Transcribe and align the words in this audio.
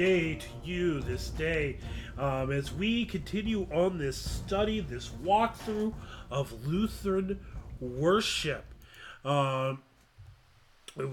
day 0.00 0.34
to 0.34 0.48
you 0.64 0.98
this 1.00 1.28
day 1.28 1.76
um, 2.16 2.50
as 2.50 2.72
we 2.72 3.04
continue 3.04 3.66
on 3.70 3.98
this 3.98 4.16
study, 4.16 4.80
this 4.80 5.10
walkthrough 5.22 5.92
of 6.30 6.66
Lutheran 6.66 7.38
worship. 7.82 8.64
Um, 9.26 9.82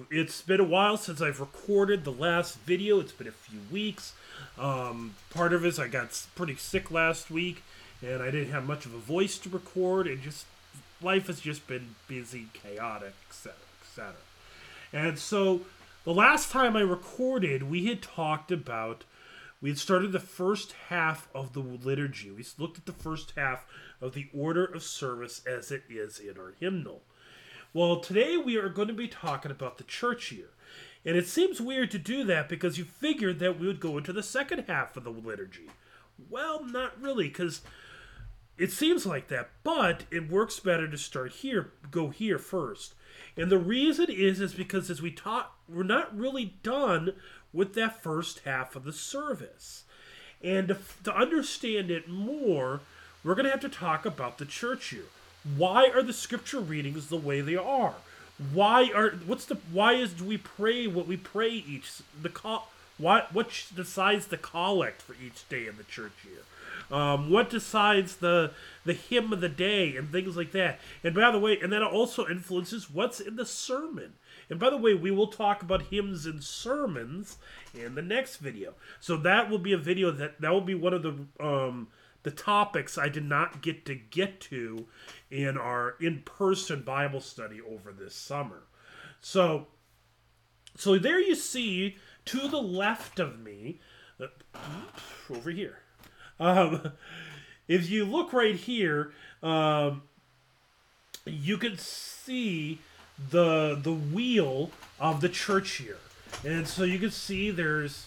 it's 0.10 0.42
been 0.42 0.62
a 0.62 0.64
while 0.64 0.96
since 0.96 1.22
I've 1.22 1.42
recorded 1.42 2.06
the 2.06 2.14
last 2.14 2.60
video. 2.60 3.02
It's 3.02 3.12
been 3.12 3.28
a 3.28 3.32
few 3.32 3.60
weeks. 3.70 4.14
Um, 4.58 5.16
part 5.32 5.52
of 5.52 5.66
it 5.66 5.68
is 5.68 5.80
I 5.80 5.90
got 5.90 6.26
pretty 6.36 6.56
sick 6.56 6.90
last 6.90 7.30
week, 7.30 7.64
and 8.02 8.24
I 8.24 8.32
didn't 8.32 8.52
have 8.52 8.66
much 8.66 8.86
of 8.86 8.94
a 8.94 9.00
voice 9.00 9.38
to 9.40 9.50
record, 9.50 10.08
and 10.08 10.22
just 10.22 10.46
life 11.02 11.28
has 11.28 11.42
just 11.42 11.68
been 11.68 11.96
busy, 12.08 12.46
chaotic, 12.54 13.16
etc., 13.30 13.58
etc. 13.84 14.14
And 14.94 15.20
so 15.20 15.64
the 16.08 16.14
last 16.14 16.52
time 16.52 16.78
I 16.78 16.84
recorded, 16.84 17.64
we 17.64 17.88
had 17.88 18.02
talked 18.02 18.50
about 18.50 19.04
we 19.60 19.68
had 19.70 19.78
started 19.78 20.14
the 20.14 20.22
first 20.22 20.74
half 20.88 21.28
of 21.36 21.52
the 21.52 21.60
liturgy. 21.60 22.32
We 22.32 22.46
looked 22.58 22.78
at 22.78 22.86
the 22.86 22.94
first 22.94 23.34
half 23.36 23.66
of 24.00 24.14
the 24.14 24.30
order 24.34 24.64
of 24.64 24.84
service 24.84 25.42
as 25.46 25.70
it 25.70 25.84
is 25.90 26.18
in 26.18 26.38
our 26.38 26.54
hymnal. 26.62 27.02
Well, 27.74 28.00
today 28.00 28.38
we 28.38 28.56
are 28.56 28.70
going 28.70 28.88
to 28.88 28.94
be 28.94 29.10
talking 29.10 29.52
about 29.52 29.78
the 29.78 29.84
church 29.84 30.32
year. 30.32 30.52
And 31.04 31.18
it 31.18 31.28
seems 31.28 31.60
weird 31.60 31.92
to 31.92 32.00
do 32.00 32.24
that 32.24 32.48
because 32.48 32.78
you 32.78 32.86
figured 32.86 33.40
that 33.40 33.60
we 33.60 33.68
would 33.68 33.82
go 33.82 33.98
into 33.98 34.14
the 34.14 34.24
second 34.24 34.64
half 34.70 34.96
of 34.96 35.04
the 35.04 35.10
liturgy. 35.10 35.70
Well, 36.30 36.64
not 36.64 37.02
really, 37.02 37.28
because 37.28 37.64
it 38.58 38.72
seems 38.72 39.06
like 39.06 39.28
that, 39.28 39.50
but 39.62 40.06
it 40.10 40.32
works 40.32 40.58
better 40.62 40.88
to 40.88 40.98
start 40.98 41.34
here, 41.34 41.74
go 41.92 42.12
here 42.12 42.40
first. 42.40 42.94
And 43.38 43.52
the 43.52 43.60
reason 43.60 44.08
is 44.10 44.42
is 44.42 44.54
because 44.54 44.90
as 44.90 45.02
we 45.02 45.12
taught, 45.12 45.54
we're 45.70 45.84
not 45.84 46.18
really 46.18 46.56
done 46.64 47.14
with 47.54 47.76
that 47.76 48.02
first 48.02 48.40
half 48.40 48.76
of 48.76 48.84
the 48.84 48.94
service. 48.94 49.84
And 50.44 50.70
to, 50.70 50.78
to 51.04 51.16
understand 51.16 51.92
it 51.92 52.10
more, 52.10 52.82
we're 53.24 53.36
going 53.36 53.46
to 53.46 53.52
have 53.52 53.62
to 53.62 53.70
talk 53.70 54.06
about 54.06 54.38
the 54.38 54.46
church 54.46 54.92
year. 54.92 55.06
Why 55.56 55.90
are 55.90 56.04
the 56.04 56.14
scripture 56.14 56.60
readings 56.60 57.08
the 57.08 57.18
way 57.18 57.42
they 57.42 57.56
are? 57.56 57.96
Why 58.54 58.92
are 58.94 59.12
what's 59.26 59.46
the 59.46 59.56
why 59.72 59.94
is 59.94 60.14
do 60.14 60.24
we 60.24 60.38
pray 60.38 60.86
what 60.86 61.08
we 61.08 61.18
pray 61.18 61.50
each 61.50 62.02
the 62.22 62.30
call 62.30 62.70
what 63.00 63.34
what 63.34 63.66
decides 63.76 64.28
the 64.28 64.38
collect 64.38 65.02
for 65.02 65.14
each 65.14 65.48
day 65.50 65.66
in 65.66 65.78
the 65.78 65.84
church 65.84 66.14
year? 66.24 66.44
Um, 66.90 67.30
what 67.30 67.50
decides 67.50 68.18
the 68.18 68.52
the 68.86 68.94
hymn 68.94 69.34
of 69.34 69.42
the 69.42 69.50
day 69.50 69.96
and 69.98 70.10
things 70.10 70.38
like 70.38 70.52
that. 70.54 70.80
And 71.04 71.14
by 71.14 71.32
the 71.32 71.40
way, 71.40 71.60
and 71.62 71.72
that 71.74 71.84
also 71.84 72.28
influences 72.28 72.90
what's 72.90 73.20
in 73.20 73.36
the 73.36 73.46
sermon. 73.46 74.14
And 74.50 74.60
by 74.60 74.70
the 74.70 74.78
way, 74.78 74.94
we 74.94 75.12
will 75.12 75.28
talk 75.28 75.62
about 75.62 75.88
hymns 75.88 76.26
and 76.26 76.42
sermons 76.42 77.38
in 77.74 77.96
the 77.96 78.02
next 78.02 78.38
video. 78.38 78.76
So 79.02 79.18
that 79.18 79.50
will 79.50 79.60
be 79.60 79.74
a 79.74 79.78
video 79.78 80.12
that 80.12 80.40
that 80.40 80.52
will 80.52 80.62
be 80.62 80.76
one 80.76 80.94
of 80.94 81.04
the 81.04 81.16
um, 81.46 81.90
the 82.24 82.32
topics 82.32 82.98
I 82.98 83.10
did 83.10 83.26
not 83.26 83.62
get 83.62 83.86
to 83.86 83.96
get 83.96 84.40
to 84.42 84.88
in 85.30 85.58
our 85.58 85.96
in-person 86.00 86.84
Bible 86.84 87.22
study 87.22 87.60
over 87.62 87.92
this 87.92 88.16
summer. 88.16 88.64
So 89.20 89.68
so 90.76 90.98
there 90.98 91.20
you 91.20 91.36
see 91.36 91.98
to 92.26 92.48
the 92.48 92.62
left 92.62 93.20
of 93.20 93.40
me 93.40 93.80
uh, 94.22 94.28
over 95.30 95.52
here. 95.52 95.80
Um, 96.40 96.92
if 97.68 97.90
you 97.90 98.06
look 98.06 98.34
right 98.34 98.56
here, 98.56 99.12
um, 99.44 100.04
you 101.26 101.58
can 101.58 101.78
see 101.78 102.80
the 103.30 103.78
the 103.82 103.94
wheel 103.94 104.72
of 105.00 105.22
the 105.22 105.30
church 105.30 105.80
year. 105.80 105.98
And 106.46 106.68
so 106.68 106.84
you 106.84 107.00
can 107.00 107.12
see 107.12 107.52
there's 107.52 108.06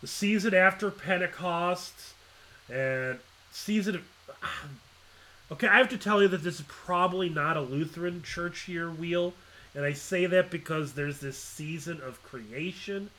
the 0.00 0.06
season 0.06 0.54
after 0.54 0.90
Pentecost 0.90 1.94
and 2.72 3.18
season 3.52 3.96
of 3.96 4.02
Okay, 5.52 5.66
I 5.66 5.78
have 5.78 5.88
to 5.88 5.98
tell 5.98 6.22
you 6.22 6.28
that 6.28 6.44
this 6.44 6.60
is 6.60 6.66
probably 6.68 7.28
not 7.28 7.56
a 7.56 7.60
Lutheran 7.60 8.22
church 8.22 8.68
year 8.68 8.88
wheel, 8.88 9.34
and 9.74 9.84
I 9.84 9.94
say 9.94 10.26
that 10.26 10.48
because 10.48 10.92
there's 10.92 11.18
this 11.18 11.36
season 11.36 12.00
of 12.02 12.22
creation. 12.22 13.10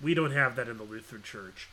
We 0.00 0.14
don't 0.14 0.30
have 0.30 0.56
that 0.56 0.66
in 0.66 0.78
the 0.78 0.84
Lutheran 0.84 1.22
Church, 1.22 1.68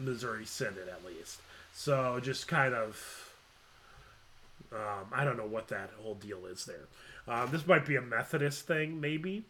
Missouri 0.00 0.44
Synod 0.44 0.88
at 0.88 1.04
least. 1.04 1.40
So 1.72 2.20
just 2.20 2.48
kind 2.48 2.74
of, 2.74 3.34
um, 4.72 5.06
I 5.12 5.24
don't 5.24 5.36
know 5.36 5.46
what 5.46 5.68
that 5.68 5.90
whole 6.02 6.14
deal 6.14 6.46
is 6.46 6.64
there. 6.64 6.88
Um, 7.28 7.50
this 7.50 7.66
might 7.66 7.86
be 7.86 7.96
a 7.96 8.02
Methodist 8.02 8.66
thing, 8.66 9.00
maybe. 9.00 9.44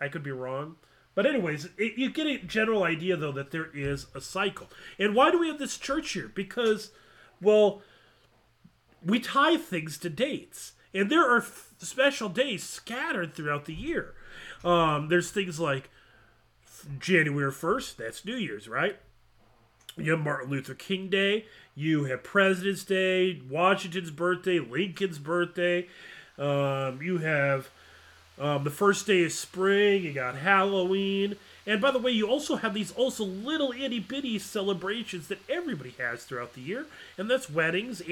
I 0.00 0.08
could 0.08 0.22
be 0.22 0.32
wrong. 0.32 0.76
But 1.14 1.26
anyways, 1.26 1.68
it, 1.78 1.96
you 1.96 2.10
get 2.10 2.26
a 2.26 2.38
general 2.38 2.82
idea 2.82 3.16
though 3.16 3.32
that 3.32 3.50
there 3.50 3.70
is 3.72 4.06
a 4.14 4.20
cycle. 4.20 4.68
And 4.98 5.14
why 5.14 5.30
do 5.30 5.38
we 5.38 5.48
have 5.48 5.58
this 5.58 5.78
church 5.78 6.12
here? 6.12 6.30
Because, 6.34 6.90
well, 7.40 7.82
we 9.04 9.20
tie 9.20 9.56
things 9.56 9.98
to 9.98 10.10
dates, 10.10 10.72
and 10.92 11.10
there 11.10 11.28
are 11.30 11.38
f- 11.38 11.74
special 11.78 12.28
days 12.28 12.64
scattered 12.64 13.34
throughout 13.34 13.66
the 13.66 13.74
year. 13.74 14.14
Um, 14.64 15.08
there's 15.08 15.30
things 15.30 15.60
like 15.60 15.90
January 16.98 17.52
first, 17.52 17.98
that's 17.98 18.24
New 18.24 18.36
Year's, 18.36 18.68
right? 18.68 18.98
You 19.96 20.12
have 20.12 20.20
Martin 20.20 20.50
Luther 20.50 20.74
King 20.74 21.08
Day. 21.08 21.44
You 21.76 22.04
have 22.04 22.22
President's 22.22 22.84
Day, 22.84 23.40
Washington's 23.48 24.10
birthday, 24.10 24.58
Lincoln's 24.58 25.18
birthday. 25.18 25.88
Um, 26.38 27.00
you 27.00 27.18
have 27.18 27.68
um, 28.38 28.64
the 28.64 28.70
first 28.70 29.06
day 29.06 29.24
of 29.24 29.32
spring. 29.32 30.02
You 30.02 30.12
got 30.12 30.36
Halloween. 30.36 31.36
And 31.66 31.80
by 31.80 31.92
the 31.92 31.98
way, 31.98 32.10
you 32.10 32.28
also 32.28 32.56
have 32.56 32.74
these 32.74 32.92
also 32.92 33.24
little 33.24 33.72
itty 33.72 34.00
bitty 34.00 34.38
celebrations 34.38 35.28
that 35.28 35.38
everybody 35.48 35.94
has 35.98 36.24
throughout 36.24 36.54
the 36.54 36.60
year, 36.60 36.86
and 37.16 37.30
that's 37.30 37.48
weddings, 37.48 38.02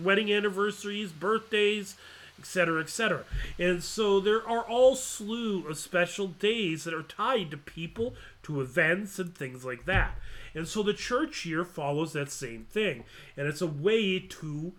wedding 0.00 0.32
anniversaries, 0.32 1.10
birthdays, 1.10 1.96
etc., 2.40 2.80
etc. 2.80 3.24
And 3.58 3.82
so 3.82 4.18
there 4.18 4.46
are 4.48 4.62
all 4.62 4.96
slew 4.96 5.68
of 5.68 5.78
special 5.78 6.26
days 6.26 6.84
that 6.84 6.94
are 6.94 7.02
tied 7.02 7.50
to 7.52 7.56
people, 7.56 8.14
to 8.44 8.60
events, 8.60 9.18
and 9.18 9.34
things 9.34 9.64
like 9.64 9.84
that. 9.84 10.18
And 10.54 10.66
so 10.66 10.82
the 10.82 10.94
church 10.94 11.46
year 11.46 11.64
follows 11.64 12.12
that 12.14 12.30
same 12.30 12.64
thing, 12.64 13.04
and 13.36 13.46
it's 13.46 13.60
a 13.60 13.66
way 13.66 14.18
to 14.18 14.72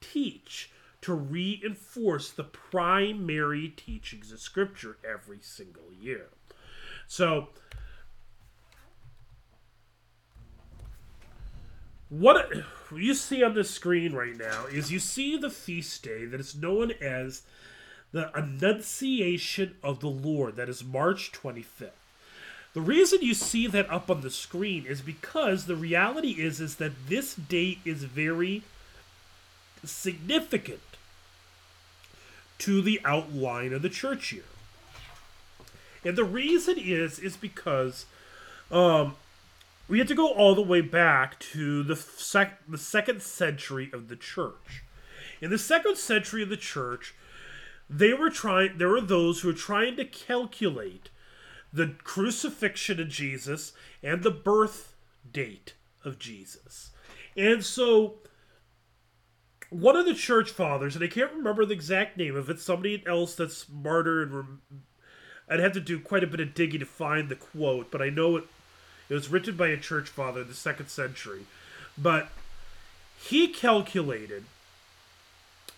teach 0.00 0.70
to 1.02 1.12
reinforce 1.14 2.30
the 2.30 2.44
primary 2.44 3.68
teachings 3.68 4.32
of 4.32 4.40
Scripture 4.40 4.96
every 5.08 5.40
single 5.40 5.92
year. 6.00 6.28
So, 7.08 7.48
what 12.12 12.52
you 12.94 13.14
see 13.14 13.42
on 13.42 13.54
the 13.54 13.64
screen 13.64 14.12
right 14.12 14.36
now 14.36 14.66
is 14.66 14.92
you 14.92 14.98
see 14.98 15.38
the 15.38 15.48
feast 15.48 16.02
day 16.02 16.26
that 16.26 16.40
is 16.40 16.54
known 16.54 16.92
as 17.00 17.40
the 18.12 18.30
Annunciation 18.38 19.76
of 19.82 20.00
the 20.00 20.10
Lord, 20.10 20.56
that 20.56 20.68
is 20.68 20.84
March 20.84 21.32
25th. 21.32 21.92
The 22.74 22.82
reason 22.82 23.22
you 23.22 23.32
see 23.32 23.66
that 23.66 23.90
up 23.90 24.10
on 24.10 24.20
the 24.20 24.30
screen 24.30 24.84
is 24.84 25.00
because 25.00 25.64
the 25.64 25.76
reality 25.76 26.32
is 26.32 26.60
is 26.60 26.76
that 26.76 27.08
this 27.08 27.34
date 27.34 27.78
is 27.86 28.04
very 28.04 28.62
significant 29.82 30.80
to 32.58 32.82
the 32.82 33.00
outline 33.06 33.72
of 33.72 33.80
the 33.80 33.88
church 33.88 34.32
year. 34.32 34.44
And 36.04 36.16
the 36.16 36.24
reason 36.24 36.76
is 36.78 37.18
is 37.18 37.38
because 37.38 38.04
um, 38.70 39.16
we 39.92 39.98
have 39.98 40.08
to 40.08 40.14
go 40.14 40.32
all 40.32 40.54
the 40.54 40.62
way 40.62 40.80
back 40.80 41.38
to 41.38 41.82
the 41.82 41.94
sec- 41.94 42.66
the 42.66 42.78
second 42.78 43.20
century 43.20 43.90
of 43.92 44.08
the 44.08 44.16
church. 44.16 44.84
In 45.42 45.50
the 45.50 45.58
second 45.58 45.98
century 45.98 46.42
of 46.42 46.48
the 46.48 46.56
church, 46.56 47.14
they 47.90 48.14
were 48.14 48.30
trying. 48.30 48.78
There 48.78 48.88
were 48.88 49.02
those 49.02 49.42
who 49.42 49.48
were 49.48 49.54
trying 49.54 49.96
to 49.96 50.06
calculate 50.06 51.10
the 51.74 51.94
crucifixion 52.04 53.00
of 53.00 53.10
Jesus 53.10 53.74
and 54.02 54.22
the 54.22 54.30
birth 54.30 54.94
date 55.30 55.74
of 56.06 56.18
Jesus, 56.18 56.92
and 57.36 57.62
so 57.62 58.14
one 59.68 59.94
of 59.96 60.06
the 60.06 60.14
church 60.14 60.50
fathers, 60.50 60.94
and 60.94 61.04
I 61.04 61.08
can't 61.08 61.34
remember 61.34 61.66
the 61.66 61.74
exact 61.74 62.16
name 62.16 62.34
of 62.34 62.48
it, 62.48 62.60
somebody 62.60 63.04
else 63.06 63.34
that's 63.34 63.58
smarter 63.58 64.22
and 64.22 64.32
rem- 64.32 64.62
I'd 65.50 65.60
have 65.60 65.72
to 65.72 65.80
do 65.80 66.00
quite 66.00 66.24
a 66.24 66.26
bit 66.26 66.40
of 66.40 66.54
digging 66.54 66.80
to 66.80 66.86
find 66.86 67.28
the 67.28 67.36
quote, 67.36 67.90
but 67.90 68.00
I 68.00 68.08
know 68.08 68.38
it 68.38 68.44
it 69.08 69.14
was 69.14 69.28
written 69.28 69.56
by 69.56 69.68
a 69.68 69.76
church 69.76 70.08
father 70.08 70.42
in 70.42 70.48
the 70.48 70.54
second 70.54 70.88
century. 70.88 71.46
But 71.96 72.28
he 73.18 73.48
calculated 73.48 74.44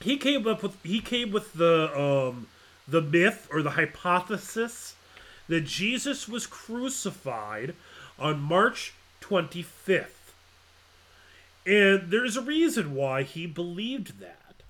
he 0.01 0.17
came 0.17 0.47
up 0.47 0.63
with 0.63 0.77
he 0.83 1.01
came 1.01 1.31
with 1.31 1.53
the 1.55 1.99
um 1.99 2.47
the 2.87 3.01
myth 3.01 3.49
or 3.51 3.63
the 3.63 3.71
hypothesis 3.71 4.95
that 5.49 5.63
Jesus 5.63 6.29
was 6.29 6.47
crucified 6.47 7.75
on 8.19 8.41
March 8.41 8.95
25th 9.21 10.25
and 11.67 12.11
there's 12.11 12.37
a 12.37 12.43
reason 12.43 12.95
why 12.95 13.23
he 13.23 13.47
believed 13.47 14.21
that. 14.21 14.63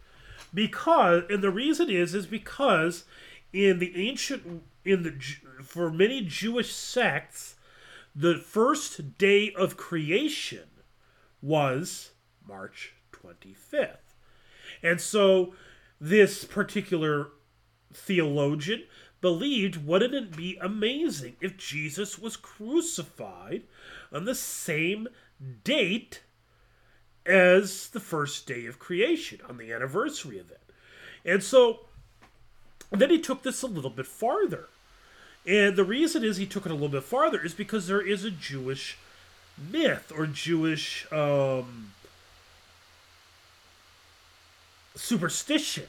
Because 0.52 1.24
and 1.28 1.42
the 1.42 1.50
reason 1.50 1.90
is 1.90 2.14
is 2.14 2.26
because 2.26 3.04
in 3.52 3.80
the 3.80 4.08
ancient 4.08 4.62
in 4.84 5.02
the 5.02 5.12
for 5.62 5.90
many 5.90 6.20
Jewish 6.20 6.72
sects 6.72 7.53
the 8.14 8.36
first 8.36 9.18
day 9.18 9.52
of 9.54 9.76
creation 9.76 10.68
was 11.42 12.12
March 12.46 12.94
25th. 13.12 14.14
And 14.82 15.00
so 15.00 15.54
this 16.00 16.44
particular 16.44 17.28
theologian 17.92 18.84
believed 19.20 19.86
wouldn't 19.86 20.14
it 20.14 20.36
be 20.36 20.58
amazing 20.60 21.36
if 21.40 21.56
Jesus 21.56 22.18
was 22.18 22.36
crucified 22.36 23.62
on 24.12 24.26
the 24.26 24.34
same 24.34 25.08
date 25.64 26.22
as 27.26 27.88
the 27.88 28.00
first 28.00 28.46
day 28.46 28.66
of 28.66 28.78
creation, 28.78 29.40
on 29.48 29.56
the 29.56 29.72
anniversary 29.72 30.38
of 30.38 30.50
it. 30.50 30.60
And 31.24 31.42
so 31.42 31.86
then 32.90 33.10
he 33.10 33.18
took 33.18 33.42
this 33.42 33.62
a 33.62 33.66
little 33.66 33.90
bit 33.90 34.06
farther. 34.06 34.68
And 35.46 35.76
the 35.76 35.84
reason 35.84 36.24
is 36.24 36.36
he 36.36 36.46
took 36.46 36.64
it 36.64 36.70
a 36.70 36.74
little 36.74 36.88
bit 36.88 37.02
farther 37.02 37.44
is 37.44 37.54
because 37.54 37.86
there 37.86 38.00
is 38.00 38.24
a 38.24 38.30
Jewish 38.30 38.96
myth 39.58 40.10
or 40.16 40.26
Jewish 40.26 41.06
um, 41.12 41.92
superstition 44.94 45.86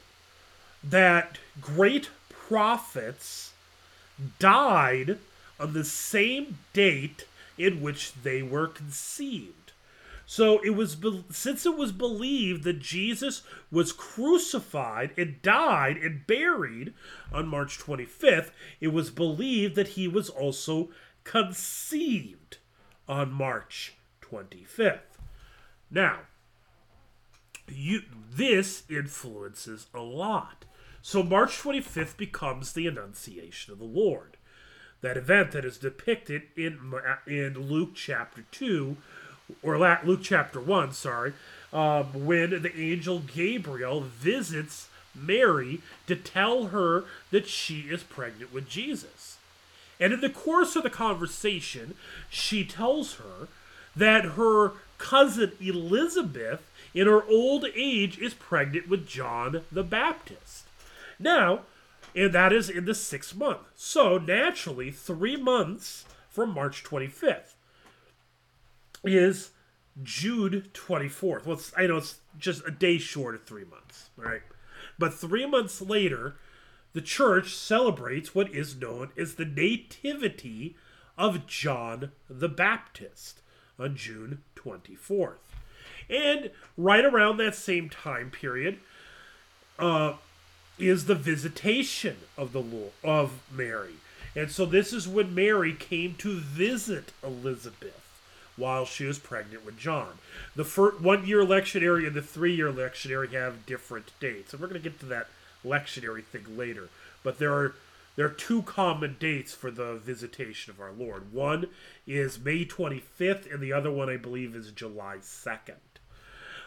that 0.84 1.38
great 1.60 2.10
prophets 2.28 3.52
died 4.38 5.18
on 5.58 5.72
the 5.72 5.84
same 5.84 6.58
date 6.72 7.24
in 7.58 7.80
which 7.80 8.12
they 8.22 8.42
were 8.42 8.68
conceived. 8.68 9.65
So 10.26 10.58
it 10.64 10.70
was 10.70 10.96
since 11.30 11.64
it 11.64 11.76
was 11.76 11.92
believed 11.92 12.64
that 12.64 12.80
Jesus 12.80 13.42
was 13.70 13.92
crucified 13.92 15.12
and 15.16 15.40
died 15.40 15.96
and 15.96 16.26
buried 16.26 16.92
on 17.32 17.46
March 17.46 17.78
25th, 17.78 18.50
it 18.80 18.88
was 18.88 19.10
believed 19.10 19.76
that 19.76 19.88
he 19.88 20.08
was 20.08 20.28
also 20.28 20.90
conceived 21.22 22.58
on 23.08 23.32
March 23.32 23.94
25th. 24.20 25.00
Now, 25.90 26.20
you 27.68 28.02
this 28.28 28.82
influences 28.90 29.86
a 29.94 30.00
lot. 30.00 30.64
So 31.02 31.22
March 31.22 31.60
25th 31.60 32.16
becomes 32.16 32.72
the 32.72 32.88
Annunciation 32.88 33.72
of 33.72 33.78
the 33.78 33.84
Lord. 33.84 34.36
That 35.02 35.16
event 35.16 35.52
that 35.52 35.64
is 35.64 35.78
depicted 35.78 36.42
in 36.56 36.92
in 37.28 37.54
Luke 37.68 37.90
chapter 37.94 38.42
2 38.50 38.96
or 39.62 39.78
Luke 40.04 40.20
chapter 40.22 40.60
1, 40.60 40.92
sorry, 40.92 41.32
um, 41.72 42.26
when 42.26 42.50
the 42.62 42.76
angel 42.78 43.20
Gabriel 43.20 44.00
visits 44.00 44.88
Mary 45.14 45.80
to 46.06 46.16
tell 46.16 46.66
her 46.66 47.04
that 47.30 47.48
she 47.48 47.80
is 47.80 48.02
pregnant 48.02 48.52
with 48.52 48.68
Jesus. 48.68 49.38
And 49.98 50.12
in 50.12 50.20
the 50.20 50.30
course 50.30 50.76
of 50.76 50.82
the 50.82 50.90
conversation, 50.90 51.94
she 52.28 52.64
tells 52.64 53.14
her 53.14 53.48
that 53.94 54.24
her 54.36 54.72
cousin 54.98 55.52
Elizabeth, 55.60 56.62
in 56.94 57.06
her 57.06 57.24
old 57.24 57.66
age, 57.74 58.18
is 58.18 58.34
pregnant 58.34 58.88
with 58.88 59.06
John 59.06 59.62
the 59.72 59.82
Baptist. 59.82 60.64
Now, 61.18 61.60
and 62.14 62.32
that 62.32 62.52
is 62.52 62.68
in 62.68 62.84
the 62.84 62.94
sixth 62.94 63.34
month. 63.34 63.60
So, 63.74 64.18
naturally, 64.18 64.90
three 64.90 65.36
months 65.36 66.04
from 66.30 66.50
March 66.50 66.84
25th 66.84 67.55
is 69.08 69.50
June 70.02 70.68
24th. 70.72 71.46
Well, 71.46 71.60
I 71.76 71.86
know 71.86 71.98
it's 71.98 72.20
just 72.38 72.66
a 72.66 72.70
day 72.70 72.98
short 72.98 73.34
of 73.34 73.44
three 73.44 73.64
months, 73.64 74.10
all 74.18 74.24
right? 74.24 74.42
But 74.98 75.14
three 75.14 75.46
months 75.46 75.80
later, 75.80 76.36
the 76.92 77.00
church 77.00 77.54
celebrates 77.54 78.34
what 78.34 78.54
is 78.54 78.76
known 78.76 79.10
as 79.16 79.34
the 79.34 79.44
Nativity 79.44 80.76
of 81.18 81.46
John 81.46 82.12
the 82.28 82.48
Baptist 82.48 83.40
on 83.78 83.96
June 83.96 84.42
24th. 84.54 85.36
And 86.08 86.50
right 86.76 87.04
around 87.04 87.38
that 87.38 87.54
same 87.54 87.88
time 87.88 88.30
period 88.30 88.78
uh, 89.78 90.14
is 90.78 91.06
the 91.06 91.14
visitation 91.14 92.16
of 92.36 92.52
the 92.52 92.62
Lord, 92.62 92.92
of 93.02 93.40
Mary. 93.50 93.96
And 94.34 94.50
so 94.50 94.66
this 94.66 94.92
is 94.92 95.08
when 95.08 95.34
Mary 95.34 95.72
came 95.72 96.14
to 96.16 96.38
visit 96.38 97.12
Elizabeth 97.24 98.05
while 98.56 98.84
she 98.84 99.04
was 99.04 99.18
pregnant 99.18 99.64
with 99.64 99.78
John. 99.78 100.18
The 100.54 100.64
first, 100.64 101.00
one 101.00 101.26
year 101.26 101.44
lectionary 101.44 102.06
and 102.06 102.14
the 102.14 102.22
three 102.22 102.54
year 102.54 102.72
lectionary 102.72 103.32
have 103.32 103.66
different 103.66 104.12
dates. 104.20 104.52
And 104.52 104.60
we're 104.60 104.68
going 104.68 104.82
to 104.82 104.88
get 104.88 105.00
to 105.00 105.06
that 105.06 105.28
lectionary 105.64 106.24
thing 106.24 106.56
later. 106.56 106.88
But 107.22 107.38
there 107.38 107.52
are 107.52 107.74
there 108.16 108.24
are 108.24 108.30
two 108.30 108.62
common 108.62 109.16
dates 109.20 109.54
for 109.54 109.70
the 109.70 109.96
visitation 109.96 110.72
of 110.72 110.80
our 110.80 110.92
Lord. 110.92 111.34
One 111.34 111.66
is 112.06 112.38
May 112.38 112.64
25th, 112.64 113.52
and 113.52 113.60
the 113.60 113.74
other 113.74 113.90
one, 113.90 114.08
I 114.08 114.16
believe, 114.16 114.56
is 114.56 114.72
July 114.72 115.18
2nd. 115.20 115.74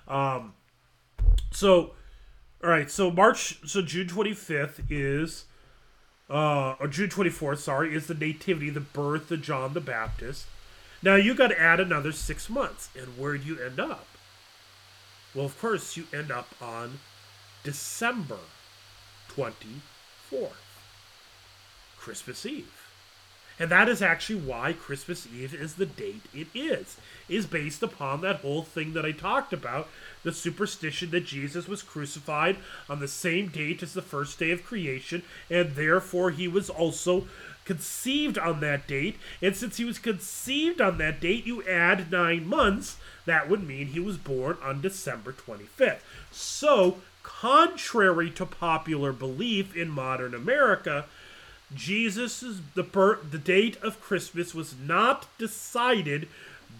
Um, 0.07 0.53
so, 1.51 1.95
all 2.63 2.69
right, 2.69 2.89
so 2.89 3.09
March, 3.09 3.67
so 3.67 3.81
June 3.81 4.07
25th 4.07 4.83
is, 4.91 5.45
uh, 6.29 6.75
or 6.79 6.87
June 6.87 7.09
24th, 7.09 7.57
sorry, 7.57 7.95
is 7.95 8.05
the 8.05 8.13
nativity, 8.13 8.69
the 8.69 8.79
birth 8.79 9.31
of 9.31 9.41
John 9.41 9.73
the 9.73 9.81
Baptist. 9.81 10.45
Now 11.01 11.15
you 11.15 11.33
got 11.33 11.47
to 11.47 11.59
add 11.59 11.79
another 11.79 12.11
six 12.11 12.49
months, 12.49 12.89
and 12.97 13.17
where 13.17 13.37
do 13.37 13.45
you 13.45 13.59
end 13.59 13.79
up? 13.79 14.07
Well, 15.33 15.45
of 15.45 15.59
course, 15.59 15.95
you 15.95 16.05
end 16.11 16.31
up 16.31 16.49
on 16.61 16.99
December 17.63 18.39
24th, 19.33 20.51
Christmas 21.97 22.45
Eve. 22.45 22.89
And 23.59 23.69
that 23.69 23.89
is 23.89 24.01
actually 24.01 24.39
why 24.39 24.71
Christmas 24.71 25.27
Eve 25.27 25.53
is 25.53 25.75
the 25.75 25.85
date 25.85 26.23
it 26.33 26.47
is, 26.55 26.95
is 27.27 27.45
based 27.45 27.83
upon 27.83 28.21
that 28.21 28.37
whole 28.37 28.63
thing 28.63 28.93
that 28.93 29.05
I 29.05 29.11
talked 29.11 29.51
about, 29.51 29.89
the 30.23 30.31
superstition 30.31 31.11
that 31.11 31.25
Jesus 31.25 31.67
was 31.67 31.83
crucified 31.83 32.55
on 32.89 33.01
the 33.01 33.07
same 33.07 33.49
date 33.49 33.83
as 33.83 33.93
the 33.93 34.01
first 34.01 34.39
day 34.39 34.51
of 34.51 34.63
creation, 34.63 35.23
and 35.49 35.75
therefore 35.75 36.31
he 36.31 36.47
was 36.47 36.69
also 36.69 37.27
conceived 37.69 38.39
on 38.39 38.61
that 38.61 38.87
date. 38.87 39.15
And 39.43 39.55
since 39.55 39.77
he 39.77 39.85
was 39.85 39.99
conceived 39.99 40.81
on 40.81 40.97
that 40.97 41.21
date, 41.21 41.45
you 41.45 41.61
add 41.67 42.11
nine 42.11 42.47
months. 42.47 42.97
That 43.27 43.47
would 43.47 43.61
mean 43.61 43.87
he 43.87 43.99
was 43.99 44.17
born 44.17 44.57
on 44.63 44.81
December 44.81 45.33
25th. 45.33 45.99
So, 46.31 46.97
contrary 47.21 48.31
to 48.31 48.45
popular 48.47 49.13
belief 49.13 49.75
in 49.75 49.87
modern 49.87 50.33
America, 50.33 51.05
Jesus' 51.75 52.61
the 52.73 52.81
birth, 52.81 53.29
the 53.29 53.37
date 53.37 53.77
of 53.83 54.01
Christmas 54.01 54.55
was 54.55 54.73
not 54.83 55.27
decided 55.37 56.27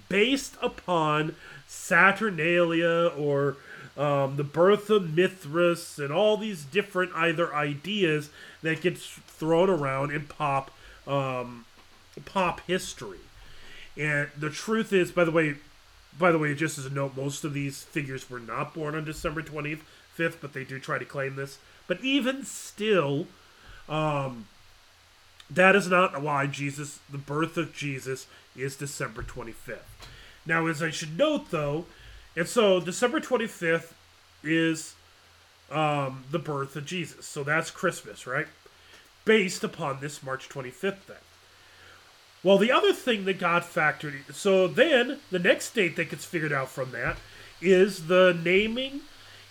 based 0.08 0.56
upon 0.60 1.36
Saturnalia 1.68 3.12
or 3.16 3.58
um, 3.96 4.38
the 4.38 4.44
birth 4.44 4.90
of 4.90 5.16
Mithras 5.16 6.00
and 6.00 6.12
all 6.12 6.36
these 6.36 6.64
different 6.64 7.12
either 7.14 7.54
ideas 7.54 8.32
that 8.64 8.82
gets 8.82 9.06
thrown 9.06 9.70
around 9.70 10.12
in 10.12 10.26
pop 10.26 10.72
um, 11.10 11.66
pop 12.26 12.62
history. 12.68 13.20
And 13.98 14.30
the 14.38 14.50
truth 14.50 14.94
is, 14.94 15.12
by 15.12 15.26
the 15.26 15.32
way, 15.32 15.56
by 16.18 16.32
the 16.32 16.38
way, 16.38 16.54
just 16.56 16.78
as 16.78 16.86
a 16.86 16.90
note, 16.90 17.18
most 17.18 17.44
of 17.44 17.54
these 17.54 17.84
figures 17.84 18.30
were 18.30 18.40
not 18.40 18.74
born 18.74 18.96
on 18.96 19.04
December 19.04 19.42
25th, 19.42 20.36
but 20.42 20.54
they 20.54 20.64
do 20.64 20.80
try 20.80 20.98
to 20.98 21.06
claim 21.06 21.36
this. 21.36 21.58
But 21.88 22.04
even 22.04 22.46
still, 22.46 23.28
um, 23.88 24.48
that 25.50 25.76
is 25.76 25.88
not 25.88 26.22
why 26.22 26.46
Jesus, 26.46 27.00
the 27.10 27.18
birth 27.18 27.58
of 27.58 27.74
Jesus, 27.74 28.28
is 28.56 28.76
December 28.76 29.24
25th. 29.24 29.80
Now, 30.46 30.68
as 30.68 30.82
I 30.82 30.90
should 30.90 31.18
note, 31.18 31.52
though, 31.52 31.86
and 32.36 32.48
so 32.48 32.80
December 32.80 33.20
25th 33.20 33.94
is 34.44 34.96
um, 35.72 36.24
the 36.32 36.40
birth 36.40 36.76
of 36.76 36.86
Jesus. 36.86 37.26
So 37.26 37.44
that's 37.44 37.72
Christmas, 37.72 38.26
right? 38.26 38.48
Based 39.26 39.64
upon 39.64 40.00
this 40.00 40.24
March 40.24 40.50
25th 40.50 41.00
thing. 41.00 41.16
Well, 42.42 42.58
the 42.58 42.72
other 42.72 42.94
thing 42.94 43.26
that 43.26 43.40
got 43.40 43.64
factored 43.64 44.14
in, 44.28 44.34
so 44.34 44.68
then 44.68 45.20
the 45.30 45.40
next 45.40 45.74
date 45.74 45.96
that 45.98 46.10
gets 46.10 46.26
figured 46.26 46.54
out 46.54 46.70
from 46.70 46.92
that 46.92 47.18
is 47.62 48.08
the 48.08 48.40
naming 48.44 49.02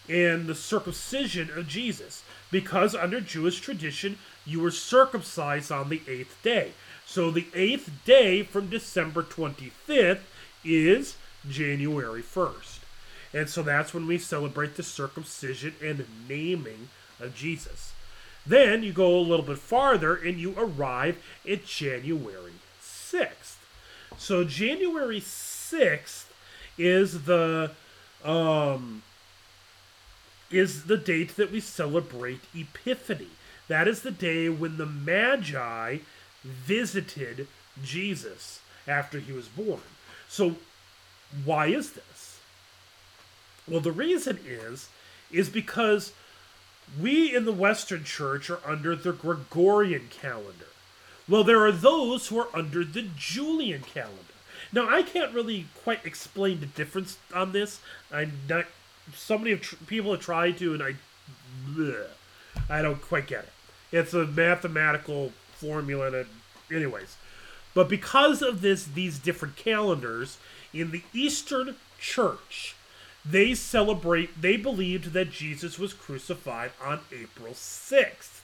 and 0.08 0.46
the 0.46 0.54
circumcision 0.54 1.50
of 1.54 1.68
Jesus. 1.68 2.22
Because 2.50 2.94
under 2.94 3.20
Jewish 3.20 3.60
tradition, 3.60 4.18
you 4.46 4.60
were 4.60 4.70
circumcised 4.70 5.70
on 5.70 5.90
the 5.90 6.00
eighth 6.08 6.42
day. 6.42 6.72
So 7.04 7.30
the 7.30 7.46
eighth 7.54 7.90
day 8.06 8.42
from 8.42 8.70
December 8.70 9.22
25th 9.22 10.20
is 10.64 11.16
January 11.48 12.22
1st. 12.22 12.78
And 13.34 13.50
so 13.50 13.62
that's 13.62 13.92
when 13.92 14.06
we 14.06 14.16
celebrate 14.18 14.76
the 14.76 14.82
circumcision 14.82 15.74
and 15.82 16.06
naming 16.26 16.88
of 17.20 17.34
Jesus. 17.34 17.92
Then 18.46 18.82
you 18.82 18.92
go 18.92 19.16
a 19.16 19.20
little 19.20 19.44
bit 19.44 19.58
farther 19.58 20.14
and 20.14 20.38
you 20.38 20.54
arrive 20.56 21.22
at 21.48 21.66
January 21.66 22.52
6th. 22.82 23.56
So 24.16 24.44
January 24.44 25.20
6th 25.20 26.24
is 26.78 27.24
the 27.24 27.72
um, 28.24 29.02
is 30.50 30.84
the 30.84 30.96
date 30.96 31.36
that 31.36 31.52
we 31.52 31.60
celebrate 31.60 32.40
Epiphany. 32.54 33.28
That 33.68 33.86
is 33.86 34.02
the 34.02 34.10
day 34.10 34.48
when 34.48 34.78
the 34.78 34.86
Magi 34.86 35.98
visited 36.42 37.46
Jesus. 37.82 38.60
after 38.86 39.18
he 39.18 39.32
was 39.32 39.48
born. 39.48 39.82
So, 40.28 40.56
why 41.44 41.66
is 41.66 41.92
this? 41.92 42.40
Well, 43.66 43.80
the 43.80 43.92
reason 43.92 44.38
is 44.46 44.88
is 45.30 45.50
because 45.50 46.12
we 47.00 47.34
in 47.34 47.44
the 47.44 47.52
Western 47.52 48.04
Church 48.04 48.50
are 48.50 48.60
under 48.64 48.96
the 48.96 49.12
Gregorian 49.12 50.08
calendar. 50.10 50.66
Well, 51.28 51.44
there 51.44 51.64
are 51.64 51.72
those 51.72 52.28
who 52.28 52.38
are 52.38 52.48
under 52.54 52.84
the 52.84 53.06
Julian 53.16 53.82
calendar. 53.82 54.22
Now, 54.72 54.88
I 54.88 55.02
can't 55.02 55.34
really 55.34 55.66
quite 55.82 56.04
explain 56.04 56.60
the 56.60 56.66
difference 56.66 57.18
on 57.34 57.52
this. 57.52 57.80
I'm 58.12 58.32
not. 58.48 58.66
So 59.14 59.38
many 59.38 59.56
tr- 59.56 59.76
people 59.86 60.12
have 60.12 60.20
tried 60.20 60.58
to, 60.58 60.74
and 60.74 60.82
I, 60.82 60.96
bleh, 61.66 62.06
I 62.68 62.82
don't 62.82 63.00
quite 63.00 63.26
get 63.26 63.44
it. 63.44 63.52
It's 63.90 64.12
a 64.12 64.26
mathematical 64.26 65.32
formula, 65.52 66.24
anyways, 66.70 67.16
but 67.72 67.88
because 67.88 68.42
of 68.42 68.60
this, 68.60 68.84
these 68.84 69.18
different 69.18 69.56
calendars 69.56 70.36
in 70.74 70.90
the 70.90 71.02
Eastern 71.14 71.76
Church, 71.98 72.74
they 73.30 73.54
celebrate. 73.54 74.40
They 74.40 74.56
believed 74.56 75.12
that 75.12 75.30
Jesus 75.30 75.78
was 75.78 75.92
crucified 75.92 76.72
on 76.82 77.00
April 77.12 77.54
sixth 77.54 78.38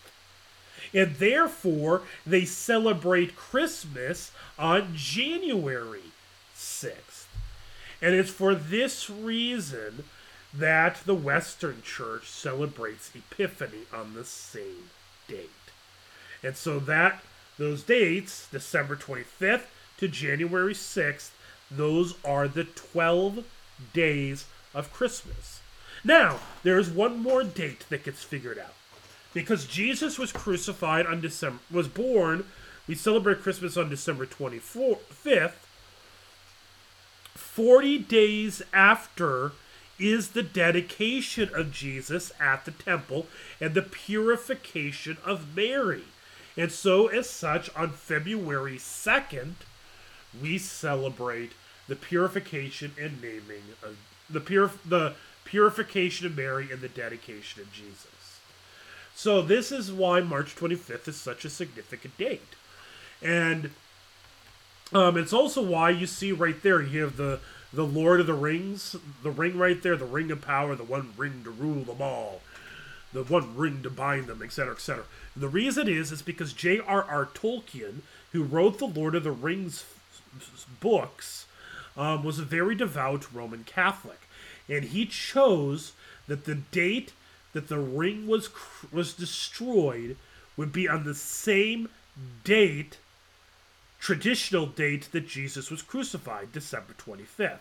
and 0.95 1.17
therefore 1.17 2.03
they 2.27 2.45
celebrate 2.45 3.37
Christmas 3.37 4.31
on 4.59 4.93
January 4.95 6.13
6th. 6.57 7.27
And 8.01 8.15
it's 8.15 8.31
for 8.31 8.55
this 8.55 9.11
reason 9.11 10.05
that 10.53 11.01
the 11.05 11.15
Western 11.15 11.83
Church 11.83 12.31
celebrates 12.31 13.11
Epiphany 13.15 13.87
on 13.93 14.15
the 14.15 14.25
same 14.25 14.91
date. 15.27 15.51
And 16.43 16.57
so 16.57 16.79
that 16.81 17.23
those 17.59 17.83
dates, 17.83 18.47
December 18.51 18.95
25th 18.95 19.65
to 19.99 20.09
January 20.09 20.75
6th, 20.75 21.31
those 21.71 22.15
are 22.25 22.47
the 22.47 22.65
12 22.65 23.45
days 23.93 24.45
of 24.75 24.93
Christmas. 24.93 25.61
Now, 26.05 26.41
there's 26.63 26.91
one 26.91 27.19
more 27.19 27.45
date 27.45 27.87
that 27.89 28.05
gets 28.05 28.23
figured 28.23 28.59
out. 28.59 28.75
Because 29.33 29.67
Jesus 29.67 30.19
was 30.19 30.33
crucified 30.33 31.07
on 31.07 31.21
December 31.21 31.59
was 31.71 31.89
born, 31.89 32.45
we 32.87 32.95
celebrate 32.95 33.43
Christmas 33.43 33.77
on 33.77 33.89
December 33.89 34.27
25th 34.27 35.55
40 37.35 37.99
days 38.01 38.63
after 38.73 39.53
is 39.99 40.31
the 40.31 40.43
dedication 40.43 41.51
of 41.55 41.73
Jesus 41.73 42.33
at 42.41 42.65
the 42.65 42.71
temple 42.71 43.27
and 43.61 43.75
the 43.75 43.83
purification 43.83 45.17
of 45.25 45.55
Mary. 45.55 46.05
And 46.57 46.71
so, 46.71 47.09
as 47.09 47.29
such, 47.29 47.75
on 47.77 47.91
February 47.91 48.77
2nd, 48.77 49.55
we 50.41 50.59
celebrate 50.59 51.53
the 51.89 51.97
purification 51.97 52.93
and 53.01 53.21
naming 53.21 53.63
of 53.83 53.97
the 54.35 54.41
pure 54.41 54.71
the 54.85 55.15
purification 55.45 56.27
of 56.27 56.37
Mary 56.37 56.71
and 56.71 56.81
the 56.81 56.89
dedication 56.89 57.63
of 57.63 57.73
Jesus. 57.73 58.41
So 59.15 59.41
this 59.41 59.71
is 59.71 59.93
why 59.93 60.21
March 60.21 60.57
25th 60.57 61.09
is 61.09 61.17
such 61.17 61.45
a 61.45 61.51
significant 61.51 62.17
date. 62.19 62.43
And 63.23 63.71
um, 64.93 65.17
it's 65.17 65.33
also 65.33 65.63
why 65.63 65.91
you 65.91 66.07
see 66.07 66.33
right 66.33 66.61
there 66.63 66.83
you 66.83 67.03
have 67.03 67.17
the 67.17 67.41
the 67.73 67.85
Lord 67.85 68.21
of 68.21 68.27
the 68.27 68.35
Rings, 68.35 68.95
the 69.23 69.31
ring 69.31 69.59
right 69.59 69.83
there, 69.83 69.97
the 69.97 70.05
ring 70.05 70.31
of 70.31 70.41
power, 70.41 70.77
the 70.77 70.85
one 70.85 71.13
ring 71.17 71.43
to 71.43 71.51
rule 71.51 71.83
them 71.83 72.01
all, 72.01 72.41
the 73.13 73.25
one 73.25 73.57
ring 73.57 73.83
to 73.83 73.91
bind 73.91 74.29
them, 74.29 74.43
etc., 74.43 74.75
etc. 74.75 75.05
The 75.37 75.49
reason 75.49 75.89
is 75.89 76.13
is 76.13 76.23
because 76.23 76.53
J.R.R. 76.53 77.27
Tolkien, 77.35 78.03
who 78.33 78.45
wrote 78.45 78.79
the 78.79 78.87
Lord 78.87 79.17
of 79.17 79.25
the 79.25 79.33
Rings 79.33 79.85
books, 80.81 81.47
um, 81.97 82.23
was 82.23 82.39
a 82.39 82.45
very 82.45 82.75
devout 82.75 83.33
Roman 83.33 83.65
Catholic, 83.65 84.24
and 84.69 84.85
he 84.87 85.07
chose 85.07 85.93
that 86.27 86.45
the 86.45 86.55
date 86.55 87.13
that 87.53 87.69
the 87.69 87.79
ring 87.79 88.27
was 88.27 88.51
was 88.93 89.15
destroyed 89.15 90.17
would 90.57 90.73
be 90.73 90.89
on 90.89 91.05
the 91.05 91.15
same 91.15 91.89
date 92.45 92.99
traditional 94.01 94.67
date 94.67 95.09
that 95.13 95.27
Jesus 95.27 95.71
was 95.71 95.81
crucified, 95.81 96.53
December 96.53 96.93
25th, 96.99 97.61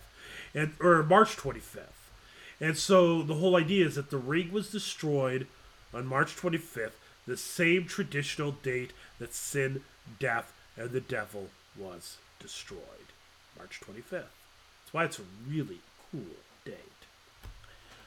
and 0.54 0.74
or 0.82 1.02
March 1.02 1.38
25th. 1.38 2.04
And 2.60 2.78
so 2.78 3.22
the 3.22 3.36
whole 3.36 3.56
idea 3.56 3.86
is 3.86 3.96
that 3.96 4.10
the 4.10 4.18
ring 4.18 4.52
was 4.52 4.70
destroyed 4.70 5.48
on 5.94 6.06
March 6.06 6.36
25th, 6.36 7.00
the 7.26 7.38
same 7.38 7.86
traditional 7.86 8.52
date 8.52 8.92
that 9.20 9.34
sin, 9.34 9.84
death, 10.20 10.54
and 10.76 10.92
the 10.92 11.00
devil 11.00 11.50
was 11.78 12.18
destroyed. 12.40 12.80
March 13.58 13.80
25th. 13.80 14.10
That's 14.10 14.94
why 14.94 15.06
it's 15.06 15.22
really 15.50 15.80
cool 16.12 16.36
date. 16.66 16.78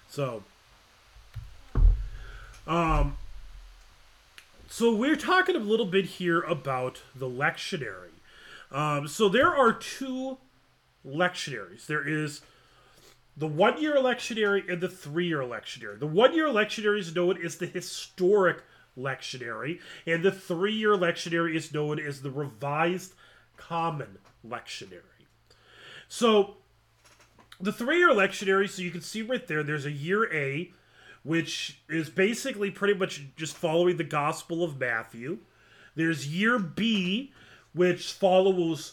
So, 0.08 0.42
um, 2.66 3.16
so 4.68 4.94
we're 4.94 5.16
talking 5.16 5.56
a 5.56 5.60
little 5.60 5.86
bit 5.86 6.04
here 6.04 6.40
about 6.40 7.02
the 7.14 7.28
lectionary. 7.28 8.10
Um, 8.70 9.08
so 9.08 9.28
there 9.28 9.54
are 9.54 9.72
two 9.72 10.38
lectionaries. 11.06 11.86
There 11.86 12.06
is 12.06 12.42
the 13.36 13.46
one 13.46 13.80
year 13.80 13.96
lectionary 13.96 14.70
and 14.70 14.80
the 14.80 14.88
three 14.88 15.28
year 15.28 15.42
lectionary. 15.42 15.98
The 15.98 16.06
one 16.06 16.34
year 16.34 16.48
lectionary 16.48 16.98
is 16.98 17.14
known 17.14 17.42
as 17.44 17.56
the 17.56 17.66
historic 17.66 18.62
lectionary, 18.98 19.80
and 20.06 20.22
the 20.22 20.32
three 20.32 20.72
year 20.72 20.96
lectionary 20.96 21.54
is 21.54 21.72
known 21.72 22.00
as 22.00 22.22
the 22.22 22.30
revised 22.30 23.12
common 23.56 24.18
lectionary. 24.46 25.02
So 26.08 26.56
the 27.60 27.72
three 27.72 27.98
year 27.98 28.10
lectionary, 28.10 28.68
so 28.68 28.82
you 28.82 28.90
can 28.90 29.00
see 29.00 29.22
right 29.22 29.46
there, 29.46 29.62
there's 29.62 29.86
a 29.86 29.90
year 29.90 30.32
A, 30.32 30.70
which 31.22 31.78
is 31.88 32.08
basically 32.08 32.70
pretty 32.70 32.94
much 32.94 33.22
just 33.36 33.56
following 33.56 33.96
the 33.96 34.04
Gospel 34.04 34.62
of 34.62 34.78
Matthew. 34.78 35.38
There's 35.94 36.28
year 36.28 36.58
B, 36.58 37.32
which 37.72 38.12
follows 38.12 38.92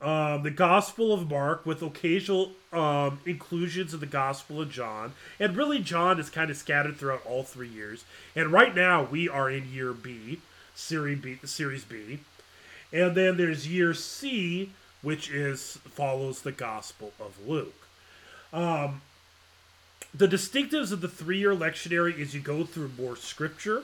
um, 0.00 0.42
the 0.42 0.50
Gospel 0.50 1.12
of 1.12 1.30
Mark 1.30 1.66
with 1.66 1.82
occasional 1.82 2.52
um, 2.72 3.20
inclusions 3.26 3.94
of 3.94 4.00
the 4.00 4.06
Gospel 4.06 4.60
of 4.60 4.70
John. 4.70 5.12
And 5.40 5.56
really, 5.56 5.80
John 5.80 6.20
is 6.20 6.30
kind 6.30 6.50
of 6.50 6.56
scattered 6.56 6.96
throughout 6.96 7.24
all 7.26 7.42
three 7.42 7.68
years. 7.68 8.04
And 8.36 8.52
right 8.52 8.74
now, 8.74 9.04
we 9.04 9.28
are 9.28 9.50
in 9.50 9.72
year 9.72 9.92
B, 9.92 10.40
series 10.74 11.20
B. 11.20 11.38
Series 11.44 11.84
B. 11.84 12.20
And 12.92 13.16
then 13.16 13.36
there's 13.36 13.66
year 13.66 13.94
C, 13.94 14.70
which 15.02 15.30
is 15.30 15.78
follows 15.84 16.42
the 16.42 16.52
Gospel 16.52 17.12
of 17.18 17.34
Luke. 17.46 17.83
Um, 18.54 19.02
the 20.14 20.28
distinctives 20.28 20.92
of 20.92 21.00
the 21.00 21.08
three-year 21.08 21.54
lectionary 21.54 22.16
is 22.16 22.34
you 22.34 22.40
go 22.40 22.64
through 22.64 22.92
more 22.96 23.16
scripture. 23.16 23.82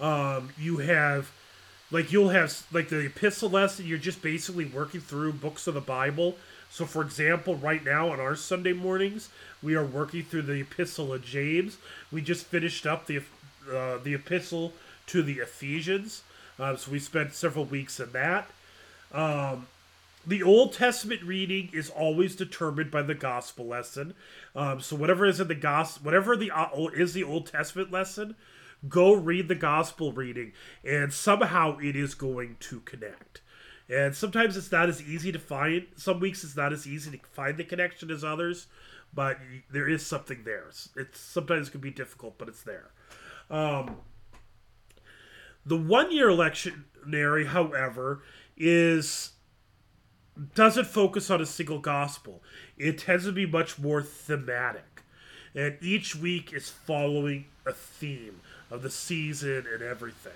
Um, 0.00 0.50
you 0.58 0.78
have 0.78 1.30
like 1.92 2.10
you'll 2.10 2.30
have 2.30 2.66
like 2.72 2.88
the 2.88 3.06
epistle 3.06 3.48
lesson 3.48 3.86
you're 3.86 3.98
just 3.98 4.20
basically 4.20 4.64
working 4.64 5.00
through 5.00 5.34
books 5.34 5.68
of 5.68 5.74
the 5.74 5.80
bible. 5.80 6.36
So 6.70 6.84
for 6.86 7.02
example 7.02 7.54
right 7.54 7.84
now 7.84 8.10
on 8.10 8.18
our 8.18 8.34
sunday 8.34 8.72
mornings 8.72 9.28
we 9.62 9.76
are 9.76 9.84
working 9.84 10.24
through 10.24 10.42
the 10.42 10.60
epistle 10.60 11.12
of 11.12 11.24
james. 11.24 11.76
We 12.10 12.20
just 12.20 12.46
finished 12.46 12.86
up 12.86 13.06
the 13.06 13.18
uh, 13.72 13.98
the 14.02 14.14
epistle 14.14 14.72
to 15.06 15.22
the 15.22 15.38
ephesians. 15.38 16.22
Uh, 16.58 16.74
so 16.74 16.90
we 16.90 16.98
spent 16.98 17.34
several 17.34 17.64
weeks 17.64 18.00
in 18.00 18.10
that. 18.12 18.50
Um, 19.12 19.68
the 20.26 20.42
old 20.42 20.72
testament 20.72 21.22
reading 21.22 21.70
is 21.72 21.90
always 21.90 22.36
determined 22.36 22.90
by 22.90 23.02
the 23.02 23.14
gospel 23.14 23.66
lesson. 23.66 24.14
Um, 24.54 24.80
so 24.80 24.96
whatever 24.96 25.26
is 25.26 25.40
in 25.40 25.48
the 25.48 25.54
gospel 25.54 26.04
whatever 26.04 26.36
the 26.36 26.50
uh, 26.50 26.68
is 26.94 27.14
the 27.14 27.24
old 27.24 27.46
testament 27.46 27.92
lesson 27.92 28.36
go 28.88 29.14
read 29.14 29.48
the 29.48 29.54
gospel 29.54 30.12
reading 30.12 30.52
and 30.84 31.12
somehow 31.12 31.78
it 31.78 31.96
is 31.96 32.14
going 32.14 32.56
to 32.60 32.80
connect. 32.80 33.40
And 33.88 34.16
sometimes 34.16 34.56
it's 34.56 34.72
not 34.72 34.88
as 34.88 35.02
easy 35.02 35.30
to 35.32 35.38
find 35.38 35.86
some 35.96 36.20
weeks 36.20 36.44
it's 36.44 36.56
not 36.56 36.72
as 36.72 36.86
easy 36.86 37.10
to 37.10 37.18
find 37.32 37.56
the 37.56 37.64
connection 37.64 38.10
as 38.10 38.24
others 38.24 38.66
but 39.12 39.38
there 39.70 39.88
is 39.88 40.04
something 40.04 40.42
there. 40.44 40.66
It's, 40.96 41.20
sometimes 41.20 41.68
can 41.68 41.80
be 41.80 41.90
difficult 41.90 42.38
but 42.38 42.48
it's 42.48 42.62
there. 42.62 42.90
Um, 43.50 43.96
the 45.66 45.76
one 45.76 46.12
year 46.12 46.28
lectionary 46.28 47.46
however 47.46 48.22
is 48.56 49.33
doesn't 50.54 50.86
focus 50.86 51.30
on 51.30 51.40
a 51.40 51.46
single 51.46 51.78
gospel 51.78 52.42
it 52.76 52.98
tends 52.98 53.24
to 53.24 53.32
be 53.32 53.46
much 53.46 53.78
more 53.78 54.02
thematic 54.02 54.94
and 55.54 55.76
each 55.80 56.16
week 56.16 56.52
is 56.52 56.68
following 56.68 57.44
a 57.66 57.72
theme 57.72 58.40
of 58.70 58.82
the 58.82 58.90
season 58.90 59.66
and 59.72 59.82
everything. 59.82 60.32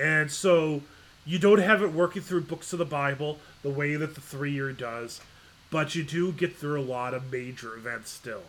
And 0.00 0.30
so 0.30 0.82
you 1.26 1.38
don't 1.38 1.60
have 1.60 1.82
it 1.82 1.92
working 1.92 2.22
through 2.22 2.42
books 2.42 2.72
of 2.72 2.78
the 2.78 2.84
Bible 2.84 3.38
the 3.62 3.70
way 3.70 3.96
that 3.96 4.14
the 4.14 4.20
three 4.20 4.52
year 4.52 4.72
does, 4.72 5.20
but 5.70 5.94
you 5.94 6.02
do 6.02 6.32
get 6.32 6.56
through 6.56 6.80
a 6.80 6.82
lot 6.82 7.14
of 7.14 7.30
major 7.30 7.74
events 7.76 8.10
still. 8.10 8.42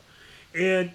And 0.56 0.92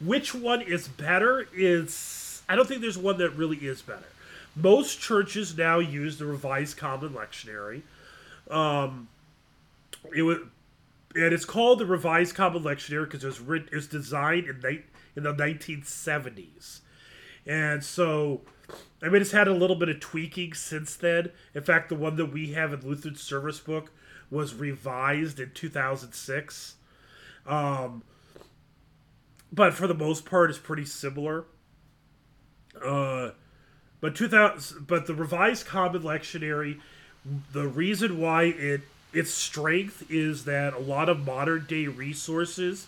which 0.00 0.34
one 0.34 0.60
is 0.62 0.86
better 0.86 1.48
is 1.54 2.42
I 2.48 2.56
don't 2.56 2.68
think 2.68 2.80
there's 2.80 2.98
one 2.98 3.18
that 3.18 3.30
really 3.30 3.56
is 3.56 3.82
better. 3.82 4.06
Most 4.54 5.00
churches 5.00 5.56
now 5.56 5.80
use 5.80 6.18
the 6.18 6.26
Revised 6.26 6.76
Common 6.76 7.10
Lectionary. 7.10 7.82
Um, 8.48 9.08
it 10.14 10.22
was, 10.22 10.38
and 11.14 11.32
it's 11.32 11.44
called 11.44 11.78
the 11.78 11.86
Revised 11.86 12.34
Common 12.34 12.62
Lectionary 12.62 13.04
because 13.04 13.24
it 13.24 13.28
was 13.28 13.40
written, 13.40 13.68
it 13.72 13.76
was 13.76 13.86
designed 13.86 14.46
in 14.46 14.60
ni- 14.60 14.84
in 15.16 15.22
the 15.22 15.32
1970s, 15.32 16.80
and 17.46 17.84
so 17.84 18.42
I 19.02 19.08
mean 19.08 19.22
it's 19.22 19.32
had 19.32 19.48
a 19.48 19.54
little 19.54 19.76
bit 19.76 19.88
of 19.88 20.00
tweaking 20.00 20.54
since 20.54 20.96
then. 20.96 21.30
In 21.54 21.62
fact, 21.62 21.88
the 21.88 21.94
one 21.94 22.16
that 22.16 22.26
we 22.26 22.52
have 22.52 22.72
in 22.72 22.80
Lutheran 22.80 23.16
Service 23.16 23.60
Book 23.60 23.92
was 24.30 24.54
revised 24.54 25.38
in 25.38 25.52
2006. 25.54 26.76
Um, 27.46 28.02
but 29.52 29.74
for 29.74 29.86
the 29.86 29.94
most 29.94 30.24
part, 30.24 30.50
it's 30.50 30.58
pretty 30.58 30.84
similar. 30.84 31.44
Uh, 32.84 33.30
but 34.00 34.14
2000, 34.14 34.86
but 34.86 35.06
the 35.06 35.14
revised 35.14 35.66
common 35.66 36.02
lectionary, 36.02 36.80
the 37.52 37.68
reason 37.68 38.18
why 38.18 38.44
it 38.44 38.82
its 39.14 39.30
strength 39.30 40.04
is 40.10 40.44
that 40.44 40.74
a 40.74 40.78
lot 40.78 41.08
of 41.08 41.24
modern 41.24 41.66
day 41.66 41.86
resources 41.86 42.86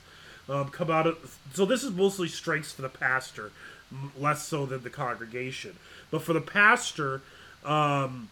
um, 0.49 0.69
come 0.69 0.91
out 0.91 1.07
of. 1.07 1.39
So 1.55 1.65
this 1.65 1.83
is 1.83 1.91
mostly 1.93 2.29
strengths 2.29 2.73
for 2.73 2.83
the 2.83 2.89
pastor, 2.89 3.53
less 4.19 4.47
so 4.47 4.67
than 4.67 4.83
the 4.83 4.91
congregation. 4.91 5.77
But 6.11 6.23
for 6.23 6.33
the 6.33 6.41
pastor, 6.41 7.23
um, 7.65 8.29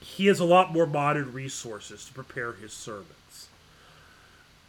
he 0.00 0.26
has 0.26 0.40
a 0.40 0.44
lot 0.44 0.72
more 0.72 0.86
modern 0.86 1.32
resources 1.32 2.04
to 2.06 2.12
prepare 2.12 2.52
his 2.52 2.72
sermons. 2.72 3.48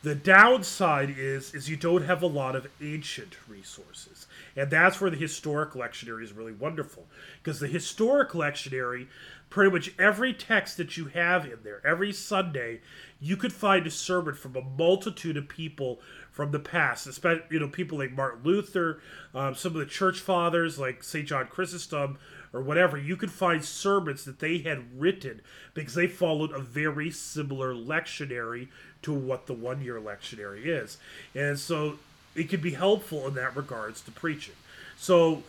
The 0.04 0.16
downside 0.16 1.16
is 1.18 1.54
is 1.54 1.70
you 1.70 1.78
don't 1.78 2.04
have 2.04 2.22
a 2.22 2.28
lot 2.28 2.56
of 2.56 2.68
ancient 2.82 3.38
resources. 3.48 4.28
And 4.56 4.70
that's 4.70 5.02
where 5.02 5.10
the 5.10 5.18
historic 5.18 5.72
lectionary 5.72 6.24
is 6.24 6.34
really 6.34 6.54
wonderful. 6.54 7.08
Because 7.42 7.60
the 7.60 7.68
historic 7.68 8.32
lectionary, 8.32 9.08
pretty 9.50 9.72
much 9.72 9.92
every 9.98 10.34
text 10.34 10.78
that 10.78 10.98
you 10.98 11.06
have 11.06 11.46
in 11.46 11.60
there, 11.64 11.86
every 11.86 12.14
Sunday, 12.14 12.82
you 13.20 13.38
could 13.38 13.54
find 13.54 13.88
a 13.88 13.92
sermon 13.92 14.36
from 14.36 14.56
a 14.56 14.62
multitude 14.62 15.38
of 15.38 15.48
people 15.48 16.00
from 16.32 16.52
the 16.52 16.60
past, 16.60 17.08
especially 17.08 17.44
you 17.52 17.60
know 17.60 17.68
people 17.68 18.00
like 18.00 18.12
Martin 18.12 18.42
Luther, 18.44 19.00
um, 19.34 19.54
some 19.56 19.74
of 19.74 19.80
the 19.80 19.86
church 19.86 20.20
fathers 20.20 20.80
like 20.80 21.04
Saint 21.04 21.28
John 21.28 21.48
Chrysostom 21.48 22.18
or 22.52 22.62
whatever. 22.62 22.98
You 22.98 23.16
could 23.16 23.32
find 23.32 23.64
sermons 23.64 24.26
that 24.26 24.40
they 24.40 24.58
had 24.58 25.00
written 25.00 25.42
because 25.76 25.94
they 25.94 26.08
followed 26.08 26.52
a 26.52 26.60
very 26.60 27.12
similar 27.12 27.74
lectionary 27.74 28.70
to 29.04 29.14
what 29.14 29.46
the 29.46 29.54
one 29.54 29.82
year 29.82 30.02
lectionary 30.02 30.66
is, 30.66 30.98
and 31.36 31.60
so 31.60 32.00
it 32.36 32.50
can 32.50 32.62
be 32.62 32.72
helpful 32.72 33.28
in 33.28 33.34
that 33.36 33.56
regards 33.56 34.02
to 34.02 34.12
preaching. 34.12 34.56
So 34.98 35.44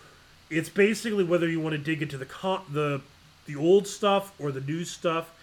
it's 0.50 0.68
basically 0.68 1.24
whether 1.24 1.48
you 1.48 1.60
want 1.60 1.72
to 1.72 1.78
dig 1.78 2.02
into 2.02 2.18
the 2.18 2.26
con- 2.26 2.64
the 2.70 3.00
the 3.46 3.56
old 3.56 3.86
stuff 3.86 4.32
or 4.38 4.50
the 4.52 4.60
new 4.60 4.84
stuff, 4.84 5.34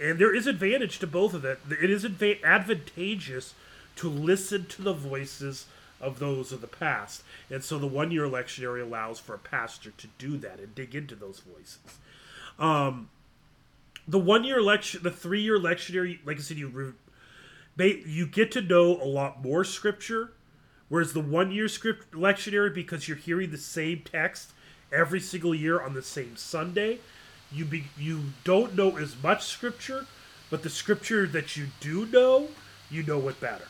and 0.00 0.18
there 0.18 0.34
is 0.34 0.46
advantage 0.46 0.98
to 0.98 1.06
both 1.06 1.34
of 1.34 1.42
that. 1.42 1.58
It 1.70 1.90
is 1.90 2.04
adva- 2.04 2.42
advantageous 2.44 3.54
to 3.96 4.10
listen 4.10 4.66
to 4.66 4.82
the 4.82 4.92
voices 4.92 5.66
of 6.00 6.18
those 6.18 6.52
of 6.52 6.60
the 6.60 6.66
past, 6.66 7.22
and 7.50 7.64
so 7.64 7.78
the 7.78 7.86
one 7.86 8.10
year 8.10 8.26
lectionary 8.26 8.82
allows 8.82 9.18
for 9.18 9.34
a 9.34 9.38
pastor 9.38 9.90
to 9.96 10.06
do 10.18 10.36
that 10.38 10.58
and 10.58 10.74
dig 10.74 10.94
into 10.94 11.14
those 11.14 11.40
voices. 11.40 11.78
Um, 12.58 13.08
the 14.06 14.18
one 14.18 14.44
year 14.44 14.62
lecture, 14.62 14.98
the 14.98 15.10
three 15.10 15.40
year 15.40 15.58
lectionary, 15.58 16.18
like 16.24 16.36
I 16.36 16.40
said, 16.40 16.58
you 16.58 16.68
re- 16.68 18.02
you 18.06 18.26
get 18.26 18.52
to 18.52 18.62
know 18.62 19.00
a 19.02 19.04
lot 19.04 19.42
more 19.42 19.64
scripture 19.64 20.32
Whereas 20.88 21.12
the 21.12 21.20
one 21.20 21.50
year 21.50 21.68
script 21.68 22.12
lectionary, 22.12 22.72
because 22.72 23.08
you're 23.08 23.16
hearing 23.16 23.50
the 23.50 23.58
same 23.58 24.02
text 24.04 24.52
every 24.92 25.20
single 25.20 25.54
year 25.54 25.80
on 25.80 25.94
the 25.94 26.02
same 26.02 26.36
Sunday, 26.36 27.00
you 27.52 27.64
be 27.64 27.84
you 27.98 28.20
don't 28.44 28.74
know 28.74 28.96
as 28.96 29.20
much 29.20 29.44
scripture, 29.44 30.06
but 30.50 30.62
the 30.62 30.70
scripture 30.70 31.26
that 31.26 31.56
you 31.56 31.68
do 31.80 32.06
know, 32.06 32.48
you 32.90 33.02
know 33.02 33.28
it 33.28 33.40
better. 33.40 33.68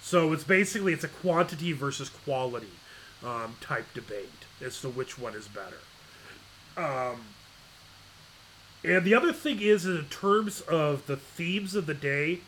So 0.00 0.32
it's 0.32 0.44
basically 0.44 0.92
it's 0.92 1.04
a 1.04 1.08
quantity 1.08 1.72
versus 1.72 2.08
quality 2.08 2.70
um, 3.24 3.56
type 3.60 3.86
debate 3.94 4.28
as 4.60 4.80
to 4.80 4.88
which 4.88 5.18
one 5.18 5.34
is 5.34 5.48
better. 5.48 5.78
Um, 6.76 7.20
and 8.84 9.04
the 9.04 9.14
other 9.14 9.32
thing 9.32 9.60
is, 9.60 9.86
in 9.86 10.06
terms 10.06 10.60
of 10.62 11.06
the 11.06 11.16
themes 11.16 11.74
of 11.74 11.86
the 11.86 11.94
day, 11.94 12.40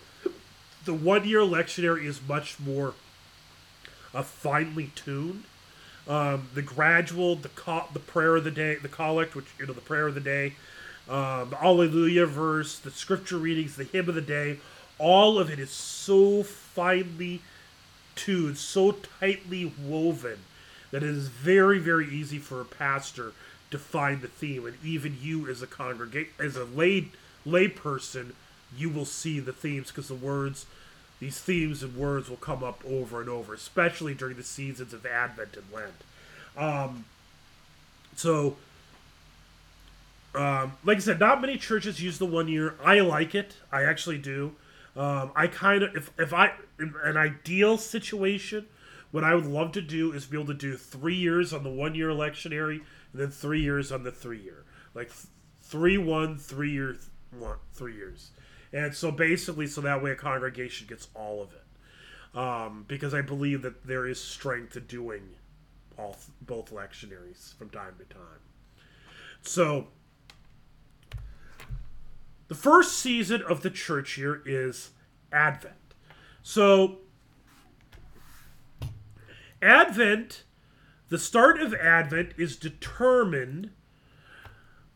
the 0.85 0.95
one 0.95 1.27
year 1.27 1.41
lectionary 1.41 2.05
is 2.05 2.21
much 2.27 2.59
more 2.59 2.95
uh, 4.15 4.23
finely 4.23 4.91
tuned. 4.95 5.45
Um, 6.07 6.49
the 6.55 6.63
gradual, 6.63 7.37
the 7.37 7.49
co- 7.49 7.87
the 7.93 7.99
prayer 7.99 8.37
of 8.37 8.45
the 8.45 8.51
day, 8.51 8.77
the 8.77 8.89
collect, 8.89 9.35
which 9.35 9.47
you 9.59 9.67
know 9.67 9.73
the 9.73 9.81
prayer 9.81 10.07
of 10.07 10.15
the 10.15 10.21
day, 10.21 10.55
um, 11.09 11.51
the 11.51 11.63
Alleluia 11.63 12.27
verse, 12.27 12.79
the 12.79 12.91
scripture 12.91 13.39
readings, 13.39 13.77
the 13.77 13.85
hymn 13.85 14.09
of 14.09 14.15
the 14.15 14.21
day, 14.21 14.59
all 14.99 15.39
of 15.39 15.51
it 15.51 15.59
is 15.59 15.71
so 15.71 16.43
finely 16.43 17.41
tuned, 18.15 18.59
so 18.59 18.93
tightly 19.21 19.73
woven 19.83 20.39
that 20.91 21.03
it 21.03 21.09
is 21.09 21.29
very, 21.29 21.79
very 21.79 22.09
easy 22.09 22.39
for 22.39 22.61
a 22.61 22.65
pastor 22.65 23.33
to 23.71 23.79
find 23.79 24.23
the 24.23 24.29
theme, 24.29 24.67
and 24.67 24.77
even 24.85 25.19
you 25.21 25.49
as 25.49 25.63
a 25.63 25.67
congregate, 25.67 26.29
as 26.39 26.57
a 26.57 26.65
lay 26.65 27.09
lay 27.45 27.67
person, 27.67 28.35
you 28.77 28.89
will 28.89 29.05
see 29.05 29.41
the 29.41 29.53
themes 29.53 29.89
because 29.89 30.09
the 30.09 30.15
words 30.15 30.67
these 31.21 31.39
themes 31.39 31.83
and 31.83 31.97
words 31.97 32.29
will 32.29 32.37
come 32.37 32.63
up 32.63 32.83
over 32.87 33.21
and 33.21 33.31
over, 33.31 33.55
especially 33.55 34.15
during 34.15 34.37
the 34.37 34.43
seasons 34.43 34.93
of 34.93 35.07
Advent 35.07 35.57
and 35.57 35.65
Lent. 35.73 35.95
Um, 36.57 37.05
so, 38.17 38.57
um, 40.35 40.73
like 40.85 40.99
I 40.99 41.01
said, 41.01 41.21
not 41.21 41.41
many 41.41 41.57
churches 41.57 42.03
use 42.03 42.19
the 42.19 42.27
one 42.27 42.49
year. 42.49 42.75
I 42.85 43.01
like 43.01 43.35
it. 43.35 43.57
I 43.73 43.85
actually 43.85 44.19
do. 44.19 44.53
Um, 44.97 45.33
I 45.35 45.47
kind 45.47 45.83
of, 45.83 45.97
if, 45.97 46.11
if 46.19 46.33
I, 46.33 46.53
an 46.79 47.17
ideal 47.17 47.79
situation, 47.79 48.67
what 49.11 49.25
I 49.25 49.35
would 49.35 49.47
love 49.47 49.73
to 49.73 49.83
do 49.83 50.13
is 50.13 50.27
be 50.27 50.37
able 50.37 50.53
to 50.53 50.55
do 50.55 50.77
three 50.77 51.15
years 51.15 51.53
on 51.53 51.63
the 51.63 51.71
one 51.71 51.95
year 51.95 52.11
lectionary 52.11 52.81
and 53.13 53.23
then 53.23 53.31
three 53.31 53.61
years 53.61 53.93
on 53.93 54.03
the 54.03 54.13
three 54.13 54.41
year. 54.41 54.65
Like 54.95 55.11
three, 55.63 55.99
one, 55.99 56.37
three 56.37 56.73
year, 56.73 56.97
one, 57.39 57.59
three 57.73 57.95
years. 57.95 58.31
And 58.75 58.93
so 58.93 59.13
basically, 59.13 59.69
so 59.69 59.81
that 59.83 60.03
way 60.03 60.11
a 60.11 60.17
congregation 60.17 60.89
gets 60.89 61.07
all 61.15 61.41
of 61.41 61.51
it. 61.53 62.37
Um, 62.37 62.85
because 62.89 63.15
I 63.15 63.23
believe 63.23 63.63
that 63.63 63.87
there 63.87 64.09
is 64.09 64.21
strength 64.21 64.73
to 64.73 64.81
doing 64.81 65.23
all 65.97 66.17
both 66.43 66.73
lectionaries 66.73 67.55
from 67.55 67.71
time 67.71 67.95
to 68.01 68.05
time. 68.13 68.43
So 69.43 69.87
the 72.49 72.57
first 72.57 72.99
season 72.99 73.43
of 73.43 73.63
the 73.63 73.71
church 73.71 74.19
year 74.19 74.43
is 74.45 74.91
Advent. 75.33 75.95
So 76.43 76.99
Advent, 79.63 80.43
the 81.11 81.19
start 81.19 81.61
of 81.61 81.73
Advent 81.73 82.33
is 82.37 82.57
determined. 82.57 83.71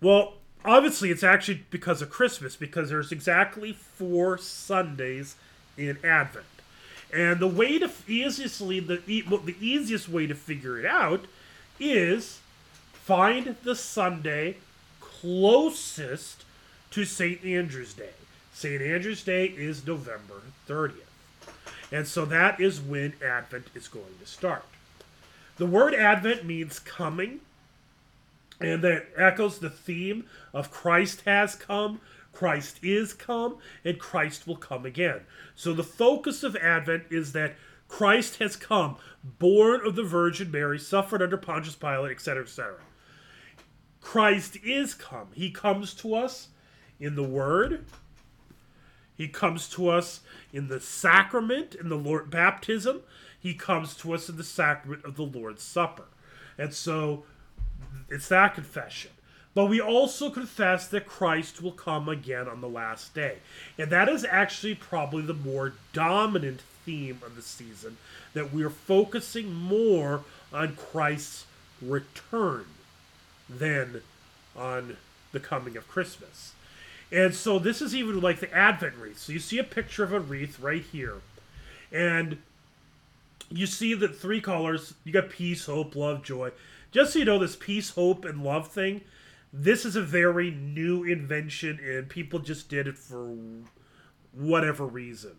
Well, 0.01 0.38
obviously 0.64 1.11
it's 1.11 1.23
actually 1.23 1.62
because 1.71 2.03
of 2.03 2.11
Christmas 2.11 2.57
because 2.57 2.90
there's 2.90 3.12
exactly 3.12 3.73
four 3.73 4.38
Sundays 4.38 5.37
in 5.77 5.99
Advent. 6.05 6.47
And 7.12 7.40
the 7.40 7.49
way 7.49 7.79
to 7.79 7.90
easily 8.07 8.81
the 8.81 8.97
the 9.07 9.57
easiest 9.61 10.09
way 10.09 10.27
to 10.27 10.35
figure 10.35 10.79
it 10.79 10.85
out 10.85 11.25
is 11.81 12.40
find 12.92 13.57
the 13.62 13.75
Sunday 13.75 14.57
closest 15.01 16.44
to 16.90 17.05
St. 17.05 17.44
Andrew's 17.44 17.94
Day. 17.94 18.11
St. 18.53 18.83
Andrew's 18.83 19.23
Day 19.23 19.47
is 19.47 19.87
November 19.87 20.42
30th. 20.68 20.92
And 21.90 22.07
so 22.07 22.25
that 22.27 22.61
is 22.61 22.81
when 22.81 23.14
Advent 23.25 23.68
is 23.75 23.88
going 23.88 24.18
to 24.21 24.27
start. 24.27 24.64
The 25.57 25.66
word 25.66 25.94
Advent 25.94 26.44
means 26.44 26.79
coming 26.79 27.40
and 28.61 28.83
that 28.83 29.07
echoes 29.16 29.59
the 29.59 29.71
theme 29.71 30.27
of 30.53 30.71
Christ 30.71 31.23
has 31.23 31.55
come, 31.55 32.01
Christ 32.33 32.79
is 32.83 33.14
come, 33.14 33.59
and 33.85 33.99
Christ 33.99 34.47
will 34.47 34.57
come 34.57 34.87
again. 34.87 35.21
So 35.55 35.73
the 35.73 35.85
focus 35.85 36.42
of 36.42 36.57
Advent 36.57 37.05
is 37.11 37.33
that 37.33 37.57
Christ 37.88 38.37
has 38.37 38.55
come, 38.55 38.97
born 39.25 39.85
of 39.85 39.97
the 39.97 40.03
Virgin 40.03 40.51
Mary, 40.51 40.79
suffered 40.79 41.23
under 41.23 41.37
Pontius 41.37 41.75
Pilate, 41.75 42.12
etc., 42.12 42.42
etc. 42.44 42.77
Christ 44.01 44.59
is 44.62 44.94
come. 44.94 45.29
He 45.35 45.51
comes 45.51 45.94
to 45.94 46.14
us 46.14 46.49
in 47.01 47.16
the 47.16 47.25
Word. 47.25 47.85
He 49.16 49.27
comes 49.27 49.68
to 49.71 49.88
us 49.88 50.21
in 50.53 50.68
the 50.68 50.81
sacrament, 50.81 51.75
in 51.75 51.88
the 51.88 51.97
Lord 51.97 52.31
baptism. 52.31 53.01
He 53.40 53.55
comes 53.55 53.97
to 53.97 54.14
us 54.14 54.29
in 54.29 54.37
the 54.37 54.44
sacrament 54.44 55.05
of 55.05 55.16
the 55.16 55.25
Lord's 55.25 55.62
Supper. 55.62 56.05
And 56.57 56.73
so 56.73 57.25
it's 58.09 58.29
that 58.29 58.55
confession. 58.55 59.11
But 59.55 59.66
we 59.66 59.81
also 59.81 60.31
confess 60.31 60.87
that 60.88 61.07
Christ 61.07 61.62
will 61.62 61.73
come 61.73 62.09
again 62.09 62.49
on 62.49 62.61
the 62.61 62.68
last 62.68 63.14
day. 63.14 63.38
And 63.77 63.90
that 63.90 64.09
is 64.09 64.25
actually 64.25 64.75
probably 64.75 65.23
the 65.23 65.35
more 65.35 65.73
dominant 65.92 66.61
theme 66.85 67.21
of 67.27 67.35
the 67.35 67.42
season, 67.42 67.97
that 68.35 68.53
we're 68.53 68.71
focusing 68.71 69.53
more 69.53 70.23
on 70.53 70.77
Christ's 70.77 71.47
return 71.83 72.66
than 73.49 74.03
on 74.57 74.97
the 75.33 75.40
coming 75.40 75.77
of 75.77 75.88
Christmas. 75.88 76.53
And 77.11 77.35
so 77.35 77.59
this 77.59 77.81
is 77.81 77.94
even 77.94 78.21
like 78.21 78.40
the 78.40 78.53
Advent 78.55 78.97
wreath. 78.97 79.18
So 79.18 79.33
you 79.33 79.38
see 79.38 79.59
a 79.59 79.64
picture 79.64 80.05
of 80.05 80.12
a 80.12 80.21
wreath 80.21 80.61
right 80.61 80.83
here. 80.83 81.16
And 81.90 82.38
you 83.51 83.66
see 83.66 83.94
the 83.94 84.09
three 84.09 84.40
colors. 84.40 84.94
You 85.05 85.12
got 85.12 85.31
peace, 85.31 85.66
hope, 85.66 85.97
love, 85.97 86.23
joy. 86.23 86.51
Just 86.99 87.13
so 87.13 87.21
you 87.21 87.25
know, 87.27 87.39
this 87.39 87.55
peace, 87.55 87.91
hope, 87.91 88.25
and 88.25 88.43
love 88.43 88.73
thing, 88.73 89.03
this 89.53 89.85
is 89.85 89.95
a 89.95 90.03
very 90.03 90.51
new 90.51 91.05
invention, 91.05 91.79
and 91.81 92.09
people 92.09 92.41
just 92.41 92.69
did 92.69 92.89
it 92.89 92.99
for 92.99 93.37
whatever 94.33 94.85
reason. 94.85 95.37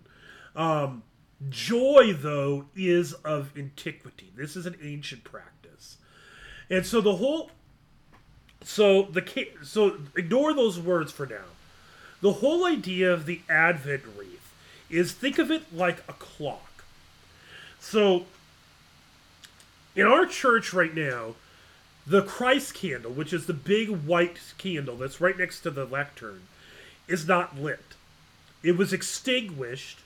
Um, 0.56 1.04
joy, 1.50 2.14
though, 2.14 2.68
is 2.78 3.12
of 3.12 3.52
antiquity. 3.58 4.32
This 4.38 4.56
is 4.56 4.68
an 4.68 4.78
ancient 4.82 5.26
practice. 5.26 5.98
And 6.70 6.86
so 6.86 7.02
the 7.02 7.18
whole 7.18 7.52
so 8.64 9.02
the 9.02 9.48
so 9.62 9.98
ignore 10.16 10.54
those 10.54 10.80
words 10.80 11.12
for 11.12 11.26
now. 11.26 11.50
The 12.22 12.32
whole 12.36 12.66
idea 12.66 13.12
of 13.12 13.26
the 13.26 13.42
Advent 13.50 14.04
wreath 14.18 14.54
is 14.90 15.12
think 15.12 15.38
of 15.38 15.52
it 15.52 15.76
like 15.76 16.06
a 16.08 16.14
clock. 16.14 16.86
So 17.82 18.28
in 19.94 20.06
our 20.08 20.26
church 20.26 20.72
right 20.72 20.96
now, 20.96 21.36
the 22.06 22.24
Christ 22.24 22.74
candle, 22.74 23.12
which 23.12 23.34
is 23.34 23.46
the 23.46 23.54
big 23.54 23.90
white 23.90 24.40
candle 24.58 24.98
that's 24.98 25.22
right 25.22 25.38
next 25.38 25.62
to 25.62 25.72
the 25.72 25.86
lectern, 25.86 26.42
is 27.08 27.28
not 27.28 27.60
lit. 27.60 27.96
It 28.64 28.78
was 28.78 28.94
extinguished 28.94 30.00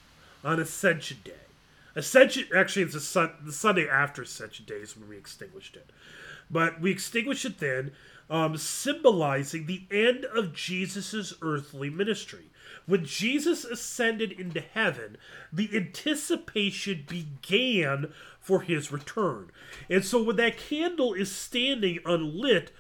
on 0.44 0.60
Ascension 0.60 1.18
Day. 1.24 1.32
Ascension 1.96 2.48
actually 2.56 2.84
it's 2.84 3.04
sun, 3.04 3.32
the 3.44 3.52
Sunday 3.52 3.88
after 3.88 4.24
Ascension 4.24 4.66
Day 4.66 4.76
is 4.76 4.98
when 4.98 5.10
we 5.10 5.18
extinguished 5.18 5.76
it. 5.76 5.90
But 6.50 6.82
we 6.82 6.92
extinguished 6.92 7.46
it 7.46 7.60
then 7.60 7.92
um, 8.30 8.58
symbolizing 8.58 9.66
the 9.66 9.84
end 9.92 10.26
of 10.26 10.54
Jesus' 10.54 11.34
earthly 11.42 11.90
ministry. 11.90 12.46
When 12.86 13.06
Jesus 13.06 13.64
ascended 13.64 14.32
into 14.32 14.62
heaven, 14.62 15.18
the 15.52 15.70
anticipation 15.76 17.06
began 17.08 18.14
for 18.40 18.62
his 18.62 18.92
return. 18.92 19.52
And 19.90 20.04
so 20.04 20.22
when 20.22 20.36
that 20.38 20.58
candle 20.58 21.14
is 21.14 21.32
standing 21.32 22.00
unlit, 22.06 22.72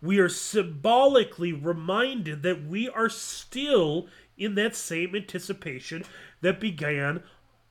we 0.00 0.18
are 0.18 0.28
symbolically 0.28 1.52
reminded 1.52 2.42
that 2.42 2.64
we 2.64 2.88
are 2.88 3.08
still 3.08 4.06
in 4.36 4.54
that 4.54 4.76
same 4.76 5.16
anticipation 5.16 6.04
that 6.40 6.60
began 6.60 7.22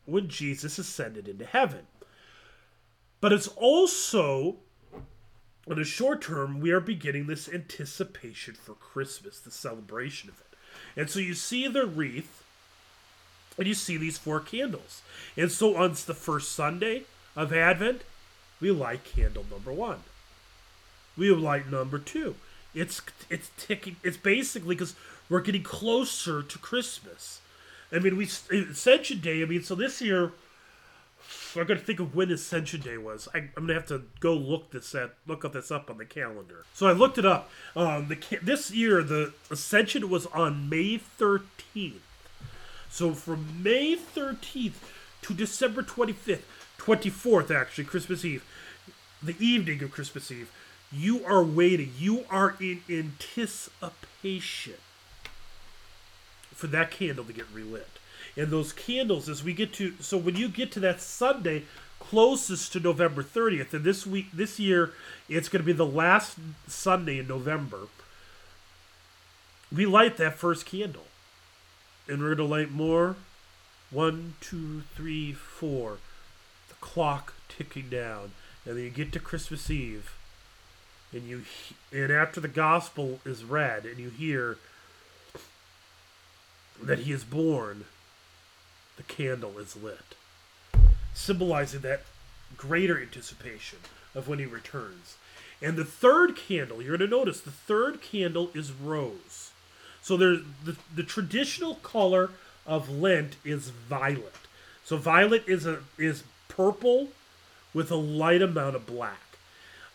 when 0.06 0.28
Jesus 0.28 0.78
ascended 0.78 1.28
into 1.28 1.46
heaven. 1.46 1.88
But 3.22 3.34
it's 3.34 3.48
also 3.48 4.58
in 5.68 5.76
the 5.76 5.84
short 5.84 6.22
term, 6.22 6.62
we 6.62 6.72
are 6.72 6.80
beginning 6.80 7.28
this 7.28 7.50
anticipation 7.50 8.56
for 8.56 8.74
Christmas, 8.74 9.40
the 9.40 9.52
celebration 9.52 10.30
of 10.30 10.40
it. 10.40 10.47
And 10.98 11.10
so 11.10 11.20
you 11.20 11.36
see 11.36 11.68
the 11.68 11.86
wreath, 11.86 12.44
and 13.58 13.68
you 13.68 13.76
see 13.76 13.96
these 13.98 14.18
four 14.18 14.40
candles. 14.40 15.04
And 15.38 15.52
so 15.52 15.78
on 15.78 15.92
the 15.92 16.14
first 16.14 16.52
Sunday 16.52 17.04
of 17.36 17.54
Advent, 17.54 18.02
we 18.60 18.72
light 18.72 19.06
candle 19.06 19.46
number 19.50 19.72
one. 19.72 20.00
We 21.16 21.30
light 21.32 21.70
number 21.70 22.00
two. 22.00 22.36
It's 22.74 23.02
it's 23.30 23.52
ticking. 23.58 23.96
It's 24.04 24.18
basically 24.18 24.76
because 24.76 24.96
we're 25.30 25.42
getting 25.42 25.64
closer 25.64 26.42
to 26.42 26.60
Christmas. 26.60 27.42
I 27.92 28.00
mean, 28.00 28.18
we 28.18 28.26
Ascension 28.26 29.20
Day. 29.20 29.42
I 29.42 29.46
mean, 29.46 29.64
so 29.64 29.76
this 29.76 30.02
year 30.02 30.34
I 31.56 31.64
got 31.64 31.76
to 31.76 31.80
think 31.80 32.00
of 32.00 32.16
when 32.16 32.32
Ascension 32.32 32.82
Day 32.82 32.98
was. 32.98 33.28
I, 33.34 33.38
am 33.38 33.52
gonna 33.56 33.74
have 33.74 33.88
to 33.88 34.04
go 34.20 34.34
look 34.34 34.72
this 34.72 34.94
at 34.94 35.14
look 35.26 35.46
up 35.46 35.54
this 35.54 35.72
up 35.72 35.90
on 35.90 35.98
the 35.98 36.06
calendar. 36.06 36.66
So 36.74 36.88
I 36.88 36.92
looked 36.92 37.18
it 37.18 37.26
up. 37.26 37.50
Um, 37.76 38.08
the 38.08 38.40
this 38.42 38.72
year 38.72 39.04
the 39.04 39.34
Ascension 39.50 40.10
was 40.10 40.26
on 40.28 40.70
May 40.70 41.00
13th. 41.00 42.02
So 42.90 43.14
from 43.14 43.64
May 43.64 43.96
13th 43.96 44.74
to 45.24 45.34
December 45.34 45.84
25th, 45.84 46.42
24th 46.78 47.52
actually, 47.52 47.84
Christmas 47.84 48.24
Eve, 48.24 48.46
the 49.22 49.36
evening 49.40 49.84
of 49.84 49.92
Christmas 49.92 50.32
Eve, 50.32 50.52
you 50.92 51.26
are 51.26 51.44
waiting. 51.44 51.94
You 51.98 52.26
are 52.30 52.56
in 52.60 52.82
anticipation 52.90 54.76
for 56.54 56.68
that 56.68 56.92
candle 56.92 57.26
to 57.26 57.34
get 57.34 57.46
relit 57.54 57.88
and 58.38 58.52
those 58.52 58.72
candles 58.72 59.28
as 59.28 59.44
we 59.44 59.54
get 59.54 59.74
to 59.74 59.94
so 60.00 60.18
when 60.18 60.36
you 60.36 60.48
get 60.48 60.72
to 60.72 60.80
that 60.80 61.02
Sunday 61.02 61.64
closest 62.00 62.72
to 62.72 62.80
November 62.80 63.24
30th 63.24 63.74
and 63.74 63.84
this 63.84 64.06
week 64.06 64.28
this 64.32 64.60
year 64.60 64.94
it's 65.28 65.50
going 65.50 65.62
to 65.62 65.66
be 65.66 65.74
the 65.74 65.86
last 65.86 66.38
Sunday 66.68 67.20
in 67.20 67.28
November 67.28 67.88
we 69.74 69.86
light 69.86 70.18
that 70.18 70.38
first 70.38 70.66
candle. 70.66 71.06
And 72.08 72.20
we're 72.20 72.36
going 72.36 72.50
to 72.50 72.56
light 72.56 72.72
more. 72.72 73.16
One 73.92 74.36
two 74.42 74.84
three 74.96 75.34
four. 75.34 75.98
The 76.70 76.76
clock 76.76 77.34
ticking 77.50 77.90
down. 77.90 78.32
And 78.66 78.78
then 78.78 78.84
you 78.84 78.90
get 78.90 79.12
to 79.14 79.20
Christmas 79.20 79.70
Eve 79.70 80.14
and 81.14 81.24
you 81.24 81.44
and 81.94 82.12
after 82.12 82.42
the 82.42 82.50
gospel 82.50 83.22
is 83.24 83.46
read 83.46 83.86
and 83.86 83.98
you 83.98 84.10
hear 84.10 84.58
that 86.84 87.00
he 87.00 87.14
is 87.14 87.24
born 87.24 87.86
the 88.98 89.04
candle 89.04 89.58
is 89.58 89.76
lit, 89.76 90.16
symbolizing 91.14 91.82
that 91.82 92.02
greater 92.58 93.00
anticipation 93.00 93.80
of 94.14 94.28
when 94.28 94.40
he 94.40 94.46
returns. 94.46 95.16
And 95.62 95.76
the 95.76 95.86
third 95.86 96.36
candle, 96.36 96.82
you're 96.82 96.98
going 96.98 97.10
to 97.10 97.16
notice 97.16 97.42
the 97.42 97.52
third 97.52 98.02
candle 98.02 98.52
is 98.54 98.72
rose. 98.72 99.52
So 100.02 100.18
there's 100.18 100.42
the, 100.64 100.76
the 100.94 101.04
traditional 101.04 101.76
color 101.76 102.32
of 102.66 102.90
Lent 102.90 103.38
is 103.44 103.70
violet. 103.70 104.36
So 104.84 104.98
violet 104.98 105.44
is 105.48 105.66
a 105.66 105.80
is 105.98 106.24
purple 106.48 107.10
with 107.74 107.92
a 107.92 107.96
light 107.96 108.42
amount 108.42 108.76
of 108.76 108.86
black. 108.86 109.20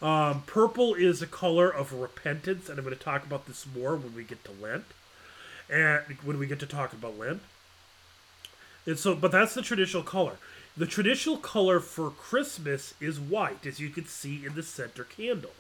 Um, 0.00 0.42
purple 0.46 0.94
is 0.94 1.22
a 1.22 1.26
color 1.26 1.70
of 1.70 1.92
repentance, 1.92 2.68
and 2.68 2.78
I'm 2.78 2.84
going 2.84 2.96
to 2.96 3.02
talk 3.02 3.24
about 3.24 3.46
this 3.46 3.64
more 3.74 3.94
when 3.94 4.14
we 4.14 4.24
get 4.24 4.44
to 4.44 4.50
Lent, 4.60 4.84
and 5.70 6.02
when 6.24 6.38
we 6.38 6.46
get 6.46 6.58
to 6.60 6.66
talk 6.66 6.92
about 6.92 7.18
Lent. 7.18 7.40
And 8.86 8.98
so, 8.98 9.14
but 9.14 9.32
that's 9.32 9.54
the 9.54 9.62
traditional 9.62 10.02
color. 10.02 10.36
The 10.76 10.86
traditional 10.86 11.36
color 11.36 11.80
for 11.80 12.10
Christmas 12.10 12.94
is 13.00 13.20
white, 13.20 13.66
as 13.66 13.78
you 13.78 13.90
can 13.90 14.06
see 14.06 14.44
in 14.44 14.54
the 14.54 14.62
center 14.62 15.04
candle. 15.04 15.52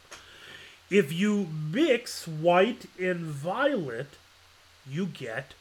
If 0.90 1.12
you 1.12 1.48
mix 1.70 2.26
white 2.26 2.86
and 2.98 3.20
violet, 3.20 4.08
you 4.88 5.06
get 5.06 5.54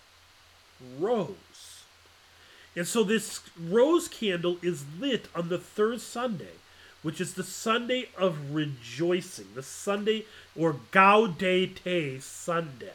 rose. 1.00 1.84
And 2.76 2.88
so 2.88 3.04
this 3.04 3.42
rose 3.60 4.08
candle 4.08 4.58
is 4.62 4.86
lit 5.00 5.28
on 5.36 5.50
the 5.50 5.58
third 5.58 6.02
Sunday, 6.02 6.56
which 7.04 7.20
is 7.20 7.34
the 7.34 7.44
Sunday 7.44 8.10
of 8.18 8.54
rejoicing, 8.54 9.48
the 9.54 9.64
Sunday 9.64 10.26
or 10.56 10.78
Gaudete 10.92 12.22
Sunday. 12.22 12.94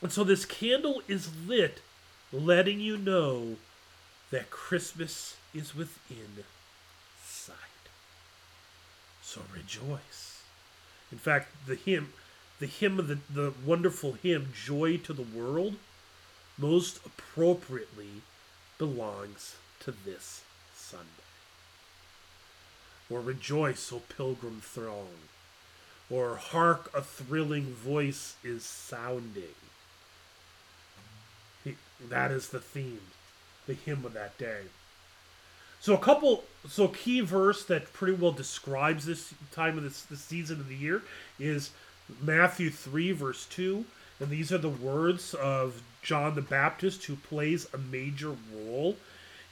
And 0.00 0.10
so 0.12 0.24
this 0.24 0.44
candle 0.44 1.02
is 1.08 1.28
lit 1.46 1.80
letting 2.34 2.80
you 2.80 2.96
know 2.96 3.56
that 4.30 4.50
Christmas 4.50 5.36
is 5.54 5.74
within 5.74 6.44
sight. 7.24 7.56
So 9.22 9.42
rejoice. 9.54 10.42
In 11.12 11.18
fact, 11.18 11.54
the 11.66 11.76
hymn, 11.76 12.12
the 12.58 12.66
hymn 12.66 12.98
of 12.98 13.08
the, 13.08 13.18
the 13.32 13.52
wonderful 13.64 14.14
hymn, 14.14 14.52
Joy 14.52 14.96
to 14.98 15.12
the 15.12 15.22
World, 15.22 15.76
most 16.58 16.98
appropriately 17.06 18.22
belongs 18.78 19.56
to 19.80 19.92
this 19.92 20.42
Sunday. 20.74 21.04
Or 23.08 23.20
rejoice, 23.20 23.92
O 23.92 24.00
pilgrim 24.16 24.60
throng. 24.60 25.28
Or 26.10 26.36
hark, 26.36 26.90
a 26.92 27.02
thrilling 27.02 27.74
voice 27.74 28.36
is 28.42 28.64
sounding 28.64 29.54
that 32.00 32.30
is 32.30 32.48
the 32.48 32.60
theme, 32.60 33.00
the 33.66 33.74
hymn 33.74 34.04
of 34.04 34.12
that 34.14 34.36
day. 34.38 34.62
So 35.80 35.94
a 35.94 35.98
couple, 35.98 36.44
so 36.68 36.88
key 36.88 37.20
verse 37.20 37.64
that 37.66 37.92
pretty 37.92 38.14
well 38.14 38.32
describes 38.32 39.04
this 39.04 39.34
time 39.52 39.76
of 39.76 39.84
this, 39.84 40.02
this 40.02 40.20
season 40.20 40.60
of 40.60 40.68
the 40.68 40.74
year 40.74 41.02
is 41.38 41.70
Matthew 42.22 42.70
three 42.70 43.12
verse 43.12 43.46
two, 43.46 43.84
and 44.18 44.30
these 44.30 44.50
are 44.52 44.58
the 44.58 44.68
words 44.68 45.34
of 45.34 45.82
John 46.02 46.34
the 46.34 46.42
Baptist, 46.42 47.04
who 47.04 47.16
plays 47.16 47.66
a 47.74 47.78
major 47.78 48.34
role 48.54 48.96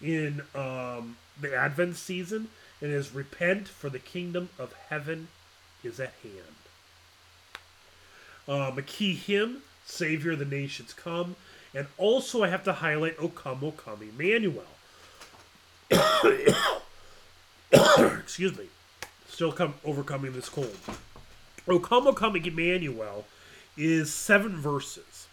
in 0.00 0.42
um, 0.54 1.16
the 1.40 1.54
Advent 1.54 1.96
season, 1.96 2.48
and 2.80 2.90
is 2.90 3.14
repent 3.14 3.68
for 3.68 3.88
the 3.88 3.98
kingdom 3.98 4.48
of 4.58 4.74
heaven 4.88 5.28
is 5.84 6.00
at 6.00 6.14
hand. 6.22 6.56
Um, 8.48 8.78
a 8.78 8.82
key 8.82 9.14
hymn, 9.14 9.62
Savior 9.86 10.32
of 10.32 10.38
the 10.38 10.44
nations 10.44 10.92
come, 10.92 11.36
and 11.74 11.86
also, 11.96 12.42
I 12.42 12.48
have 12.48 12.64
to 12.64 12.72
highlight 12.72 13.16
O 13.18 13.28
Come, 13.28 13.60
O 13.62 13.70
Come, 13.72 14.02
Emmanuel. 14.02 14.64
Excuse 17.72 18.56
me. 18.58 18.66
Still 19.28 19.52
come 19.52 19.74
overcoming 19.84 20.32
this 20.32 20.50
cold. 20.50 20.76
O 21.66 21.78
Come, 21.78 22.06
O 22.06 22.12
Come, 22.12 22.36
Emmanuel 22.36 23.24
is 23.76 24.12
seven 24.12 24.56
verses. 24.56 25.28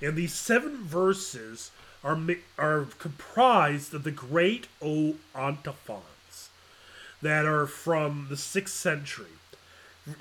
And 0.00 0.14
these 0.14 0.32
seven 0.32 0.84
verses 0.84 1.72
are, 2.04 2.18
are 2.58 2.86
comprised 2.98 3.94
of 3.94 4.04
the 4.04 4.12
great 4.12 4.68
O 4.80 5.16
antiphons 5.34 6.50
that 7.20 7.46
are 7.46 7.66
from 7.66 8.26
the 8.28 8.36
6th 8.36 8.68
century. 8.68 9.26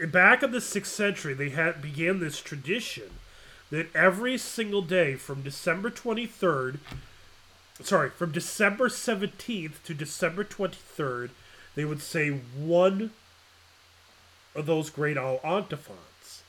Back 0.08 0.42
in 0.42 0.52
the 0.52 0.60
6th 0.60 0.86
century, 0.86 1.34
they 1.34 1.50
had 1.50 1.82
began 1.82 2.20
this 2.20 2.40
tradition 2.40 3.12
that 3.74 3.96
every 3.96 4.38
single 4.38 4.84
day 4.84 5.16
from 5.16 5.42
December 5.42 5.90
23rd, 5.90 6.78
sorry, 7.82 8.12
from 8.12 8.32
December 8.32 8.88
17th 8.88 9.82
to 9.84 9.96
December 9.96 10.44
23rd, 10.44 11.32
they 11.74 11.84
would 11.84 12.00
say 12.00 12.30
one 12.30 13.10
of 14.54 14.68
those 14.68 14.92
great 14.92 15.18
O 15.18 15.40
antiphons. 15.44 16.44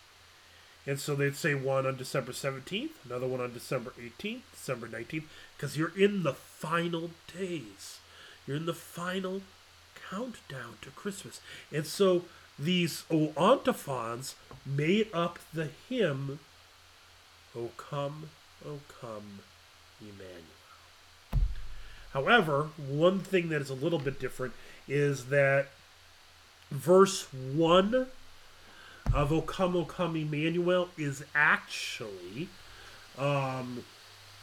And 0.87 1.01
so 1.01 1.15
they'd 1.15 1.35
say 1.35 1.55
one 1.55 1.87
on 1.87 1.97
December 1.97 2.33
17th, 2.33 2.91
another 3.07 3.27
one 3.27 3.41
on 3.41 3.55
December 3.55 3.95
18th, 3.99 4.43
December 4.53 4.87
19th, 4.87 5.25
because 5.57 5.79
you're 5.79 5.97
in 5.97 6.25
the 6.25 6.35
final 6.35 7.09
days. 7.35 8.01
You're 8.47 8.59
in 8.59 8.67
the 8.67 8.75
final 8.75 9.41
countdown 10.11 10.75
to 10.83 10.91
Christmas. 10.91 11.41
And 11.73 11.87
so 11.87 12.27
these 12.59 13.05
O 13.11 13.33
antiphons 13.39 14.35
made 14.67 15.09
up 15.15 15.39
the 15.55 15.71
hymn, 15.89 16.39
O 17.57 17.71
come, 17.77 18.31
O 18.67 18.81
come, 19.01 19.41
Emmanuel. 20.01 21.45
However, 22.13 22.69
one 22.77 23.21
thing 23.21 23.49
that 23.49 23.61
is 23.61 23.71
a 23.71 23.75
little 23.75 23.99
bit 23.99 24.21
different 24.21 24.55
is 24.89 25.27
that 25.27 25.69
verse 26.71 27.27
1 27.33 28.07
of 29.13 29.33
O 29.33 29.41
come, 29.43 29.77
O 29.77 29.85
come, 29.85 30.17
Emmanuel 30.17 30.89
is 30.97 31.25
actually 31.35 32.49
um, 33.19 33.85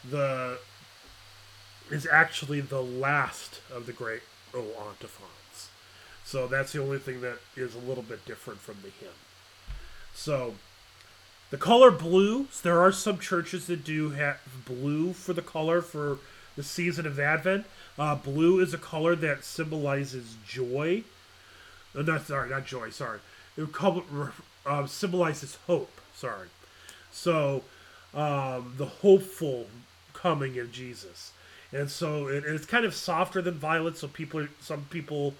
the 0.10 0.58
is 1.90 2.08
actually 2.10 2.62
the 2.62 2.82
last 2.82 3.60
of 3.74 3.86
the 3.86 3.92
great 3.92 4.22
O 4.54 4.62
antiphons. 4.88 5.70
So 6.24 6.48
that's 6.48 6.72
the 6.72 6.82
only 6.82 7.00
thing 7.00 7.22
that 7.22 7.40
is 7.58 7.76
a 7.76 7.80
little 7.80 8.04
bit 8.04 8.26
different 8.26 8.62
from 8.62 8.78
the 8.82 8.90
hymn. 8.90 9.12
So 10.14 10.56
the 11.52 11.58
color 11.58 11.92
blue, 11.92 12.48
so 12.50 12.62
there 12.64 12.80
are 12.80 12.94
some 12.94 13.20
churches 13.20 13.68
that 13.68 13.84
do 13.84 14.12
have 14.12 14.40
blue 14.66 15.12
for 15.12 15.34
the 15.34 15.42
color 15.42 15.82
for 15.82 16.18
the 16.56 16.64
season 16.64 17.06
of 17.06 17.20
Advent. 17.20 17.66
Uh, 18.00 18.16
blue 18.16 18.60
is 18.62 18.74
a 18.74 18.78
color 18.78 19.16
that 19.18 19.44
symbolizes 19.44 20.36
joy. 20.48 21.04
Uh, 21.96 22.02
not 22.04 22.26
sorry, 22.26 22.50
not 22.50 22.66
joy. 22.66 22.90
Sorry, 22.90 23.20
it 23.58 23.68
uh, 24.66 24.88
symbolizes 24.88 25.58
hope. 25.68 25.92
Sorry. 26.16 26.48
So 27.12 27.64
um, 28.14 28.76
the 28.78 28.86
hopeful 28.86 29.68
coming 30.14 30.58
of 30.58 30.72
Jesus, 30.72 31.34
and 31.74 31.92
so 31.92 32.28
it, 32.28 32.46
it's 32.46 32.66
kind 32.66 32.86
of 32.86 32.94
softer 32.94 33.42
than 33.42 33.56
violet. 33.56 33.98
So 33.98 34.08
people, 34.08 34.48
some 34.62 34.86
people 34.90 35.34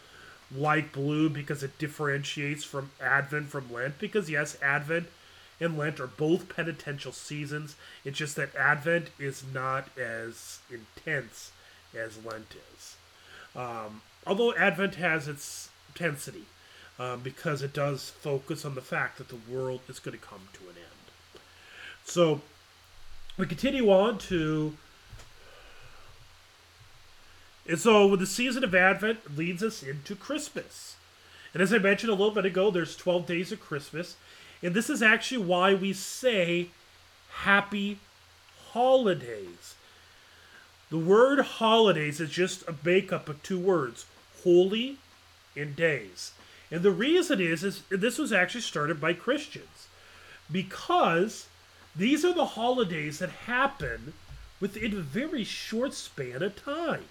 like 0.54 0.92
blue 0.92 1.30
because 1.30 1.64
it 1.64 1.78
differentiates 1.78 2.66
from 2.66 2.92
Advent 3.02 3.48
from 3.48 3.72
Lent. 3.72 3.98
Because 3.98 4.30
yes, 4.30 4.58
Advent 4.62 5.08
and 5.62 5.78
Lent 5.78 6.00
are 6.00 6.08
both 6.08 6.54
penitential 6.54 7.12
seasons. 7.12 7.76
It's 8.04 8.18
just 8.18 8.36
that 8.36 8.56
Advent 8.56 9.12
is 9.20 9.44
not 9.54 9.88
as 9.98 10.60
intense 10.70 11.52
as 11.96 12.24
Lent 12.26 12.56
is. 12.74 12.96
Um, 13.56 14.02
although 14.26 14.54
Advent 14.56 14.96
has 14.96 15.28
its 15.28 15.70
intensity 15.90 16.46
um, 17.00 17.22
because 17.22 17.62
it 17.62 17.74
does 17.74 18.10
focus 18.10 18.66
on 18.66 18.76
the 18.76 18.82
fact 18.82 19.18
that 19.20 19.30
the 19.30 19.40
world 19.52 19.82
is 19.88 20.00
going 20.00 20.18
to 20.18 20.24
come 20.24 20.50
to 20.54 20.64
an 20.64 20.76
end. 20.78 21.42
So 22.06 22.42
we 23.38 23.46
continue 23.46 23.90
on 23.92 24.18
to. 24.20 24.76
And 27.68 27.80
so 27.80 28.16
the 28.16 28.26
season 28.26 28.64
of 28.64 28.74
Advent 28.74 29.38
leads 29.38 29.62
us 29.62 29.84
into 29.84 30.16
Christmas. 30.16 30.96
And 31.54 31.62
as 31.62 31.74
I 31.74 31.78
mentioned 31.78 32.12
a 32.12 32.16
little 32.16 32.34
bit 32.34 32.46
ago, 32.46 32.72
there's 32.72 32.96
12 32.96 33.26
days 33.26 33.52
of 33.52 33.60
Christmas. 33.60 34.16
And 34.64 34.74
this 34.74 34.90
is 34.90 35.02
actually 35.02 35.44
why 35.44 35.74
we 35.74 35.94
say 35.94 36.68
happy 37.32 38.00
holidays. 38.72 39.76
The 40.90 40.98
word 40.98 41.40
holidays 41.40 42.20
is 42.20 42.30
just 42.30 42.68
a 42.68 42.76
makeup 42.84 43.30
of 43.30 43.42
two 43.44 43.60
words 43.60 44.06
holy 44.44 44.98
and 45.56 45.76
days. 45.76 46.34
And 46.70 46.84
the 46.84 46.92
reason 46.92 47.42
is, 47.42 47.64
is 47.64 47.84
this 47.90 48.18
was 48.18 48.32
actually 48.32 48.62
started 48.62 49.02
by 49.02 49.14
Christians 49.14 49.88
because 50.52 51.48
these 51.96 52.24
are 52.24 52.34
the 52.34 52.46
holidays 52.46 53.20
that 53.20 53.30
happen 53.30 54.14
within 54.60 54.94
a 54.94 55.02
very 55.02 55.44
short 55.44 55.94
span 55.94 56.42
of 56.42 56.64
time. 56.64 57.06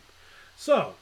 So, 0.57 0.95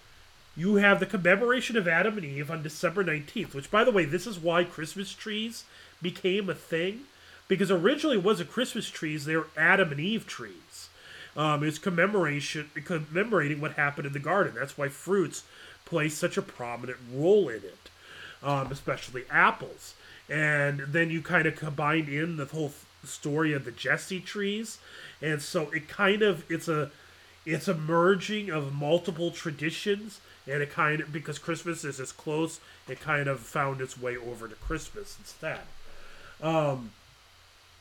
you 0.57 0.77
have 0.77 0.99
the 0.99 1.07
commemoration 1.07 1.77
of 1.77 1.87
Adam 1.87 2.17
and 2.17 2.27
Eve 2.27 2.51
on 2.51 2.63
December 2.63 3.05
19th, 3.05 3.55
which, 3.55 3.71
by 3.71 3.85
the 3.85 3.93
way, 3.93 4.05
this 4.05 4.27
is 4.27 4.41
why 4.41 4.65
Christmas 4.65 5.13
trees 5.13 5.65
became 6.03 6.49
a 6.49 6.55
thing 6.55 7.03
because 7.47 7.71
originally 7.71 8.17
it 8.17 8.25
wasn't 8.25 8.51
Christmas 8.51 8.89
trees; 8.89 9.25
they 9.25 9.37
were 9.37 9.49
Adam 9.57 9.91
and 9.91 10.01
Eve 10.01 10.27
trees. 10.27 10.89
Um, 11.37 11.63
it's 11.63 11.79
commemoration 11.79 12.71
commemorating 12.85 13.61
what 13.61 13.73
happened 13.73 14.07
in 14.07 14.13
the 14.13 14.19
garden. 14.19 14.55
That's 14.57 14.77
why 14.77 14.89
fruits 14.89 15.45
play 15.85 16.09
such 16.09 16.37
a 16.37 16.43
prominent 16.43 16.99
role 17.13 17.49
in 17.49 17.63
it, 17.63 17.91
um, 18.43 18.71
especially 18.73 19.25
apples. 19.31 19.95
And 20.29 20.81
then 20.81 21.11
you 21.11 21.23
kind 21.23 21.47
of 21.47 21.57
combine 21.57 22.09
in 22.09 22.37
the 22.37 22.45
whole 22.45 22.73
story 23.05 23.53
of 23.53 23.65
the 23.65 23.71
Jesse 23.71 24.21
trees, 24.21 24.79
and 25.23 25.41
so 25.41 25.71
it 25.71 25.89
kind 25.89 26.23
of 26.23 26.45
it's 26.51 26.69
a 26.69 26.91
it's 27.47 27.69
a 27.69 27.75
merging 27.75 28.51
of 28.51 28.75
multiple 28.75 29.31
traditions 29.31 30.21
and 30.47 30.63
it 30.63 30.71
kind 30.71 31.01
of 31.01 31.13
because 31.13 31.39
christmas 31.39 31.83
is 31.85 31.99
as 31.99 32.13
close 32.13 32.61
it 32.89 33.01
kind 33.01 33.29
of 33.29 33.41
found 33.41 33.81
its 33.81 33.99
way 33.99 34.17
over 34.17 34.47
to 34.49 34.55
christmas 34.57 35.17
instead 35.19 35.61
um, 36.43 36.91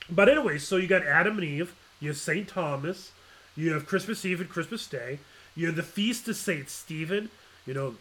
but 0.09 0.29
anyway, 0.29 0.57
so 0.57 0.77
you 0.77 0.87
got 0.87 1.05
Adam 1.05 1.37
and 1.37 1.43
Eve, 1.43 1.75
you 1.99 2.09
have 2.09 2.17
St. 2.17 2.47
Thomas, 2.47 3.11
you 3.55 3.73
have 3.73 3.85
Christmas 3.85 4.23
Eve 4.25 4.41
and 4.41 4.49
Christmas 4.49 4.87
Day, 4.87 5.19
you 5.55 5.67
have 5.67 5.75
the 5.75 5.83
Feast 5.83 6.27
of 6.27 6.35
St. 6.35 6.69
Stephen, 6.69 7.29
you 7.65 7.73
know, 7.73 7.95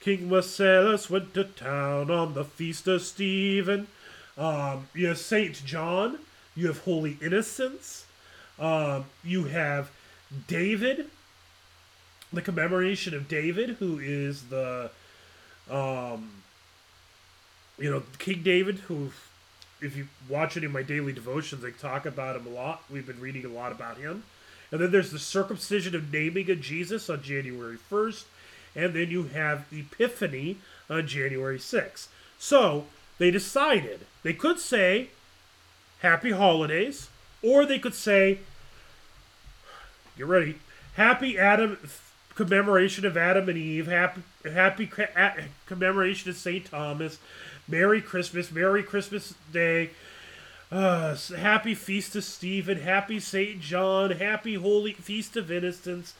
King 0.00 0.28
Marcellus 0.28 1.10
went 1.10 1.34
to 1.34 1.44
town 1.44 2.10
on 2.10 2.34
the 2.34 2.44
Feast 2.44 2.86
of 2.86 3.02
Stephen. 3.02 3.88
Um, 4.38 4.88
you 4.94 5.08
have 5.08 5.18
St. 5.18 5.64
John, 5.64 6.18
you 6.54 6.66
have 6.68 6.78
Holy 6.80 7.16
Innocents, 7.22 8.04
um, 8.58 9.06
you 9.24 9.44
have 9.44 9.90
David, 10.46 11.10
the 12.32 12.42
commemoration 12.42 13.14
of 13.14 13.28
David, 13.28 13.70
who 13.80 13.98
is 13.98 14.44
the, 14.44 14.90
um, 15.70 16.30
you 17.78 17.90
know, 17.90 18.02
King 18.18 18.42
David, 18.42 18.76
who 18.80 19.10
if 19.80 19.96
you 19.96 20.08
watch 20.28 20.56
any 20.56 20.66
of 20.66 20.72
my 20.72 20.82
daily 20.82 21.12
devotions, 21.12 21.64
I 21.64 21.70
talk 21.70 22.06
about 22.06 22.36
him 22.36 22.46
a 22.46 22.50
lot. 22.50 22.82
We've 22.90 23.06
been 23.06 23.20
reading 23.20 23.44
a 23.44 23.48
lot 23.48 23.72
about 23.72 23.98
him. 23.98 24.24
And 24.70 24.80
then 24.80 24.90
there's 24.90 25.10
the 25.10 25.18
circumcision 25.18 25.94
of 25.94 26.12
naming 26.12 26.50
of 26.50 26.60
Jesus 26.60 27.08
on 27.08 27.22
January 27.22 27.78
1st. 27.90 28.24
And 28.74 28.94
then 28.94 29.10
you 29.10 29.24
have 29.24 29.66
Epiphany 29.72 30.58
on 30.90 31.06
January 31.06 31.58
6th. 31.58 32.08
So 32.38 32.86
they 33.18 33.30
decided 33.30 34.00
they 34.22 34.34
could 34.34 34.58
say 34.58 35.08
Happy 36.00 36.32
Holidays, 36.32 37.08
or 37.42 37.64
they 37.64 37.78
could 37.78 37.94
say, 37.94 38.40
get 40.16 40.26
ready, 40.26 40.56
Happy 40.94 41.38
Adam 41.38 41.78
commemoration 42.36 43.06
of 43.06 43.16
Adam 43.16 43.48
and 43.48 43.58
Eve, 43.58 43.86
happy, 43.86 44.22
happy 44.44 44.90
commemoration 45.64 46.30
of 46.30 46.36
St. 46.36 46.64
Thomas, 46.66 47.18
Merry 47.68 48.00
Christmas, 48.00 48.50
Merry 48.50 48.82
Christmas 48.82 49.34
Day. 49.52 49.90
Uh, 50.70 51.16
happy 51.36 51.74
Feast 51.74 52.16
of 52.16 52.24
Stephen, 52.24 52.80
Happy 52.80 53.20
St. 53.20 53.60
John, 53.60 54.10
Happy 54.10 54.54
Holy 54.54 54.92
Feast 54.92 55.36
of 55.36 55.50
Innocents, 55.50 56.14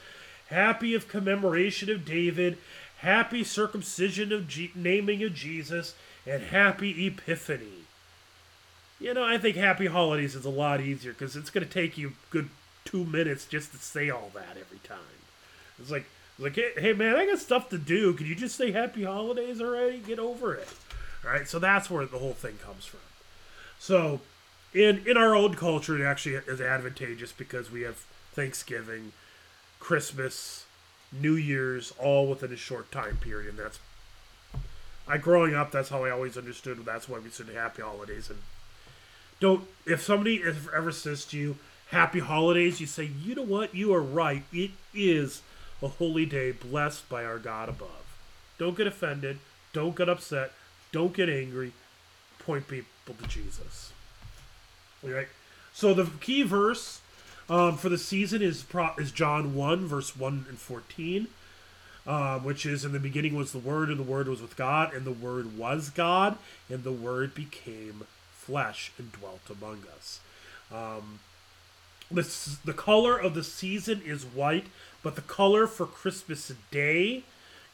Happy 0.49 0.93
of 0.93 1.09
Commemoration 1.09 1.89
of 1.89 2.05
David, 2.05 2.57
Happy 2.99 3.43
Circumcision 3.43 4.31
of 4.31 4.47
G- 4.47 4.71
Naming 4.73 5.21
of 5.23 5.33
Jesus, 5.33 5.95
and 6.25 6.43
Happy 6.43 7.07
Epiphany. 7.07 7.83
You 8.99 9.13
know, 9.13 9.23
I 9.23 9.37
think 9.37 9.57
Happy 9.57 9.87
Holidays 9.87 10.33
is 10.33 10.45
a 10.45 10.49
lot 10.49 10.81
easier 10.81 11.11
because 11.11 11.35
it's 11.35 11.49
going 11.49 11.67
to 11.67 11.71
take 11.71 11.97
you 11.97 12.13
good 12.29 12.49
two 12.85 13.03
minutes 13.03 13.45
just 13.45 13.71
to 13.71 13.77
say 13.77 14.09
all 14.09 14.31
that 14.33 14.57
every 14.57 14.79
time. 14.79 14.97
It's 15.77 15.91
like, 15.91 16.05
it's 16.35 16.43
like, 16.43 16.55
hey, 16.55 16.71
hey 16.77 16.93
man, 16.93 17.15
I 17.15 17.25
got 17.25 17.39
stuff 17.39 17.69
to 17.69 17.77
do. 17.77 18.13
Can 18.13 18.25
you 18.25 18.33
just 18.35 18.55
say 18.55 18.71
Happy 18.71 19.03
Holidays 19.03 19.61
already? 19.61 19.99
Get 19.99 20.19
over 20.19 20.55
it. 20.55 20.67
Right, 21.27 21.47
so 21.47 21.59
that's 21.59 21.89
where 21.89 22.05
the 22.05 22.19
whole 22.19 22.33
thing 22.33 22.57
comes 22.63 22.85
from. 22.85 23.01
So, 23.79 24.21
in 24.73 25.03
in 25.05 25.17
our 25.17 25.35
own 25.35 25.55
culture, 25.55 26.01
it 26.01 26.05
actually 26.05 26.35
is 26.35 26.61
advantageous 26.61 27.33
because 27.33 27.69
we 27.69 27.81
have 27.81 27.97
Thanksgiving, 28.31 29.11
Christmas, 29.79 30.65
New 31.11 31.35
Year's, 31.35 31.93
all 31.99 32.27
within 32.27 32.53
a 32.53 32.57
short 32.57 32.91
time 32.91 33.17
period. 33.17 33.49
And 33.49 33.59
that's 33.59 33.79
I 35.05 35.17
growing 35.17 35.53
up, 35.53 35.71
that's 35.71 35.89
how 35.89 36.05
I 36.05 36.11
always 36.11 36.37
understood. 36.37 36.83
That's 36.85 37.09
why 37.09 37.19
we 37.19 37.29
said 37.29 37.47
Happy 37.49 37.81
Holidays, 37.81 38.29
and 38.29 38.39
don't 39.39 39.67
if 39.85 40.01
somebody 40.01 40.41
ever 40.43 40.91
says 40.91 41.25
to 41.25 41.37
you 41.37 41.57
happy 41.91 42.19
holidays 42.19 42.81
you 42.81 42.87
say 42.87 43.09
you 43.23 43.35
know 43.35 43.43
what 43.43 43.73
you 43.73 43.93
are 43.93 44.01
right 44.01 44.43
it 44.51 44.71
is 44.93 45.41
a 45.81 45.87
holy 45.87 46.25
day 46.25 46.51
blessed 46.51 47.07
by 47.07 47.23
our 47.23 47.37
god 47.37 47.69
above 47.69 48.17
don't 48.57 48.75
get 48.75 48.87
offended 48.87 49.39
don't 49.73 49.95
get 49.95 50.09
upset 50.09 50.51
don't 50.97 51.13
get 51.13 51.29
angry 51.29 51.71
point 52.39 52.67
people 52.67 53.13
to 53.21 53.27
jesus 53.27 53.91
all 55.03 55.09
right 55.09 55.27
so 55.73 55.93
the 55.93 56.05
key 56.19 56.43
verse 56.43 57.01
um, 57.49 57.77
for 57.77 57.87
the 57.89 57.97
season 57.97 58.41
is 58.41 58.63
pro- 58.63 58.95
is 58.97 59.11
john 59.11 59.55
1 59.55 59.85
verse 59.85 60.15
1 60.15 60.45
and 60.49 60.57
14 60.57 61.27
um, 62.05 62.43
which 62.43 62.65
is 62.65 62.85
in 62.85 62.93
the 62.93 62.99
beginning 62.99 63.35
was 63.35 63.51
the 63.51 63.59
word 63.59 63.89
and 63.89 63.99
the 63.99 64.03
word 64.03 64.27
was 64.27 64.41
with 64.41 64.55
god 64.55 64.93
and 64.93 65.05
the 65.05 65.11
word 65.11 65.57
was 65.57 65.89
god 65.89 66.37
and 66.69 66.83
the 66.83 66.91
word 66.91 67.35
became 67.35 68.03
flesh 68.47 68.93
and 68.97 69.11
dwelt 69.11 69.41
among 69.49 69.83
us. 69.95 70.21
Um, 70.73 71.19
the, 72.09 72.57
the 72.63 72.73
color 72.73 73.17
of 73.17 73.33
the 73.33 73.43
season 73.43 74.01
is 74.05 74.23
white, 74.23 74.67
but 75.03 75.15
the 75.15 75.21
color 75.21 75.67
for 75.67 75.85
Christmas 75.85 76.53
Day 76.71 77.23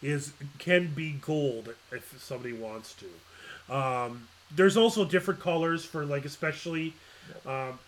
is 0.04 0.34
can 0.60 0.94
be 0.94 1.14
gold 1.14 1.74
if 1.92 2.22
somebody 2.22 2.54
wants 2.54 2.96
to. 2.96 3.74
Um, 3.74 4.28
there's 4.56 4.78
also 4.78 5.06
different 5.06 5.40
colors 5.40 5.86
for 5.86 6.06
like 6.06 6.26
especially 6.26 6.94
um, 7.46 7.80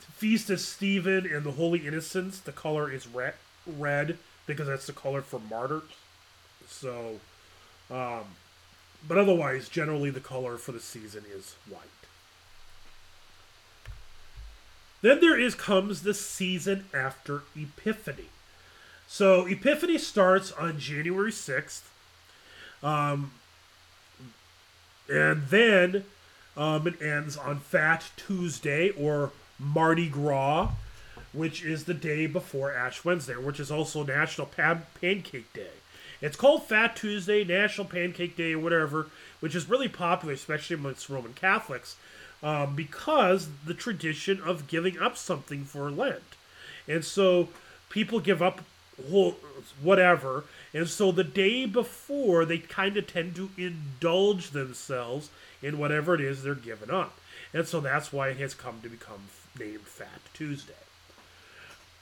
Feast 0.00 0.50
of 0.50 0.60
Stephen 0.60 1.26
and 1.26 1.44
the 1.44 1.52
Holy 1.52 1.86
Innocents. 1.86 2.40
The 2.40 2.52
color 2.52 2.90
is 2.90 3.06
red, 3.06 3.34
red 3.66 4.18
because 4.46 4.66
that's 4.66 4.86
the 4.86 4.92
color 4.92 5.22
for 5.22 5.40
martyrs. 5.48 5.82
So, 6.66 7.20
um, 7.90 8.24
but 9.06 9.18
otherwise, 9.18 9.68
generally 9.68 10.10
the 10.10 10.20
color 10.20 10.56
for 10.56 10.72
the 10.72 10.80
season 10.80 11.24
is 11.32 11.54
white. 11.68 11.82
Then 15.00 15.20
there 15.20 15.38
is 15.38 15.54
comes 15.54 16.02
the 16.02 16.14
season 16.14 16.86
after 16.92 17.42
Epiphany. 17.54 18.30
So 19.08 19.46
Epiphany 19.46 19.96
starts 19.96 20.52
on 20.52 20.78
January 20.78 21.32
6th. 21.32 21.80
Um, 22.82 23.32
and 25.08 25.46
then 25.48 26.04
um, 26.56 26.86
it 26.86 27.00
ends 27.00 27.36
on 27.36 27.58
Fat 27.58 28.10
Tuesday 28.16 28.90
or 28.90 29.32
Mardi 29.58 30.08
Gras, 30.08 30.70
which 31.32 31.64
is 31.64 31.84
the 31.84 31.94
day 31.94 32.26
before 32.26 32.70
Ash 32.70 33.04
Wednesday, 33.04 33.34
which 33.34 33.58
is 33.58 33.70
also 33.70 34.04
National 34.04 34.46
Pan- 34.46 34.86
Pancake 35.00 35.52
Day. 35.54 35.70
It's 36.20 36.36
called 36.36 36.64
Fat 36.64 36.94
Tuesday, 36.94 37.44
National 37.44 37.86
Pancake 37.86 38.36
Day, 38.36 38.52
or 38.52 38.58
whatever, 38.58 39.06
which 39.40 39.54
is 39.54 39.70
really 39.70 39.88
popular, 39.88 40.34
especially 40.34 40.74
amongst 40.74 41.08
Roman 41.08 41.32
Catholics, 41.32 41.96
um, 42.42 42.76
because 42.76 43.48
the 43.64 43.74
tradition 43.74 44.40
of 44.42 44.68
giving 44.68 44.98
up 44.98 45.16
something 45.16 45.64
for 45.64 45.90
Lent. 45.90 46.36
And 46.86 47.04
so 47.04 47.48
people 47.88 48.20
give 48.20 48.42
up 48.42 48.60
whatever. 49.82 50.44
And 50.74 50.88
so 50.88 51.12
the 51.12 51.24
day 51.24 51.66
before, 51.66 52.44
they 52.44 52.58
kind 52.58 52.96
of 52.96 53.06
tend 53.06 53.36
to 53.36 53.50
indulge 53.56 54.50
themselves 54.50 55.30
in 55.62 55.78
whatever 55.78 56.14
it 56.14 56.20
is 56.20 56.42
they're 56.42 56.54
giving 56.54 56.90
up. 56.90 57.18
And 57.52 57.66
so 57.66 57.80
that's 57.80 58.12
why 58.12 58.28
it 58.28 58.36
has 58.38 58.54
come 58.54 58.80
to 58.82 58.88
become 58.88 59.28
named 59.58 59.80
Fat 59.80 60.20
Tuesday. 60.34 60.74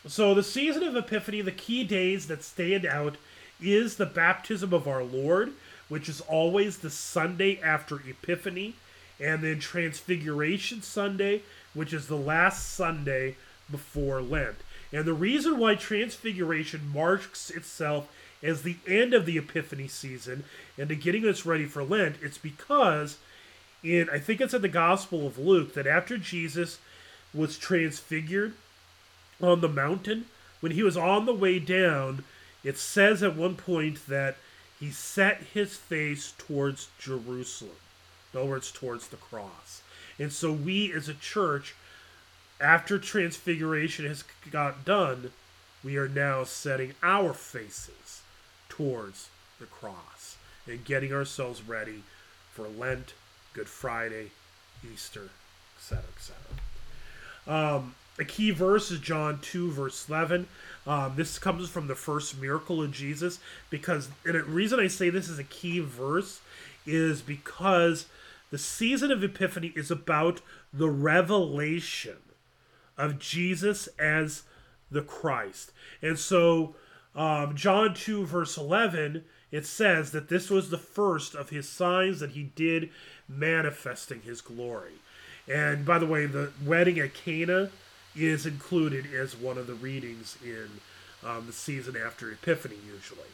So 0.06 0.34
the 0.34 0.42
season 0.42 0.82
of 0.82 0.96
Epiphany, 0.96 1.40
the 1.40 1.52
key 1.52 1.84
days 1.84 2.28
that 2.28 2.44
stand 2.44 2.86
out 2.86 3.16
is 3.60 3.96
the 3.96 4.06
baptism 4.06 4.72
of 4.72 4.86
our 4.86 5.02
Lord, 5.02 5.52
which 5.88 6.08
is 6.08 6.20
always 6.22 6.78
the 6.78 6.90
Sunday 6.90 7.60
after 7.62 7.96
Epiphany 7.96 8.74
and 9.18 9.42
then 9.42 9.58
Transfiguration 9.58 10.82
Sunday, 10.82 11.42
which 11.74 11.92
is 11.92 12.06
the 12.06 12.16
last 12.16 12.74
Sunday 12.74 13.36
before 13.70 14.20
Lent. 14.20 14.56
And 14.92 15.04
the 15.04 15.14
reason 15.14 15.58
why 15.58 15.74
Transfiguration 15.74 16.90
marks 16.92 17.50
itself 17.50 18.08
as 18.42 18.62
the 18.62 18.76
end 18.86 19.14
of 19.14 19.26
the 19.26 19.38
Epiphany 19.38 19.88
season 19.88 20.44
and 20.78 20.88
to 20.88 20.94
getting 20.94 21.26
us 21.26 21.46
ready 21.46 21.66
for 21.66 21.82
Lent, 21.82 22.16
it's 22.22 22.38
because 22.38 23.18
in 23.82 24.08
I 24.10 24.18
think 24.18 24.40
it's 24.40 24.54
in 24.54 24.62
the 24.62 24.68
Gospel 24.68 25.26
of 25.26 25.38
Luke 25.38 25.74
that 25.74 25.86
after 25.86 26.16
Jesus 26.18 26.78
was 27.34 27.58
transfigured 27.58 28.54
on 29.40 29.60
the 29.60 29.68
mountain, 29.68 30.26
when 30.60 30.72
he 30.72 30.82
was 30.82 30.96
on 30.96 31.26
the 31.26 31.34
way 31.34 31.58
down, 31.58 32.24
it 32.64 32.78
says 32.78 33.22
at 33.22 33.36
one 33.36 33.56
point 33.56 34.06
that 34.08 34.36
he 34.80 34.90
set 34.90 35.42
his 35.54 35.76
face 35.76 36.34
towards 36.38 36.88
Jerusalem. 36.98 37.76
In 38.32 38.40
other 38.40 38.50
words, 38.50 38.70
towards 38.70 39.08
the 39.08 39.16
cross. 39.16 39.82
And 40.18 40.32
so 40.32 40.52
we 40.52 40.92
as 40.92 41.08
a 41.08 41.14
church, 41.14 41.74
after 42.60 42.98
transfiguration 42.98 44.06
has 44.06 44.24
got 44.50 44.84
done, 44.84 45.30
we 45.84 45.96
are 45.96 46.08
now 46.08 46.44
setting 46.44 46.94
our 47.02 47.32
faces 47.32 48.22
towards 48.68 49.28
the 49.60 49.66
cross 49.66 50.36
and 50.66 50.84
getting 50.84 51.12
ourselves 51.12 51.62
ready 51.62 52.02
for 52.52 52.66
Lent, 52.68 53.14
Good 53.52 53.68
Friday, 53.68 54.30
Easter, 54.92 55.28
etc., 55.78 56.04
etc. 56.16 56.36
Um, 57.46 57.94
a 58.18 58.24
key 58.24 58.50
verse 58.50 58.90
is 58.90 58.98
John 59.00 59.38
2, 59.40 59.70
verse 59.72 60.08
11. 60.08 60.48
Um, 60.86 61.12
this 61.16 61.38
comes 61.38 61.68
from 61.68 61.86
the 61.86 61.94
first 61.94 62.40
miracle 62.40 62.82
of 62.82 62.92
Jesus 62.92 63.38
because, 63.68 64.08
and 64.24 64.34
the 64.34 64.42
reason 64.42 64.80
I 64.80 64.88
say 64.88 65.10
this 65.10 65.28
is 65.28 65.38
a 65.38 65.44
key 65.44 65.80
verse 65.80 66.40
is 66.86 67.20
because 67.20 68.06
the 68.50 68.58
season 68.58 69.10
of 69.10 69.22
Epiphany 69.22 69.72
is 69.76 69.90
about 69.90 70.40
the 70.72 70.88
revelation 70.88 72.16
of 72.96 73.18
Jesus 73.18 73.88
as 73.98 74.42
the 74.90 75.02
Christ. 75.02 75.72
And 76.02 76.18
so, 76.18 76.74
um, 77.14 77.56
John 77.56 77.94
2, 77.94 78.26
verse 78.26 78.56
11, 78.56 79.24
it 79.50 79.66
says 79.66 80.12
that 80.12 80.28
this 80.28 80.50
was 80.50 80.70
the 80.70 80.78
first 80.78 81.34
of 81.34 81.50
his 81.50 81.68
signs 81.68 82.20
that 82.20 82.30
he 82.30 82.44
did 82.44 82.90
manifesting 83.28 84.22
his 84.22 84.40
glory. 84.40 84.94
And 85.48 85.84
by 85.84 85.98
the 85.98 86.06
way, 86.06 86.26
the 86.26 86.52
wedding 86.64 86.98
at 86.98 87.14
Cana 87.14 87.70
is 88.14 88.46
included 88.46 89.06
as 89.14 89.36
one 89.36 89.58
of 89.58 89.66
the 89.66 89.74
readings 89.74 90.36
in 90.44 90.68
um, 91.24 91.46
the 91.46 91.52
season 91.52 91.96
after 91.96 92.30
Epiphany, 92.30 92.76
usually. 92.86 93.28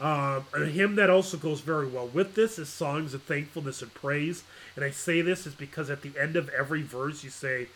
Um, 0.00 0.44
a 0.52 0.66
hymn 0.66 0.96
that 0.96 1.08
also 1.08 1.36
goes 1.36 1.60
very 1.60 1.86
well 1.86 2.08
with 2.08 2.34
this 2.34 2.58
is 2.58 2.68
songs 2.68 3.14
of 3.14 3.22
thankfulness 3.22 3.80
and 3.80 3.94
praise. 3.94 4.42
And 4.74 4.84
I 4.84 4.90
say 4.90 5.20
this 5.20 5.46
is 5.46 5.54
because 5.54 5.88
at 5.88 6.02
the 6.02 6.12
end 6.20 6.34
of 6.34 6.48
every 6.48 6.82
verse 6.82 7.22
you 7.22 7.30
say, 7.30 7.68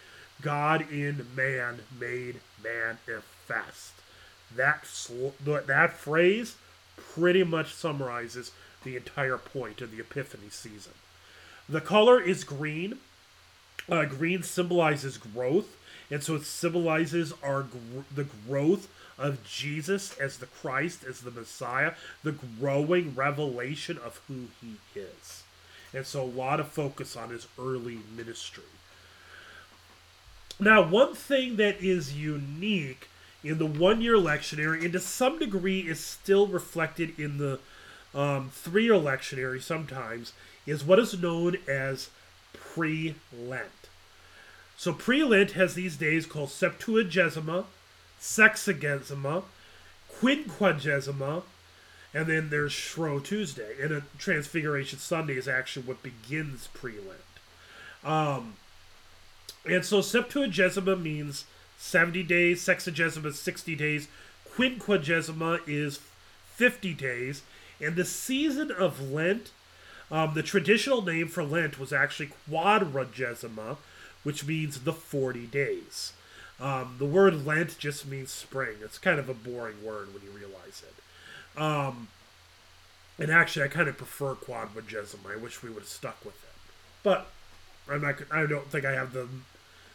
God 0.42 0.90
in 0.90 1.26
man 1.34 1.80
made 1.98 2.40
manifest. 2.62 3.92
That 4.54 4.84
that 5.66 5.92
phrase 5.92 6.56
pretty 6.96 7.44
much 7.44 7.74
summarizes 7.74 8.52
the 8.84 8.96
entire 8.96 9.38
point 9.38 9.80
of 9.80 9.90
the 9.90 10.00
Epiphany 10.00 10.50
season. 10.50 10.92
The 11.68 11.80
color 11.80 12.20
is 12.20 12.44
green. 12.44 12.98
Uh, 13.88 14.04
green 14.04 14.42
symbolizes 14.42 15.16
growth, 15.16 15.76
and 16.10 16.22
so 16.22 16.34
it 16.34 16.44
symbolizes 16.44 17.32
our 17.42 17.66
the 18.14 18.26
growth 18.46 18.88
of 19.18 19.44
Jesus 19.44 20.16
as 20.18 20.38
the 20.38 20.46
Christ, 20.46 21.04
as 21.04 21.20
the 21.20 21.30
Messiah, 21.30 21.92
the 22.22 22.32
growing 22.32 23.14
revelation 23.14 23.98
of 23.98 24.20
who 24.28 24.48
he 24.60 24.76
is. 24.98 25.42
And 25.94 26.06
so 26.06 26.22
a 26.22 26.24
lot 26.24 26.60
of 26.60 26.68
focus 26.68 27.16
on 27.16 27.30
his 27.30 27.46
early 27.58 28.00
ministry. 28.14 28.64
Now, 30.60 30.82
one 30.82 31.14
thing 31.14 31.56
that 31.56 31.80
is 31.80 32.16
unique 32.16 33.08
in 33.44 33.58
the 33.58 33.66
one 33.66 34.00
year 34.00 34.16
lectionary, 34.16 34.82
and 34.82 34.92
to 34.92 35.00
some 35.00 35.38
degree 35.38 35.80
is 35.80 36.00
still 36.00 36.46
reflected 36.46 37.18
in 37.18 37.38
the 37.38 37.60
um, 38.14 38.50
three 38.52 38.84
year 38.84 38.94
lectionary 38.94 39.62
sometimes, 39.62 40.32
is 40.66 40.84
what 40.84 40.98
is 40.98 41.20
known 41.20 41.56
as 41.68 42.10
pre 42.52 43.14
Lent. 43.32 43.88
So 44.76 44.92
pre 44.92 45.22
Lent 45.22 45.52
has 45.52 45.74
these 45.74 45.96
days 45.96 46.26
called 46.26 46.48
Septuagesima, 46.48 47.64
Sexagesima, 48.20 49.44
Quinquagesima, 50.20 51.42
and 52.12 52.26
then 52.26 52.50
there's 52.50 52.72
Shrove 52.72 53.22
Tuesday. 53.22 53.76
And 53.80 53.92
a 53.92 54.02
Transfiguration 54.18 54.98
Sunday 54.98 55.36
is 55.36 55.46
actually 55.46 55.86
what 55.86 56.02
begins 56.02 56.68
pre 56.74 56.94
Lent. 56.94 58.04
Um, 58.04 58.54
and 59.64 59.84
so 59.84 59.98
Septuagesima 60.00 61.00
means 61.00 61.44
70 61.78 62.22
days, 62.24 62.64
Sexagesima 62.64 63.32
60 63.32 63.76
days, 63.76 64.08
Quinquagesima 64.54 65.60
is 65.66 66.00
50 66.54 66.94
days, 66.94 67.42
and 67.80 67.94
the 67.94 68.04
season 68.04 68.72
of 68.72 69.10
Lent, 69.10 69.50
um, 70.10 70.34
the 70.34 70.42
traditional 70.42 71.02
name 71.02 71.28
for 71.28 71.44
Lent 71.44 71.78
was 71.78 71.92
actually 71.92 72.30
Quadragesima, 72.50 73.76
which 74.24 74.44
means 74.46 74.80
the 74.80 74.92
40 74.92 75.46
days. 75.46 76.12
Um, 76.60 76.96
the 76.98 77.04
word 77.04 77.46
Lent 77.46 77.78
just 77.78 78.06
means 78.06 78.32
spring. 78.32 78.76
It's 78.82 78.98
kind 78.98 79.20
of 79.20 79.28
a 79.28 79.34
boring 79.34 79.84
word 79.84 80.12
when 80.12 80.22
you 80.24 80.30
realize 80.30 80.82
it. 80.82 81.60
Um, 81.60 82.08
and 83.18 83.30
actually, 83.30 83.64
I 83.64 83.68
kind 83.68 83.88
of 83.88 83.96
prefer 83.96 84.34
Quadragesima. 84.34 85.32
I 85.32 85.36
wish 85.36 85.62
we 85.62 85.70
would 85.70 85.82
have 85.82 85.88
stuck 85.88 86.24
with 86.24 86.34
it. 86.34 86.50
But 87.04 87.28
I'm 87.90 88.02
not. 88.02 88.16
I 88.30 88.46
don't 88.46 88.66
think 88.70 88.84
I 88.84 88.92
have 88.92 89.12
the 89.12 89.28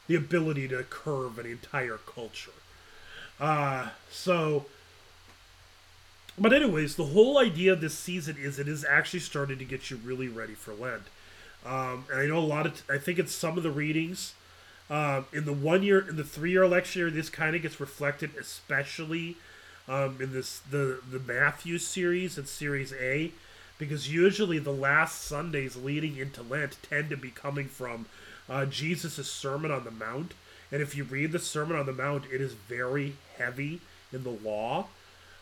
the 0.07 0.15
ability 0.15 0.67
to 0.69 0.83
curve 0.83 1.39
an 1.39 1.45
entire 1.45 1.97
culture. 1.97 2.51
Uh, 3.39 3.89
so, 4.11 4.65
but 6.37 6.53
anyways, 6.53 6.95
the 6.95 7.05
whole 7.05 7.37
idea 7.37 7.73
of 7.73 7.81
this 7.81 7.97
season 7.97 8.37
is 8.37 8.59
it 8.59 8.67
is 8.67 8.85
actually 8.85 9.21
starting 9.21 9.57
to 9.59 9.65
get 9.65 9.89
you 9.89 9.97
really 10.03 10.27
ready 10.27 10.53
for 10.53 10.73
Lent. 10.73 11.03
Um, 11.65 12.05
and 12.11 12.19
I 12.19 12.25
know 12.25 12.39
a 12.39 12.39
lot 12.39 12.65
of, 12.65 12.75
t- 12.75 12.93
I 12.93 12.97
think 12.97 13.17
it's 13.17 13.33
some 13.33 13.55
of 13.57 13.63
the 13.63 13.71
readings 13.71 14.33
um, 14.89 15.25
in 15.31 15.45
the 15.45 15.53
one 15.53 15.83
year, 15.83 16.07
in 16.07 16.17
the 16.17 16.23
three 16.23 16.51
year 16.51 16.63
lectionary, 16.63 17.13
this 17.13 17.29
kind 17.29 17.55
of 17.55 17.61
gets 17.61 17.79
reflected, 17.79 18.31
especially 18.39 19.37
um, 19.87 20.17
in 20.21 20.33
this 20.33 20.59
the 20.59 20.99
the 21.09 21.19
Matthew 21.19 21.77
series 21.77 22.37
and 22.37 22.47
Series 22.47 22.93
A, 22.93 23.31
because 23.83 24.11
usually 24.11 24.59
the 24.59 24.71
last 24.71 25.23
Sundays 25.23 25.75
leading 25.75 26.17
into 26.17 26.41
Lent 26.41 26.77
tend 26.81 27.09
to 27.09 27.17
be 27.17 27.29
coming 27.29 27.67
from 27.67 28.05
uh, 28.49 28.65
Jesus' 28.65 29.29
Sermon 29.29 29.71
on 29.71 29.83
the 29.83 29.91
Mount. 29.91 30.33
And 30.71 30.81
if 30.81 30.95
you 30.95 31.03
read 31.03 31.33
the 31.33 31.39
Sermon 31.39 31.77
on 31.77 31.85
the 31.85 31.91
Mount, 31.91 32.23
it 32.31 32.39
is 32.39 32.53
very 32.53 33.15
heavy 33.37 33.81
in 34.13 34.23
the 34.23 34.29
law. 34.29 34.87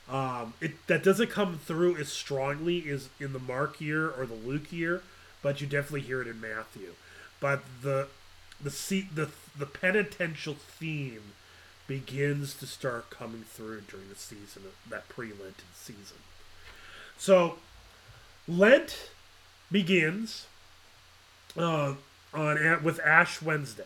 Um, 0.10 0.56
it 0.60 0.88
that 0.88 1.04
doesn't 1.04 1.30
come 1.30 1.60
through 1.60 1.98
as 1.98 2.12
strongly 2.12 2.90
as 2.90 3.10
in 3.20 3.32
the 3.32 3.40
Mark 3.40 3.80
year 3.80 4.10
or 4.10 4.26
the 4.26 4.34
Luke 4.34 4.72
year, 4.72 5.04
but 5.44 5.62
you 5.62 5.68
definitely 5.68 6.02
hear 6.02 6.22
it 6.22 6.28
in 6.28 6.42
Matthew. 6.42 6.94
But 7.40 7.64
the 7.82 8.08
the 8.62 8.72
the 9.14 9.30
the 9.58 9.66
penitential 9.68 10.56
theme 10.56 11.34
begins 11.88 12.56
to 12.56 12.66
start 12.66 13.10
coming 13.10 13.44
through 13.44 13.82
during 13.82 14.10
the 14.10 14.16
season 14.16 14.64
that 14.90 15.08
pre-Lenten 15.10 15.66
season. 15.74 16.18
So 17.18 17.58
Lent 18.48 19.10
begins 19.72 20.48
uh, 21.58 21.96
on 22.34 22.84
with 22.84 23.00
Ash 23.00 23.42
Wednesday. 23.42 23.84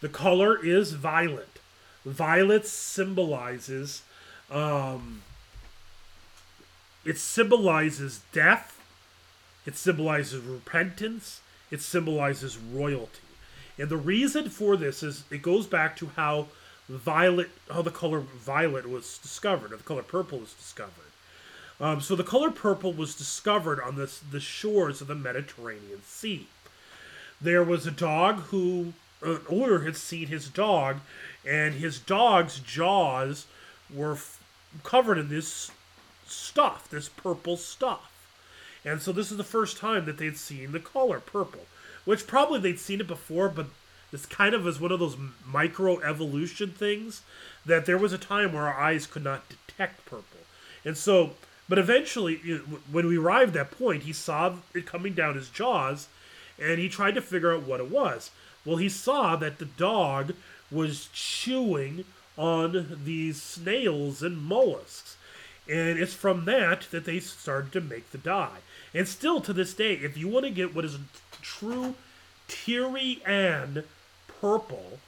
The 0.00 0.08
color 0.08 0.62
is 0.64 0.92
violet. 0.92 1.60
Violet 2.04 2.66
symbolizes 2.66 4.02
um, 4.50 5.22
it 7.04 7.18
symbolizes 7.18 8.22
death. 8.32 8.80
It 9.66 9.76
symbolizes 9.76 10.42
repentance. 10.42 11.40
It 11.70 11.80
symbolizes 11.80 12.56
royalty. 12.56 13.20
And 13.78 13.88
the 13.88 13.96
reason 13.96 14.48
for 14.50 14.76
this 14.76 15.02
is 15.02 15.24
it 15.30 15.42
goes 15.42 15.66
back 15.66 15.96
to 15.96 16.10
how 16.16 16.48
violet, 16.88 17.50
how 17.70 17.82
the 17.82 17.90
color 17.90 18.20
violet 18.20 18.88
was 18.88 19.18
discovered, 19.18 19.72
or 19.72 19.76
the 19.76 19.82
color 19.82 20.02
purple 20.02 20.38
was 20.38 20.54
discovered. 20.54 21.10
Um, 21.80 22.00
so 22.00 22.14
the 22.14 22.24
color 22.24 22.50
purple 22.50 22.92
was 22.92 23.14
discovered 23.14 23.80
on 23.80 23.96
the, 23.96 24.10
the 24.30 24.40
shores 24.40 25.00
of 25.00 25.08
the 25.08 25.14
Mediterranean 25.14 26.02
Sea. 26.04 26.46
There 27.40 27.64
was 27.64 27.86
a 27.86 27.90
dog 27.90 28.40
who, 28.44 28.92
an 29.22 29.40
owner 29.48 29.80
had 29.80 29.96
seen 29.96 30.28
his 30.28 30.48
dog, 30.48 30.98
and 31.46 31.74
his 31.74 31.98
dog's 31.98 32.60
jaws 32.60 33.46
were 33.92 34.12
f- 34.12 34.40
covered 34.82 35.18
in 35.18 35.28
this 35.28 35.70
stuff, 36.26 36.88
this 36.88 37.08
purple 37.08 37.56
stuff. 37.56 38.10
And 38.84 39.02
so 39.02 39.12
this 39.12 39.30
is 39.30 39.36
the 39.36 39.44
first 39.44 39.78
time 39.78 40.04
that 40.04 40.18
they'd 40.18 40.36
seen 40.36 40.72
the 40.72 40.80
color 40.80 41.20
purple 41.20 41.66
which 42.04 42.26
probably 42.26 42.60
they'd 42.60 42.78
seen 42.78 43.00
it 43.00 43.06
before, 43.06 43.48
but 43.48 43.66
this 44.10 44.26
kind 44.26 44.54
of 44.54 44.66
is 44.66 44.78
one 44.78 44.92
of 44.92 45.00
those 45.00 45.16
micro 45.46 45.98
evolution 46.00 46.70
things 46.70 47.22
that 47.66 47.86
there 47.86 47.98
was 47.98 48.12
a 48.12 48.18
time 48.18 48.52
where 48.52 48.64
our 48.64 48.80
eyes 48.80 49.06
could 49.06 49.24
not 49.24 49.44
detect 49.48 50.04
purple. 50.04 50.40
And 50.84 50.96
so, 50.96 51.32
but 51.68 51.78
eventually, 51.78 52.36
when 52.90 53.06
we 53.06 53.16
arrived 53.16 53.56
at 53.56 53.70
that 53.70 53.78
point, 53.78 54.02
he 54.02 54.12
saw 54.12 54.56
it 54.74 54.86
coming 54.86 55.14
down 55.14 55.34
his 55.34 55.48
jaws 55.48 56.08
and 56.58 56.78
he 56.78 56.88
tried 56.88 57.14
to 57.14 57.22
figure 57.22 57.54
out 57.54 57.62
what 57.62 57.80
it 57.80 57.90
was. 57.90 58.30
Well, 58.64 58.76
he 58.76 58.88
saw 58.88 59.36
that 59.36 59.58
the 59.58 59.64
dog 59.64 60.34
was 60.70 61.08
chewing 61.12 62.04
on 62.36 63.00
these 63.04 63.42
snails 63.42 64.22
and 64.22 64.38
mollusks. 64.38 65.16
And 65.68 65.98
it's 65.98 66.14
from 66.14 66.44
that 66.44 66.88
that 66.90 67.04
they 67.04 67.20
started 67.20 67.72
to 67.72 67.80
make 67.80 68.10
the 68.10 68.18
dye. 68.18 68.58
And 68.92 69.08
still 69.08 69.40
to 69.40 69.52
this 69.52 69.74
day, 69.74 69.94
if 69.94 70.16
you 70.16 70.28
want 70.28 70.44
to 70.44 70.50
get 70.50 70.74
what 70.74 70.84
is 70.84 70.98
true 71.40 71.94
Tyrian 72.48 73.84
purple 74.40 74.98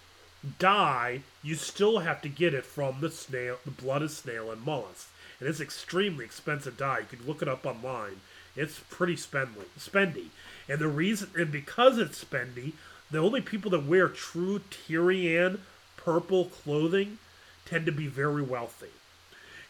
dye, 0.59 1.23
you 1.43 1.55
still 1.55 1.99
have 1.99 2.23
to 2.23 2.29
get 2.29 2.55
it 2.55 2.65
from 2.65 3.01
the 3.01 3.11
snail, 3.11 3.59
the 3.65 3.71
blood 3.71 4.03
of 4.03 4.11
snail 4.11 4.51
and 4.51 4.65
mollusk. 4.65 5.09
And 5.39 5.49
it's 5.49 5.61
extremely 5.61 6.25
expensive 6.25 6.77
dye. 6.77 7.01
You 7.01 7.19
can 7.19 7.27
look 7.27 7.43
it 7.43 7.49
up 7.49 7.67
online. 7.67 8.21
It's 8.57 8.81
pretty 8.91 9.17
spendly, 9.17 9.67
spendy. 9.79 10.27
And 10.69 10.79
the 10.79 10.89
reason, 10.89 11.31
and 11.37 11.53
because 11.53 11.99
it's 11.99 12.25
spendy, 12.25 12.73
the 13.11 13.19
only 13.19 13.41
people 13.41 13.71
that 13.73 13.87
wear 13.87 14.09
true 14.09 14.61
Tyrian 14.71 15.61
purple 15.97 16.47
clothing 16.47 17.19
tend 17.67 17.87
to 17.87 17.93
be 17.93 18.07
very 18.07 18.43
wealthy. 18.43 18.89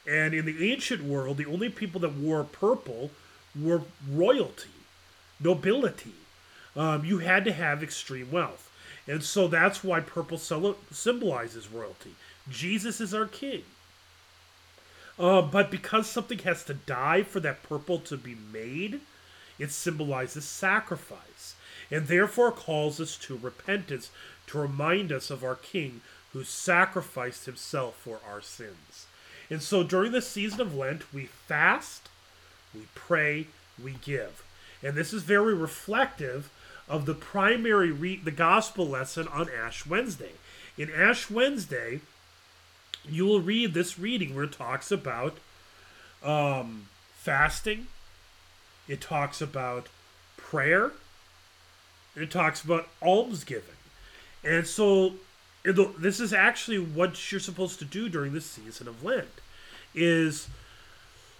And 0.06 0.34
in 0.34 0.44
the 0.44 0.72
ancient 0.72 1.02
world, 1.02 1.36
the 1.36 1.46
only 1.46 1.68
people 1.68 2.00
that 2.02 2.14
wore 2.14 2.44
purple 2.44 3.10
were 3.60 3.82
royalty, 4.08 4.70
nobility. 5.40 6.12
Um, 6.76 7.04
you 7.04 7.18
had 7.18 7.44
to 7.46 7.52
have 7.52 7.82
extreme 7.82 8.30
wealth. 8.30 8.70
And 9.08 9.22
so 9.22 9.48
that's 9.48 9.82
why 9.82 10.00
purple 10.00 10.38
symbolizes 10.38 11.68
royalty. 11.68 12.14
Jesus 12.48 13.00
is 13.00 13.14
our 13.14 13.26
king. 13.26 13.62
Uh, 15.18 15.42
but 15.42 15.70
because 15.70 16.08
something 16.08 16.38
has 16.40 16.64
to 16.64 16.74
die 16.74 17.22
for 17.22 17.40
that 17.40 17.62
purple 17.62 17.98
to 17.98 18.16
be 18.16 18.36
made, 18.52 19.00
it 19.58 19.70
symbolizes 19.70 20.44
sacrifice 20.44 21.54
and 21.90 22.06
therefore 22.06 22.52
calls 22.52 23.00
us 23.00 23.16
to 23.16 23.38
repentance 23.38 24.10
to 24.46 24.58
remind 24.58 25.12
us 25.12 25.30
of 25.30 25.44
our 25.44 25.54
king 25.54 26.00
who 26.32 26.44
sacrificed 26.44 27.46
himself 27.46 27.96
for 27.96 28.20
our 28.28 28.40
sins. 28.40 29.06
And 29.48 29.62
so 29.62 29.82
during 29.82 30.12
the 30.12 30.22
season 30.22 30.60
of 30.60 30.74
Lent, 30.74 31.12
we 31.14 31.26
fast, 31.26 32.08
we 32.74 32.82
pray, 32.94 33.46
we 33.82 33.96
give. 34.02 34.42
And 34.82 34.94
this 34.94 35.12
is 35.12 35.22
very 35.22 35.54
reflective 35.54 36.50
of 36.88 37.06
the 37.06 37.14
primary 37.14 37.90
re- 37.90 38.20
the 38.22 38.30
gospel 38.30 38.86
lesson 38.86 39.28
on 39.28 39.48
Ash 39.48 39.86
Wednesday. 39.86 40.32
In 40.76 40.90
Ash 40.90 41.30
Wednesday, 41.30 42.00
you 43.08 43.26
will 43.26 43.40
read 43.40 43.74
this 43.74 43.98
reading 43.98 44.34
where 44.34 44.44
it 44.44 44.52
talks 44.52 44.90
about 44.90 45.38
um, 46.22 46.88
fasting, 47.14 47.86
it 48.88 49.00
talks 49.00 49.40
about 49.40 49.88
prayer, 50.36 50.92
it 52.14 52.30
talks 52.30 52.62
about 52.62 52.88
almsgiving. 53.02 53.62
And 54.44 54.66
so 54.66 55.14
this 55.64 56.20
is 56.20 56.32
actually 56.32 56.78
what 56.78 57.30
you're 57.32 57.40
supposed 57.40 57.78
to 57.80 57.84
do 57.84 58.08
during 58.08 58.32
the 58.32 58.40
season 58.40 58.86
of 58.86 59.02
Lent 59.02 59.28
is 59.94 60.48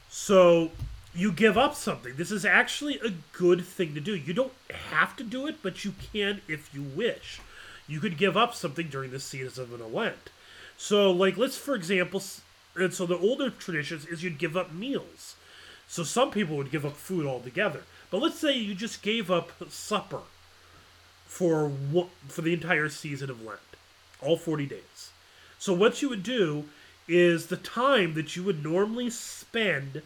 so 0.09 0.71
you 1.15 1.33
give 1.33 1.57
up 1.57 1.75
something. 1.75 2.15
This 2.17 2.31
is 2.31 2.45
actually 2.45 2.99
a 2.99 3.13
good 3.33 3.65
thing 3.65 3.95
to 3.95 4.01
do. 4.01 4.15
You 4.15 4.35
don't 4.35 4.53
have 4.91 5.17
to 5.17 5.25
do 5.25 5.47
it, 5.47 5.57
but 5.63 5.85
you 5.85 5.95
can 6.13 6.41
if 6.49 6.75
you 6.75 6.83
wish. 6.83 7.41
You 7.89 8.01
could 8.01 8.19
give 8.19 8.37
up 8.37 8.55
something 8.55 8.89
during 8.89 9.11
the 9.11 9.21
season 9.21 9.65
of 9.65 9.81
an 9.81 9.95
Lent. 9.95 10.31
So, 10.79 11.11
like, 11.11 11.37
let's 11.37 11.57
for 11.57 11.75
example, 11.75 12.23
and 12.75 12.93
so 12.93 13.07
the 13.07 13.19
older 13.19 13.51
traditions 13.51 14.07
is 14.07 14.23
you'd 14.23 14.39
give 14.39 14.57
up 14.57 14.73
meals. 14.73 15.37
So 15.89 16.03
some 16.03 16.31
people 16.31 16.57
would 16.57 16.71
give 16.71 16.85
up 16.85 16.97
food 16.97 17.27
altogether. 17.27 17.83
But 18.11 18.21
let's 18.21 18.39
say 18.39 18.57
you 18.57 18.75
just 18.75 19.03
gave 19.03 19.31
up 19.31 19.53
supper 19.71 20.23
for 21.27 21.73
for 22.29 22.43
the 22.43 22.53
entire 22.53 22.89
season 22.89 23.31
of 23.31 23.45
Lent, 23.45 23.61
all 24.21 24.37
40 24.37 24.67
days. 24.67 25.11
So 25.59 25.73
what 25.73 26.03
you 26.03 26.09
would 26.09 26.23
do 26.23 26.65
is 27.09 27.47
the 27.47 27.57
time 27.57 28.15
that 28.15 28.37
you 28.37 28.43
would 28.43 28.65
normally 28.65 29.11
spend 29.11 30.03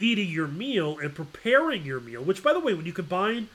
eating 0.00 0.28
your 0.28 0.46
meal 0.46 0.98
and 0.98 1.14
preparing 1.14 1.84
your 1.84 2.00
meal, 2.00 2.22
which, 2.22 2.42
by 2.42 2.52
the 2.52 2.60
way, 2.60 2.74
when 2.74 2.86
you 2.86 2.92
combine 2.92 3.48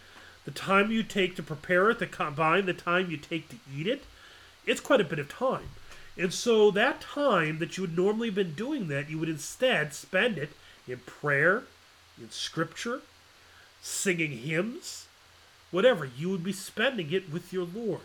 the 0.46 0.52
time 0.52 0.92
you 0.92 1.04
take 1.04 1.36
to 1.38 1.44
prepare 1.44 1.90
it, 1.90 2.00
to 2.00 2.08
combine 2.08 2.66
the 2.66 2.74
time 2.74 3.10
you 3.10 3.18
take 3.18 3.48
to 3.50 3.56
eat 3.74 3.88
it, 3.88 4.04
it's 4.66 4.82
quite 4.82 5.02
a 5.02 5.06
bit 5.06 5.20
of 5.20 5.30
time. 5.30 5.70
And 6.18 6.34
so 6.34 6.70
that 6.72 7.02
time 7.02 7.60
that 7.60 7.78
you 7.78 7.84
would 7.84 7.98
normally 7.98 8.28
have 8.28 8.36
been 8.36 8.54
doing 8.54 8.88
that, 8.90 9.10
you 9.10 9.18
would 9.18 9.30
instead 9.30 9.94
spend 9.94 10.38
it 10.38 10.52
in 10.88 11.00
prayer, 11.00 11.64
in 12.22 12.30
scripture, 12.30 13.02
singing 13.82 14.32
hymns, 14.32 15.08
whatever. 15.72 16.06
You 16.06 16.30
would 16.30 16.44
be 16.44 16.54
spending 16.54 17.12
it 17.12 17.32
with 17.32 17.52
your 17.52 17.66
Lord. 17.66 18.02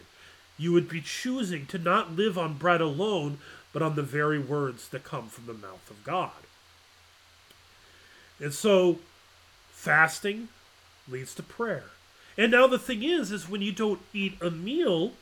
You 0.56 0.72
would 0.72 0.88
be 0.88 1.00
choosing 1.00 1.66
to 1.66 1.78
not 1.78 2.16
live 2.16 2.38
on 2.38 2.54
bread 2.54 2.80
alone, 2.80 3.38
but 3.72 3.82
on 3.82 3.94
the 3.94 4.02
very 4.02 4.38
words 4.38 4.88
that 4.88 5.04
come 5.04 5.28
from 5.28 5.46
the 5.46 5.54
mouth 5.54 5.90
of 5.90 6.02
God. 6.02 6.32
And 8.40 8.52
so 8.52 8.98
fasting 9.70 10.48
leads 11.08 11.34
to 11.34 11.42
prayer. 11.42 11.84
And 12.36 12.52
now 12.52 12.66
the 12.66 12.78
thing 12.78 13.02
is 13.02 13.30
is 13.30 13.48
when 13.48 13.62
you 13.62 13.72
don't 13.72 14.00
eat 14.12 14.40
a 14.40 14.50
meal, 14.50 15.12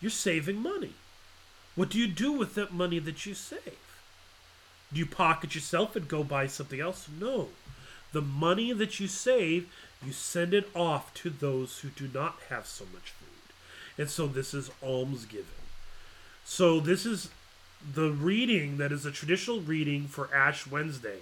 you're 0.00 0.10
saving 0.10 0.62
money. 0.62 0.94
What 1.76 1.90
do 1.90 1.98
you 1.98 2.08
do 2.08 2.32
with 2.32 2.54
that 2.54 2.72
money 2.72 2.98
that 2.98 3.26
you 3.26 3.34
save? 3.34 3.78
Do 4.92 4.98
you 4.98 5.06
pocket 5.06 5.54
yourself 5.54 5.94
and 5.94 6.08
go 6.08 6.24
buy 6.24 6.46
something 6.46 6.80
else? 6.80 7.08
No. 7.20 7.48
The 8.12 8.20
money 8.20 8.72
that 8.72 8.98
you 8.98 9.06
save, 9.06 9.72
you 10.04 10.12
send 10.12 10.52
it 10.52 10.68
off 10.74 11.14
to 11.14 11.30
those 11.30 11.80
who 11.80 11.88
do 11.88 12.08
not 12.12 12.36
have 12.48 12.66
so 12.66 12.84
much 12.92 13.12
food. 13.12 13.54
And 13.96 14.10
so 14.10 14.26
this 14.26 14.52
is 14.52 14.70
almsgiving. 14.82 15.46
So 16.44 16.80
this 16.80 17.06
is 17.06 17.30
the 17.94 18.10
reading 18.10 18.78
that 18.78 18.92
is 18.92 19.06
a 19.06 19.12
traditional 19.12 19.60
reading 19.60 20.06
for 20.06 20.34
Ash 20.34 20.66
Wednesday. 20.66 21.18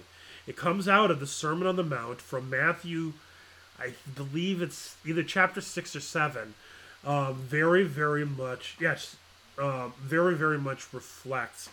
It 0.47 0.57
comes 0.57 0.87
out 0.87 1.11
of 1.11 1.19
the 1.19 1.27
Sermon 1.27 1.67
on 1.67 1.75
the 1.75 1.83
Mount 1.83 2.21
from 2.21 2.49
Matthew, 2.49 3.13
I 3.79 3.93
believe 4.15 4.61
it's 4.61 4.95
either 5.05 5.23
chapter 5.23 5.61
6 5.61 5.95
or 5.95 5.99
7. 5.99 6.53
Um, 7.05 7.35
very, 7.35 7.83
very 7.83 8.25
much, 8.25 8.75
yes, 8.79 9.15
um, 9.57 9.93
very, 10.01 10.35
very 10.35 10.57
much 10.57 10.93
reflects 10.93 11.69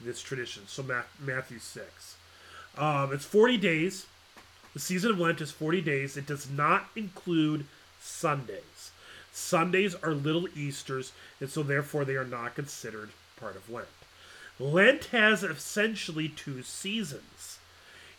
this 0.00 0.20
tradition. 0.20 0.64
So 0.66 0.84
Matthew 1.20 1.58
6. 1.58 2.16
Um, 2.76 3.12
it's 3.12 3.24
40 3.24 3.56
days. 3.56 4.06
The 4.74 4.80
season 4.80 5.10
of 5.10 5.18
Lent 5.18 5.40
is 5.40 5.50
40 5.50 5.80
days. 5.80 6.16
It 6.16 6.26
does 6.26 6.48
not 6.48 6.86
include 6.94 7.66
Sundays. 8.00 8.92
Sundays 9.32 9.94
are 9.96 10.14
little 10.14 10.48
Easters, 10.56 11.12
and 11.40 11.50
so 11.50 11.62
therefore 11.62 12.04
they 12.04 12.16
are 12.16 12.24
not 12.24 12.54
considered 12.54 13.10
part 13.38 13.56
of 13.56 13.70
Lent. 13.70 13.88
Lent 14.58 15.06
has 15.06 15.42
essentially 15.42 16.28
two 16.28 16.62
seasons. 16.62 17.58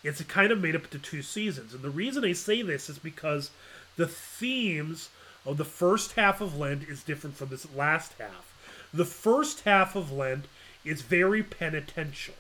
It's 0.04 0.22
kind 0.24 0.52
of 0.52 0.62
made 0.62 0.76
up 0.76 0.86
into 0.86 1.00
two 1.00 1.22
seasons. 1.22 1.74
And 1.74 1.84
the 1.84 1.90
reason 1.90 2.24
I 2.24 2.32
say 2.34 2.62
this 2.62 2.90
is 2.90 3.00
because 3.00 3.52
the 3.98 4.08
themes 4.08 5.10
of 5.46 5.58
the 5.58 5.66
first 5.66 6.14
half 6.14 6.42
of 6.42 6.58
Lent 6.58 6.84
is 6.84 7.04
different 7.04 7.36
from 7.36 7.50
this 7.50 7.68
last 7.76 8.14
half. 8.20 8.54
The 8.94 9.06
first 9.06 9.62
half 9.62 9.96
of 9.96 10.12
Lent 10.12 10.46
is 10.84 11.02
very 11.02 11.44
penitential. 11.44 12.36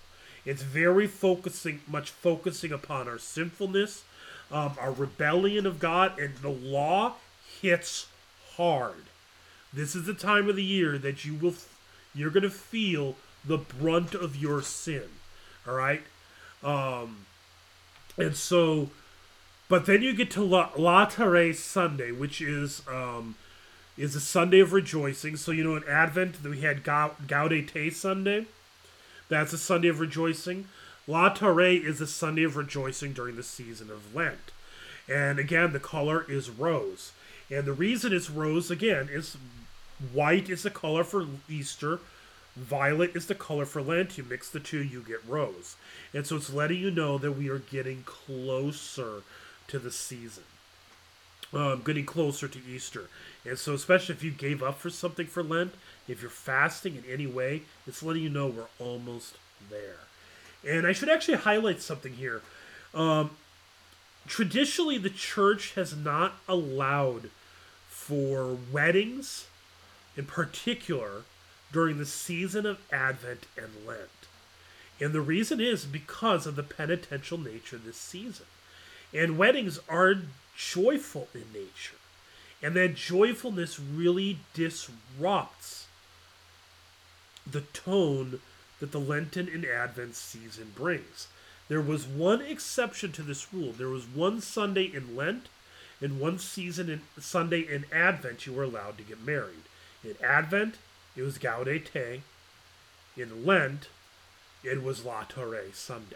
It's 0.45 0.64
very 0.64 1.08
focusing, 1.08 1.82
much 1.88 2.12
focusing 2.12 2.72
upon 2.72 3.08
our 3.08 3.18
sinfulness, 3.18 4.04
um, 4.52 4.74
our 4.80 4.91
rebellion 4.91 5.66
of 5.66 5.80
God, 5.80 6.18
and 6.18 6.36
the 6.38 6.50
law 6.50 7.16
hits 7.62 8.08
hard. 8.56 9.06
This 9.72 9.95
is 9.95 10.06
the 10.06 10.14
time 10.14 10.50
of 10.50 10.56
the 10.56 10.64
year 10.64 10.97
that 10.97 11.26
you 11.26 11.36
will, 11.36 11.54
you're 12.16 12.32
to 12.32 12.50
feel 12.50 13.16
the 13.45 13.58
brunt 13.58 14.16
of 14.16 14.36
your 14.36 14.62
sin. 14.62 15.10
All 15.68 15.76
right, 15.76 16.02
um, 16.64 17.26
and 18.18 18.36
so, 18.36 18.89
but 19.70 19.86
then 19.86 20.01
you 20.01 20.13
get 20.13 20.32
to 20.32 20.43
La, 20.43 20.72
Laetare 20.72 21.55
Sunday, 21.55 22.11
which 22.11 22.41
is 22.41 22.82
um, 22.91 23.36
is 23.97 24.15
a 24.15 24.20
Sunday 24.20 24.59
of 24.59 24.74
rejoicing. 24.74 25.38
So 25.38 25.51
you 25.51 25.63
know, 25.63 25.76
in 25.76 25.84
Advent 25.88 26.43
we 26.43 26.61
had 26.61 26.84
Gaudete 26.84 27.93
Sunday. 27.93 28.47
That's 29.30 29.53
a 29.53 29.57
Sunday 29.57 29.88
of 29.88 29.99
rejoicing. 29.99 30.67
La 31.07 31.30
Laetare 31.30 31.84
is 31.84 32.01
a 32.01 32.07
Sunday 32.07 32.43
of 32.43 32.57
rejoicing 32.57 33.13
during 33.13 33.36
the 33.36 33.43
season 33.43 33.89
of 33.89 34.13
Lent. 34.13 34.51
And 35.07 35.39
again, 35.39 35.72
the 35.72 35.80
color 35.80 36.26
is 36.28 36.49
rose. 36.49 37.11
And 37.49 37.65
the 37.65 37.74
reason 37.74 38.13
it's 38.13 38.30
rose, 38.30 38.70
again, 38.70 39.09
is 39.11 39.38
white 40.13 40.49
is 40.49 40.63
the 40.63 40.70
color 40.70 41.03
for 41.03 41.26
Easter. 41.49 41.99
Violet 42.55 43.15
is 43.15 43.26
the 43.26 43.36
color 43.36 43.65
for 43.65 43.82
Lent. 43.82 44.17
You 44.17 44.24
mix 44.24 44.49
the 44.49 44.59
two, 44.59 44.84
you 44.84 45.01
get 45.01 45.28
rose. 45.28 45.76
And 46.13 46.28
so 46.28 46.36
it's 46.36 46.53
letting 46.53 46.80
you 46.80 46.91
know 46.91 47.17
that 47.17 47.32
we 47.34 47.49
are 47.49 47.59
getting 47.59 48.03
closer 48.03 49.24
to 49.70 49.80
the 49.80 49.91
season. 49.91 50.43
Um, 51.51 51.82
getting 51.84 52.05
closer 52.05 52.47
to 52.47 52.59
Easter. 52.70 53.09
And 53.43 53.57
so, 53.57 53.74
especially 53.74 54.13
if 54.13 54.24
you 54.24 54.32
gave 54.32 54.61
up 54.61 54.78
for 54.78 54.91
something 54.91 55.26
for 55.26 55.41
Lent, 55.41 55.74
if 56.07 56.22
you're 56.22 56.30
fasting 56.30 56.95
in 56.95 57.03
any 57.11 57.26
way, 57.26 57.63
it's 57.88 58.03
letting 58.03 58.22
you 58.22 58.30
know 58.30 58.47
we're 58.47 58.65
almost 58.86 59.38
there. 59.70 60.01
And 60.67 60.86
I 60.86 60.91
should 60.91 61.09
actually 61.09 61.38
highlight 61.38 61.82
something 61.82 62.13
here. 62.13 62.41
Um, 62.93 63.32
traditionally, 64.28 64.97
the 64.97 65.09
church 65.09 65.74
has 65.74 65.95
not 65.95 66.34
allowed 66.47 67.30
for 67.88 68.57
weddings, 68.72 69.47
in 70.15 70.26
particular, 70.26 71.24
during 71.72 71.97
the 71.97 72.05
season 72.05 72.65
of 72.65 72.80
Advent 72.91 73.45
and 73.57 73.70
Lent. 73.88 74.09
And 74.99 75.13
the 75.13 75.22
reason 75.22 75.61
is 75.61 75.86
because 75.86 76.45
of 76.45 76.55
the 76.55 76.63
penitential 76.63 77.38
nature 77.38 77.78
of 77.78 77.86
this 77.86 77.97
season. 77.97 78.45
And 79.14 79.38
weddings 79.38 79.80
are 79.89 80.16
joyful 80.55 81.28
in 81.34 81.45
nature. 81.53 81.95
And 82.62 82.76
that 82.76 82.95
joyfulness 82.95 83.80
really 83.80 84.39
disrupts 84.53 85.88
the 87.49 87.62
tone 87.62 88.39
that 88.80 88.91
the 88.91 88.99
Lenten 88.99 89.47
and 89.47 89.66
Advent 89.66 90.16
season 90.16 90.74
brings. 90.76 91.28
There 91.68 91.82
was 91.82 92.05
one 92.05 92.41
exception 92.41 93.12
to 93.14 93.22
this 93.22 93.53
rule. 93.53 93.72
There 93.72 93.89
was 93.89 94.05
one 94.05 94.41
Sunday 94.41 94.86
in 94.86 95.16
Lent 95.16 95.47
and 96.01 96.20
one 96.20 96.39
season 96.39 96.89
in 96.89 97.01
Sunday 97.22 97.62
in 97.62 97.86
Advent 97.91 98.45
you 98.45 98.53
were 98.53 98.64
allowed 98.64 98.97
to 98.97 99.03
get 99.03 99.24
married. 99.24 99.64
In 100.03 100.16
Advent, 100.24 100.76
it 101.16 101.24
was 101.24 101.38
Gaudete. 101.38 102.22
In 103.18 103.45
Lent, 103.45 103.89
it 104.64 104.82
was 104.82 105.01
Laetare 105.01 105.74
Sunday. 105.74 106.16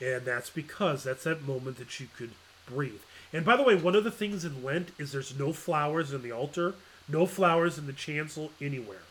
And 0.00 0.24
that's 0.24 0.50
because 0.50 1.04
that's 1.04 1.24
that 1.24 1.46
moment 1.46 1.78
that 1.78 2.00
you 2.00 2.08
could 2.16 2.30
breathe. 2.66 3.00
And 3.32 3.44
by 3.44 3.56
the 3.56 3.62
way, 3.62 3.74
one 3.74 3.94
of 3.94 4.04
the 4.04 4.10
things 4.10 4.44
in 4.44 4.64
Lent 4.64 4.90
is 4.98 5.12
there's 5.12 5.38
no 5.38 5.52
flowers 5.52 6.12
in 6.12 6.22
the 6.22 6.32
altar, 6.32 6.74
no 7.08 7.26
flowers 7.26 7.78
in 7.78 7.86
the 7.86 7.92
chancel 7.92 8.50
anywhere. 8.60 9.02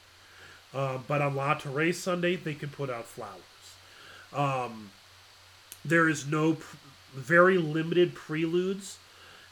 Um, 0.73 1.03
but 1.07 1.21
on 1.21 1.35
La 1.35 1.55
Laetare 1.55 1.93
Sunday, 1.93 2.35
they 2.35 2.53
can 2.53 2.69
put 2.69 2.89
out 2.89 3.05
flowers. 3.05 3.41
Um, 4.33 4.91
there 5.83 6.07
is 6.07 6.27
no 6.27 6.53
pr- 6.53 6.77
very 7.13 7.57
limited 7.57 8.13
preludes 8.13 8.97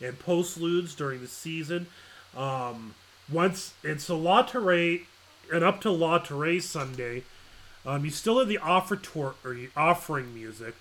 and 0.02 0.20
postludes 0.20 0.96
during 0.96 1.22
the 1.22 1.28
season. 1.28 1.88
Um, 2.36 2.94
once 3.32 3.74
and 3.84 4.00
so 4.00 4.20
Laetare 4.20 5.02
and 5.52 5.64
up 5.64 5.82
to 5.82 5.92
La 5.92 6.20
Laetare 6.20 6.62
Sunday, 6.62 7.24
um, 7.86 8.06
you 8.06 8.12
still 8.12 8.40
have 8.40 8.48
the 8.48 8.60
offertor 8.62 9.34
or 9.44 9.54
the 9.54 9.70
offering 9.76 10.34
music, 10.36 10.76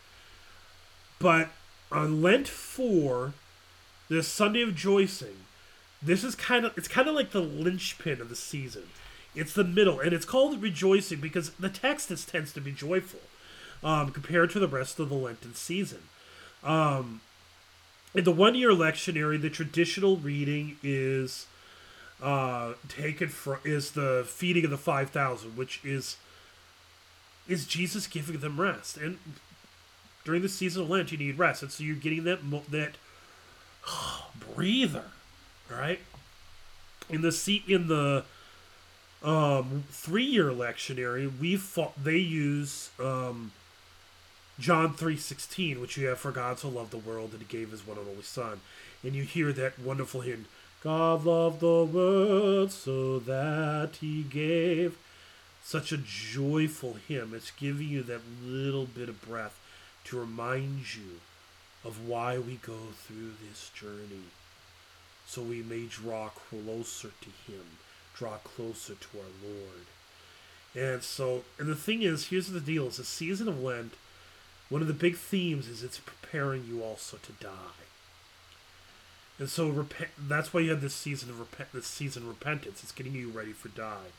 but 1.18 1.48
on 1.90 2.22
Lent 2.22 2.48
four, 2.48 3.32
this 4.08 4.28
Sunday 4.28 4.62
of 4.62 4.68
rejoicing, 4.68 5.36
this 6.02 6.22
is 6.24 6.34
kind 6.34 6.64
of 6.64 6.76
it's 6.76 6.88
kind 6.88 7.08
of 7.08 7.14
like 7.14 7.30
the 7.30 7.40
linchpin 7.40 8.20
of 8.20 8.28
the 8.28 8.36
season. 8.36 8.84
It's 9.34 9.52
the 9.52 9.64
middle, 9.64 10.00
and 10.00 10.12
it's 10.12 10.24
called 10.24 10.62
rejoicing 10.62 11.20
because 11.20 11.50
the 11.50 11.68
text 11.68 12.10
is, 12.10 12.24
tends 12.24 12.52
to 12.54 12.60
be 12.60 12.72
joyful 12.72 13.20
um, 13.84 14.10
compared 14.10 14.50
to 14.50 14.58
the 14.58 14.68
rest 14.68 14.98
of 14.98 15.08
the 15.08 15.14
Lenten 15.14 15.54
season. 15.54 16.04
Um, 16.64 17.20
in 18.14 18.24
the 18.24 18.32
one 18.32 18.54
year 18.54 18.70
lectionary, 18.70 19.40
the 19.40 19.50
traditional 19.50 20.16
reading 20.16 20.78
is 20.82 21.46
uh, 22.22 22.74
taken 22.88 23.28
from 23.28 23.58
is 23.64 23.92
the 23.92 24.24
feeding 24.26 24.64
of 24.64 24.70
the 24.70 24.78
five 24.78 25.10
thousand, 25.10 25.56
which 25.56 25.80
is 25.84 26.16
is 27.46 27.66
Jesus 27.66 28.06
giving 28.06 28.38
them 28.38 28.60
rest. 28.60 28.96
And 28.96 29.18
during 30.26 30.42
the 30.42 30.48
season 30.48 30.82
of 30.82 30.90
Lent, 30.90 31.12
you 31.12 31.18
need 31.18 31.38
rest, 31.38 31.62
and 31.62 31.70
so 31.70 31.84
you're 31.84 31.94
getting 31.94 32.24
that 32.24 32.40
that 32.70 32.92
breather, 34.54 35.04
right? 35.70 36.00
In 37.08 37.22
the 37.22 37.30
seat 37.30 37.62
in 37.68 37.86
the 37.86 38.24
um, 39.22 39.84
three 39.88 40.24
year 40.24 40.50
lectionary, 40.50 41.30
we 41.38 41.56
fought, 41.56 41.92
they 42.02 42.18
use 42.18 42.90
um, 42.98 43.52
John 44.58 44.94
three 44.94 45.16
sixteen, 45.16 45.80
which 45.80 45.96
you 45.96 46.08
have 46.08 46.18
for 46.18 46.32
God 46.32 46.58
so 46.58 46.68
loved 46.68 46.90
the 46.90 46.98
world 46.98 47.30
that 47.30 47.40
He 47.40 47.46
gave 47.46 47.70
His 47.70 47.86
one 47.86 47.96
and 47.96 48.08
only 48.08 48.22
Son, 48.22 48.60
and 49.04 49.14
you 49.14 49.22
hear 49.22 49.52
that 49.52 49.78
wonderful 49.78 50.22
hymn. 50.22 50.46
God 50.82 51.24
loved 51.24 51.60
the 51.60 51.84
world 51.84 52.72
so 52.72 53.20
that 53.20 53.96
he 54.00 54.22
gave. 54.22 54.98
Such 55.62 55.90
a 55.90 55.96
joyful 55.96 56.96
hymn. 57.08 57.32
It's 57.34 57.50
giving 57.50 57.88
you 57.88 58.04
that 58.04 58.20
little 58.44 58.84
bit 58.84 59.08
of 59.08 59.20
breath 59.20 59.58
to 60.06 60.20
remind 60.20 60.94
you 60.94 61.20
of 61.84 62.06
why 62.06 62.38
we 62.38 62.54
go 62.56 62.78
through 62.94 63.32
this 63.48 63.70
journey. 63.74 64.26
So 65.26 65.42
we 65.42 65.62
may 65.62 65.86
draw 65.86 66.28
closer 66.28 67.10
to 67.20 67.52
him, 67.52 67.64
draw 68.14 68.36
closer 68.38 68.94
to 68.94 69.18
our 69.18 69.48
Lord. 69.48 69.86
And 70.74 71.02
so, 71.02 71.44
and 71.58 71.68
the 71.68 71.74
thing 71.74 72.02
is, 72.02 72.28
here's 72.28 72.48
the 72.48 72.60
deal: 72.60 72.86
it's 72.86 72.98
a 72.98 73.04
season 73.04 73.48
of 73.48 73.62
Lent. 73.62 73.94
One 74.68 74.82
of 74.82 74.88
the 74.88 74.94
big 74.94 75.16
themes 75.16 75.68
is 75.68 75.82
it's 75.82 75.98
preparing 75.98 76.64
you 76.68 76.82
also 76.82 77.18
to 77.18 77.32
die. 77.32 77.84
And 79.38 79.48
so 79.48 79.68
repent, 79.68 80.10
that's 80.18 80.52
why 80.52 80.60
you 80.60 80.70
have 80.70 80.80
this 80.80 80.94
season 80.94 81.30
of 81.30 81.38
repent, 81.38 81.72
this 81.72 81.86
season 81.86 82.22
of 82.24 82.28
repentance. 82.28 82.82
It's 82.82 82.92
getting 82.92 83.14
you 83.14 83.28
ready 83.28 83.52
for 83.52 83.68
die, 83.68 84.12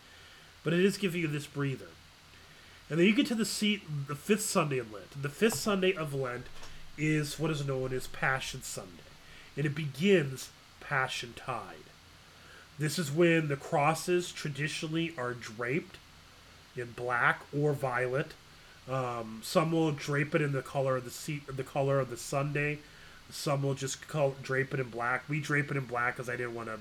but 0.64 0.74
it 0.74 0.80
is 0.80 0.98
giving 0.98 1.22
you 1.22 1.28
this 1.28 1.48
breather. 1.48 1.90
And 2.90 3.00
then 3.00 3.06
you 3.06 3.14
get 3.14 3.28
to 3.28 3.36
the 3.36 3.46
seat, 3.46 3.82
the 4.08 4.16
fifth 4.16 4.42
Sunday 4.42 4.78
of 4.78 4.94
Lent. 4.94 5.22
The 5.22 5.30
fifth 5.30 5.56
Sunday 5.56 5.94
of 5.94 6.14
Lent 6.14 6.46
is 6.98 7.38
what 7.38 7.52
is 7.52 7.66
known 7.66 7.94
as 7.94 8.08
Passion 8.08 8.64
Sunday, 8.64 9.04
and 9.56 9.66
it 9.66 9.76
begins 9.76 10.50
Passion 10.80 11.34
Tide. 11.36 11.76
This 12.80 12.98
is 12.98 13.12
when 13.12 13.48
the 13.48 13.56
crosses 13.56 14.32
traditionally 14.32 15.14
are 15.18 15.34
draped 15.34 15.98
in 16.76 16.92
black 16.92 17.42
or 17.56 17.74
violet. 17.74 18.34
Um, 18.90 19.42
some 19.44 19.72
will 19.72 19.92
drape 19.92 20.34
it 20.34 20.42
in 20.42 20.54
the 20.54 20.62
color 20.62 20.98
of 20.98 21.04
the 21.04 21.12
seat, 21.12 21.44
the 21.48 21.64
color 21.64 22.00
of 22.00 22.10
the 22.10 22.18
Sunday. 22.18 22.80
Some 23.30 23.64
will 23.64 23.74
just 23.74 24.08
call 24.08 24.36
drape 24.42 24.74
it 24.74 24.80
in 24.80 24.90
black. 24.90 25.28
We 25.28 25.42
drape 25.42 25.70
it 25.72 25.78
in 25.78 25.86
black 25.86 26.16
because 26.16 26.30
I 26.30 26.38
didn't 26.38 26.56
want 26.56 26.70
to 26.70 26.80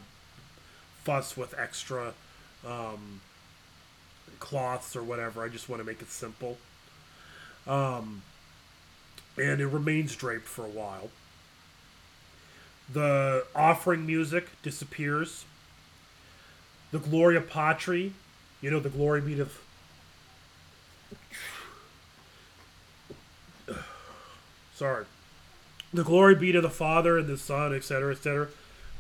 fuss 1.03 1.37
with 1.37 1.55
extra 1.59 2.13
um, 2.65 3.21
cloths 4.39 4.97
or 4.97 5.03
whatever. 5.03 5.45
I 5.45 5.49
just 5.49 5.69
want 5.69 5.81
to 5.81 5.87
make 5.87 6.01
it 6.03 6.11
simple. 6.11 6.59
Um, 7.67 8.23
and 9.37 9.61
it 9.61 9.67
remains 9.67 10.15
draped 10.15 10.47
for 10.47 10.65
a 10.65 10.69
while. 10.69 11.11
The 12.93 13.45
offering 13.55 14.07
music 14.07 14.49
disappears. 14.63 15.45
The 16.93 16.99
Gloria 16.99 17.41
Patri, 17.41 18.13
you 18.61 18.71
know, 18.71 18.81
the 18.81 18.89
glory 18.89 19.21
be 19.21 19.35
to. 19.35 19.49
Sorry. 24.75 25.05
The 25.93 26.05
glory 26.05 26.35
be 26.37 26.53
to 26.53 26.61
the 26.61 26.71
Father 26.71 27.19
and 27.19 27.27
the 27.27 27.39
Son, 27.39 27.75
etc., 27.75 28.13
etc. 28.13 28.49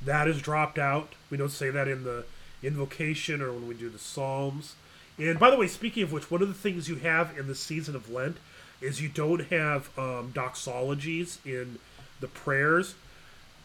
That 0.04 0.26
is 0.28 0.42
dropped 0.42 0.78
out. 0.78 1.12
We 1.30 1.36
don't 1.36 1.50
say 1.50 1.70
that 1.70 1.88
in 1.88 2.04
the 2.04 2.24
invocation 2.62 3.40
or 3.40 3.52
when 3.52 3.68
we 3.68 3.74
do 3.74 3.88
the 3.88 3.98
Psalms. 3.98 4.74
And 5.18 5.38
by 5.38 5.50
the 5.50 5.56
way, 5.56 5.66
speaking 5.66 6.02
of 6.02 6.12
which, 6.12 6.30
one 6.30 6.42
of 6.42 6.48
the 6.48 6.54
things 6.54 6.88
you 6.88 6.96
have 6.96 7.38
in 7.38 7.46
the 7.46 7.54
season 7.54 7.96
of 7.96 8.10
Lent 8.10 8.36
is 8.80 9.00
you 9.00 9.08
don't 9.08 9.46
have 9.46 9.88
um, 9.98 10.32
doxologies 10.34 11.38
in 11.46 11.78
the 12.20 12.28
prayers, 12.28 12.94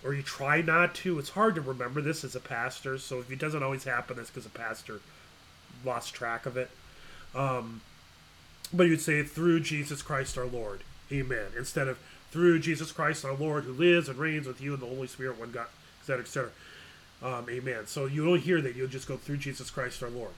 or 0.03 0.13
you 0.13 0.21
try 0.21 0.61
not 0.61 0.95
to. 0.95 1.19
It's 1.19 1.31
hard 1.31 1.55
to 1.55 1.61
remember 1.61 2.01
this 2.01 2.23
as 2.23 2.35
a 2.35 2.39
pastor, 2.39 2.97
so 2.97 3.19
if 3.19 3.31
it 3.31 3.39
doesn't 3.39 3.63
always 3.63 3.83
happen, 3.83 4.17
it's 4.19 4.29
because 4.29 4.45
a 4.45 4.49
pastor 4.49 5.01
lost 5.85 6.13
track 6.13 6.45
of 6.45 6.57
it. 6.57 6.69
Um, 7.35 7.81
but 8.73 8.83
you'd 8.83 9.01
say 9.01 9.23
through 9.23 9.61
Jesus 9.61 10.01
Christ 10.01 10.37
our 10.37 10.45
Lord, 10.45 10.83
Amen, 11.11 11.47
instead 11.57 11.89
of 11.89 11.99
through 12.31 12.59
Jesus 12.59 12.91
Christ 12.93 13.25
our 13.25 13.33
Lord, 13.33 13.65
who 13.65 13.73
lives 13.73 14.07
and 14.07 14.17
reigns 14.17 14.47
with 14.47 14.61
you 14.61 14.73
and 14.73 14.81
the 14.81 14.87
Holy 14.87 15.07
Spirit, 15.07 15.37
one 15.37 15.51
God, 15.51 15.67
etc., 15.99 16.21
etc. 16.21 16.49
Um, 17.21 17.45
amen. 17.49 17.87
So 17.87 18.05
you 18.05 18.25
don't 18.25 18.39
hear 18.39 18.61
that. 18.61 18.75
You'll 18.75 18.87
just 18.87 19.07
go 19.07 19.17
through 19.17 19.37
Jesus 19.37 19.69
Christ 19.69 20.01
our 20.01 20.09
Lord, 20.09 20.31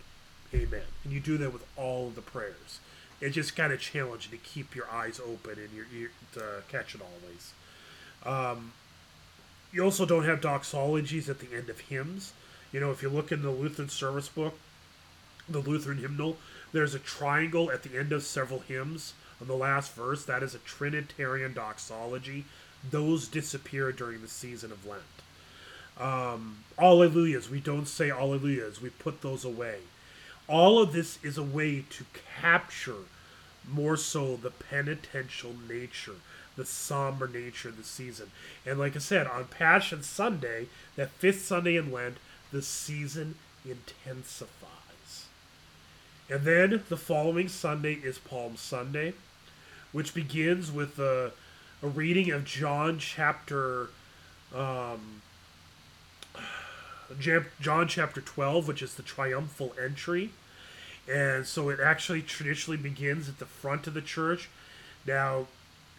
Amen, 0.53 0.81
and 1.03 1.13
you 1.13 1.19
do 1.19 1.37
that 1.37 1.51
with 1.51 1.65
all 1.77 2.07
of 2.07 2.15
the 2.15 2.21
prayers 2.21 2.79
it 3.23 3.29
just 3.29 3.55
kind 3.55 3.71
of 3.71 3.79
challenging 3.79 4.31
to 4.31 4.37
keep 4.37 4.75
your 4.75 4.89
eyes 4.91 5.19
open 5.25 5.57
and 5.57 5.69
your 5.73 5.85
ear 5.95 6.11
to 6.33 6.61
catch 6.67 6.93
it 6.93 7.01
always. 7.01 7.53
Um, 8.25 8.73
you 9.71 9.81
also 9.81 10.05
don't 10.05 10.25
have 10.25 10.41
doxologies 10.41 11.29
at 11.29 11.39
the 11.39 11.55
end 11.55 11.69
of 11.69 11.79
hymns. 11.79 12.33
You 12.73 12.81
know, 12.81 12.91
if 12.91 13.01
you 13.01 13.07
look 13.07 13.31
in 13.31 13.41
the 13.41 13.49
Lutheran 13.49 13.87
service 13.87 14.27
book, 14.27 14.59
the 15.47 15.59
Lutheran 15.59 15.99
hymnal, 15.99 16.35
there's 16.73 16.93
a 16.93 16.99
triangle 16.99 17.71
at 17.71 17.83
the 17.83 17.97
end 17.97 18.11
of 18.11 18.23
several 18.23 18.59
hymns 18.59 19.13
on 19.39 19.47
the 19.47 19.55
last 19.55 19.93
verse. 19.93 20.25
That 20.25 20.43
is 20.43 20.53
a 20.53 20.59
Trinitarian 20.59 21.53
doxology. 21.53 22.43
Those 22.89 23.29
disappear 23.29 23.93
during 23.93 24.21
the 24.21 24.27
season 24.27 24.71
of 24.73 24.85
Lent. 24.85 25.01
Um, 25.97 26.57
Alleluias, 26.77 27.49
we 27.49 27.61
don't 27.61 27.87
say 27.87 28.09
Alleluias, 28.09 28.81
we 28.81 28.89
put 28.89 29.21
those 29.21 29.45
away. 29.45 29.77
All 30.47 30.81
of 30.81 30.91
this 30.91 31.19
is 31.23 31.37
a 31.37 31.43
way 31.43 31.85
to 31.89 32.05
capture 32.41 33.05
more 33.69 33.95
so 33.95 34.35
the 34.35 34.51
penitential 34.51 35.55
nature, 35.69 36.15
the 36.55 36.65
somber 36.65 37.27
nature 37.27 37.69
of 37.69 37.77
the 37.77 37.83
season. 37.83 38.31
And 38.65 38.77
like 38.77 38.95
I 38.95 38.99
said, 38.99 39.27
on 39.27 39.45
Passion 39.45 40.03
Sunday, 40.03 40.67
that 40.95 41.11
fifth 41.11 41.45
Sunday 41.45 41.77
in 41.77 41.91
Lent, 41.91 42.17
the 42.51 42.61
season 42.61 43.35
intensifies. 43.65 45.25
And 46.29 46.43
then 46.43 46.83
the 46.89 46.97
following 46.97 47.47
Sunday 47.47 47.93
is 47.93 48.17
Palm 48.17 48.57
Sunday, 48.57 49.13
which 49.91 50.13
begins 50.13 50.71
with 50.71 50.99
a, 50.99 51.31
a 51.81 51.87
reading 51.87 52.31
of 52.31 52.45
John 52.45 52.99
chapter 52.99 53.89
um, 54.53 55.21
John 57.19 57.87
chapter 57.87 58.21
12, 58.21 58.67
which 58.67 58.81
is 58.81 58.95
the 58.95 59.03
triumphal 59.03 59.73
entry. 59.81 60.31
And 61.11 61.45
so 61.45 61.69
it 61.69 61.79
actually 61.79 62.21
traditionally 62.21 62.77
begins 62.77 63.27
at 63.27 63.39
the 63.39 63.45
front 63.45 63.87
of 63.87 63.93
the 63.93 64.01
church. 64.01 64.49
Now, 65.05 65.47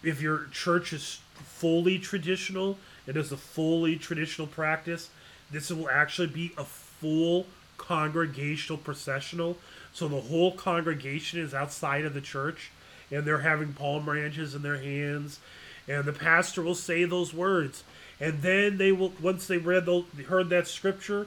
if 0.02 0.22
your 0.22 0.46
church 0.50 0.92
is 0.92 1.20
fully 1.34 1.98
traditional, 1.98 2.78
and 3.06 3.16
is 3.16 3.32
a 3.32 3.36
fully 3.36 3.96
traditional 3.96 4.46
practice, 4.46 5.10
this 5.50 5.70
will 5.70 5.90
actually 5.90 6.28
be 6.28 6.52
a 6.56 6.64
full 6.64 7.46
congregational 7.76 8.78
processional. 8.78 9.58
So 9.92 10.08
the 10.08 10.22
whole 10.22 10.52
congregation 10.52 11.40
is 11.40 11.54
outside 11.54 12.04
of 12.04 12.14
the 12.14 12.20
church 12.20 12.70
and 13.10 13.24
they're 13.24 13.40
having 13.40 13.74
palm 13.74 14.06
branches 14.06 14.54
in 14.54 14.62
their 14.62 14.78
hands. 14.78 15.38
And 15.86 16.04
the 16.04 16.12
pastor 16.12 16.62
will 16.62 16.74
say 16.74 17.04
those 17.04 17.34
words. 17.34 17.84
And 18.24 18.40
then 18.40 18.78
they 18.78 18.90
will, 18.90 19.12
once 19.20 19.46
they 19.46 19.58
read 19.58 19.84
the, 19.84 20.02
heard 20.28 20.48
that 20.48 20.66
scripture, 20.66 21.26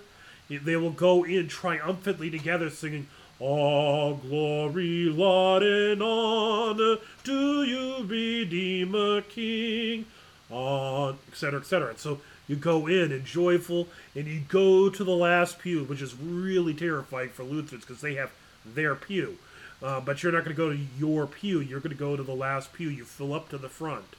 they 0.50 0.76
will 0.76 0.90
go 0.90 1.24
in 1.24 1.48
triumphantly 1.48 2.32
together 2.32 2.72
singing, 2.72 3.06
all 3.40 4.16
glory, 4.16 5.06
laud, 5.06 5.62
and 5.62 6.02
honor 6.02 6.96
to 7.24 7.64
you, 7.64 8.04
Redeemer 8.04 9.22
King, 9.22 10.08
on 10.50 11.20
etc. 11.28 11.60
etc. 11.60 11.94
So 11.98 12.20
you 12.48 12.56
go 12.56 12.88
in 12.88 13.12
and 13.12 13.24
joyful, 13.24 13.88
and 14.16 14.26
you 14.26 14.42
go 14.48 14.90
to 14.90 15.04
the 15.04 15.12
last 15.12 15.60
pew, 15.60 15.84
which 15.84 16.02
is 16.02 16.16
really 16.16 16.74
terrifying 16.74 17.30
for 17.30 17.44
Lutherans 17.44 17.86
because 17.86 18.02
they 18.02 18.16
have 18.16 18.32
their 18.66 18.96
pew. 18.96 19.38
Uh, 19.84 20.00
but 20.00 20.24
you're 20.24 20.32
not 20.32 20.46
going 20.46 20.56
to 20.56 20.60
go 20.60 20.72
to 20.72 20.80
your 20.98 21.28
pew. 21.28 21.60
You're 21.60 21.80
going 21.80 21.96
to 21.96 22.00
go 22.00 22.16
to 22.16 22.24
the 22.24 22.34
last 22.34 22.74
pew. 22.74 22.90
You 22.90 23.06
fill 23.06 23.36
up 23.36 23.50
to 23.50 23.60
the 23.60 23.70
front, 23.70 24.16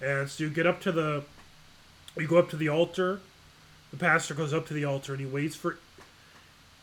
and 0.00 0.30
so 0.30 0.44
you 0.44 0.50
get 0.50 0.68
up 0.68 0.80
to 0.82 0.92
the, 0.92 1.24
you 2.16 2.26
go 2.26 2.38
up 2.38 2.50
to 2.50 2.56
the 2.56 2.68
altar. 2.68 3.20
The 3.90 3.96
pastor 3.96 4.34
goes 4.34 4.52
up 4.52 4.66
to 4.68 4.74
the 4.74 4.84
altar 4.84 5.12
and 5.12 5.20
he 5.20 5.26
waits 5.26 5.56
for 5.56 5.78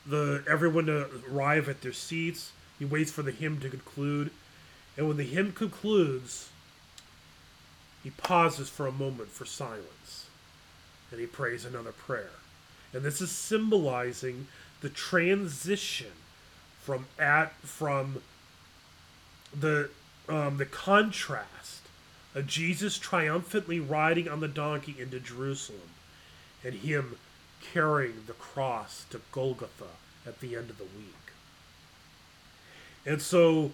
the 0.06 0.44
everyone 0.50 0.86
to 0.88 1.08
arrive 1.32 1.70
at 1.70 1.82
their 1.82 1.94
seats. 1.94 2.52
He 2.78 2.86
waits 2.86 3.12
for 3.12 3.22
the 3.22 3.32
hymn 3.32 3.60
to 3.60 3.70
conclude, 3.70 4.32
and 4.96 5.08
when 5.08 5.18
the 5.18 5.24
hymn 5.24 5.52
concludes, 5.52 6.50
he 8.04 8.10
pauses 8.10 8.70
for 8.70 8.88
a 8.88 8.92
moment 8.92 9.30
for 9.30 9.46
silence, 9.46 10.28
and 11.12 11.20
he 11.20 11.26
prays 11.26 11.66
another 11.66 11.92
prayer. 11.92 12.32
And 12.94 13.04
this 13.04 13.20
is 13.20 13.32
symbolizing 13.32 14.48
the 14.82 14.90
transition 14.90 16.12
from 16.82 17.06
at 17.20 17.54
from 17.62 18.22
the 19.58 19.90
um, 20.30 20.58
the 20.58 20.66
contrast 20.66 21.79
of 22.36 22.48
Jesus 22.48 22.98
triumphantly 22.98 23.80
riding 23.80 24.28
on 24.28 24.40
the 24.40 24.48
donkey 24.48 24.96
into 25.00 25.20
Jerusalem, 25.20 25.90
and 26.64 26.76
him 26.76 27.18
carrying 27.74 28.24
the 28.28 28.34
cross 28.34 29.06
to 29.10 29.22
Golgotha 29.32 29.86
at 30.26 30.40
the 30.40 30.56
end 30.56 30.70
of 30.70 30.78
the 30.78 30.84
week. 30.84 31.16
And 33.06 33.22
so 33.22 33.72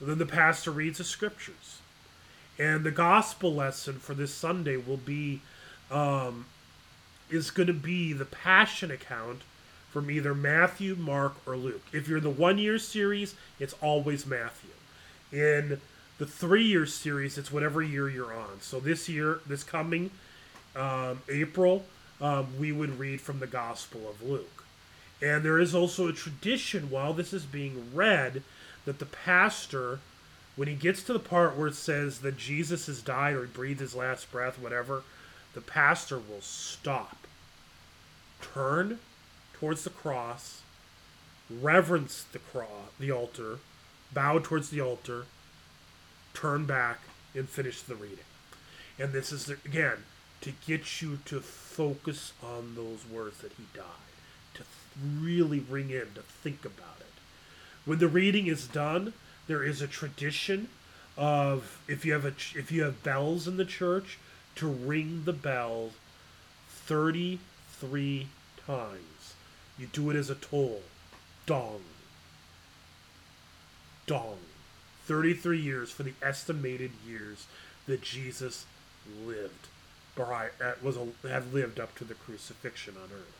then 0.00 0.18
the 0.18 0.26
pastor 0.26 0.70
reads 0.70 0.98
the 0.98 1.04
scriptures. 1.04 1.78
And 2.58 2.84
the 2.84 2.90
gospel 2.90 3.54
lesson 3.54 3.94
for 3.94 4.14
this 4.14 4.32
Sunday 4.32 4.76
will 4.76 4.96
be 4.96 5.40
um, 5.90 6.46
is 7.30 7.50
going 7.50 7.66
to 7.66 7.72
be 7.72 8.12
the 8.12 8.24
passion 8.24 8.90
account 8.90 9.42
from 9.90 10.10
either 10.10 10.34
Matthew, 10.34 10.94
Mark, 10.94 11.34
or 11.46 11.56
Luke. 11.56 11.82
If 11.92 12.08
you're 12.08 12.18
in 12.18 12.24
the 12.24 12.30
one 12.30 12.58
year 12.58 12.78
series, 12.78 13.34
it's 13.58 13.74
always 13.80 14.26
Matthew. 14.26 14.70
In 15.32 15.80
the 16.18 16.26
three 16.26 16.64
year 16.64 16.86
series, 16.86 17.36
it's 17.36 17.52
whatever 17.52 17.82
year 17.82 18.08
you're 18.08 18.34
on. 18.34 18.60
So 18.60 18.80
this 18.80 19.08
year, 19.08 19.40
this 19.46 19.62
coming 19.62 20.10
um, 20.74 21.22
April, 21.28 21.84
um, 22.20 22.46
we 22.58 22.72
would 22.72 22.98
read 22.98 23.20
from 23.20 23.40
the 23.40 23.46
Gospel 23.46 24.08
of 24.08 24.22
Luke. 24.22 24.64
And 25.22 25.42
there 25.42 25.58
is 25.58 25.74
also 25.74 26.08
a 26.08 26.12
tradition 26.12 26.90
while 26.90 27.12
this 27.12 27.32
is 27.32 27.44
being 27.44 27.90
read 27.94 28.42
that 28.84 28.98
the 28.98 29.06
pastor, 29.06 30.00
when 30.54 30.68
he 30.68 30.74
gets 30.74 31.02
to 31.04 31.12
the 31.12 31.18
part 31.18 31.56
where 31.56 31.68
it 31.68 31.74
says 31.74 32.20
that 32.20 32.36
Jesus 32.36 32.86
has 32.86 33.02
died 33.02 33.34
or 33.34 33.46
he 33.46 33.52
breathed 33.52 33.80
his 33.80 33.94
last 33.94 34.30
breath, 34.30 34.58
whatever, 34.58 35.02
the 35.54 35.60
pastor 35.60 36.18
will 36.18 36.42
stop, 36.42 37.16
turn 38.42 38.98
towards 39.54 39.84
the 39.84 39.90
cross, 39.90 40.60
reverence 41.50 42.24
the 42.32 42.38
cross, 42.38 42.90
the 43.00 43.10
altar, 43.10 43.58
bow 44.12 44.38
towards 44.38 44.68
the 44.68 44.80
altar, 44.80 45.24
turn 46.36 46.66
back, 46.66 47.00
and 47.34 47.48
finish 47.48 47.80
the 47.82 47.94
reading. 47.94 48.18
And 48.98 49.12
this 49.12 49.32
is 49.32 49.48
again 49.48 50.04
to 50.42 50.52
get 50.66 51.00
you 51.00 51.18
to 51.24 51.40
focus 51.40 52.32
on 52.42 52.74
those 52.74 53.06
words 53.10 53.38
that 53.38 53.52
he 53.52 53.64
died 53.74 53.84
to 54.54 54.62
really 55.20 55.60
ring 55.60 55.90
in 55.90 56.12
to 56.14 56.22
think 56.22 56.64
about 56.64 56.98
it. 57.00 57.06
When 57.84 57.98
the 57.98 58.08
reading 58.08 58.46
is 58.46 58.66
done, 58.66 59.12
there 59.46 59.62
is 59.62 59.80
a 59.80 59.86
tradition 59.86 60.68
of 61.16 61.82
if 61.88 62.04
you 62.04 62.12
have 62.12 62.24
a 62.24 62.34
if 62.58 62.70
you 62.70 62.82
have 62.82 63.02
bells 63.02 63.48
in 63.48 63.56
the 63.56 63.64
church 63.64 64.18
to 64.56 64.66
ring 64.66 65.22
the 65.24 65.32
bell 65.32 65.90
33 66.68 68.26
times. 68.66 69.34
You 69.78 69.86
do 69.92 70.10
it 70.10 70.16
as 70.16 70.30
a 70.30 70.34
toll. 70.34 70.82
Dong. 71.46 71.82
Dong. 74.06 74.38
33 75.06 75.60
years 75.60 75.90
for 75.90 76.02
the 76.02 76.14
estimated 76.22 76.90
years 77.06 77.46
that 77.86 78.02
Jesus 78.02 78.66
lived, 79.24 79.68
or 80.16 80.50
was 80.82 80.98
had 81.22 81.52
lived 81.54 81.78
up 81.78 81.94
to 81.96 82.04
the 82.04 82.14
crucifixion 82.14 82.94
on 82.96 83.10
earth. 83.12 83.36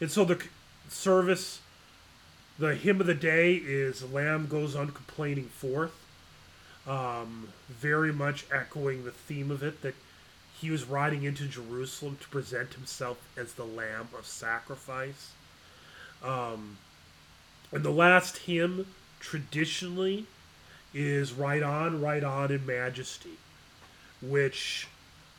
and 0.00 0.10
so 0.10 0.24
the 0.24 0.42
service, 0.88 1.60
the 2.58 2.74
hymn 2.74 3.00
of 3.00 3.06
the 3.06 3.14
day 3.14 3.54
is 3.54 4.02
"Lamb 4.10 4.48
goes 4.48 4.74
uncomplaining 4.74 5.48
forth," 5.48 5.94
um, 6.86 7.48
very 7.68 8.12
much 8.12 8.46
echoing 8.50 9.04
the 9.04 9.12
theme 9.12 9.50
of 9.50 9.62
it 9.62 9.82
that 9.82 9.94
he 10.60 10.70
was 10.70 10.84
riding 10.84 11.24
into 11.24 11.46
Jerusalem 11.46 12.16
to 12.20 12.28
present 12.28 12.74
himself 12.74 13.18
as 13.36 13.54
the 13.54 13.64
Lamb 13.64 14.08
of 14.16 14.26
sacrifice. 14.26 15.32
Um, 16.22 16.78
and 17.72 17.84
the 17.84 17.90
last 17.90 18.38
hymn, 18.38 18.86
traditionally, 19.24 20.26
is 20.92 21.32
Ride 21.32 21.62
On, 21.62 22.00
Ride 22.00 22.22
On 22.22 22.52
in 22.52 22.64
Majesty, 22.66 23.38
which 24.20 24.86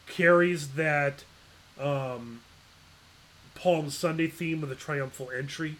carries 0.07 0.69
that 0.69 1.23
um, 1.79 2.41
Palm 3.53 3.91
Sunday 3.91 4.27
theme 4.27 4.63
of 4.63 4.69
the 4.69 4.75
triumphal 4.75 5.29
entry, 5.29 5.77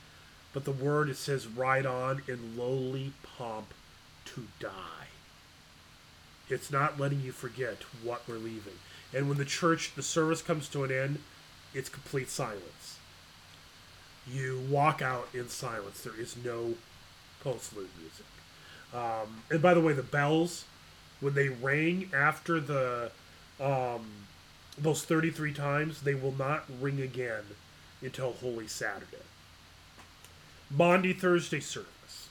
but 0.54 0.66
the 0.66 0.72
word 0.72 1.10
it 1.10 1.18
says 1.18 1.48
Ride 1.48 1.88
On 1.88 2.22
in 2.28 2.56
lowly 2.56 3.12
pomp 3.24 3.74
to 4.26 4.48
die. 4.60 5.08
It's 6.48 6.72
not 6.72 7.00
letting 7.00 7.22
you 7.22 7.32
forget 7.32 7.78
what 8.04 8.22
we're 8.28 8.36
leaving. 8.36 8.78
And 9.14 9.28
when 9.28 9.40
the 9.40 9.46
church, 9.46 9.94
the 9.96 10.04
service 10.04 10.44
comes 10.44 10.70
to 10.70 10.84
an 10.84 10.92
end, 10.92 11.20
it's 11.74 11.90
complete 11.90 12.30
silence. 12.30 13.00
You 14.32 14.62
walk 14.70 15.02
out 15.02 15.28
in 15.34 15.50
silence. 15.50 16.02
There 16.02 16.20
is 16.20 16.36
no 16.44 16.76
postlude 17.46 17.88
music. 18.00 18.26
Um, 18.94 19.42
and 19.52 19.62
by 19.62 19.74
the 19.74 19.82
way, 19.82 19.94
the 19.94 20.04
bells, 20.04 20.66
when 21.20 21.34
they 21.34 21.50
ring 21.50 22.10
after 22.14 22.60
the 22.60 23.12
um, 23.60 24.06
those 24.78 25.04
33 25.04 25.54
times, 25.54 26.02
they 26.02 26.16
will 26.16 26.34
not 26.38 26.66
ring 26.82 27.02
again 27.02 27.44
until 28.02 28.34
Holy 28.34 28.68
Saturday. 28.68 29.18
Maundy 30.70 31.14
Thursday 31.14 31.60
service. 31.60 32.30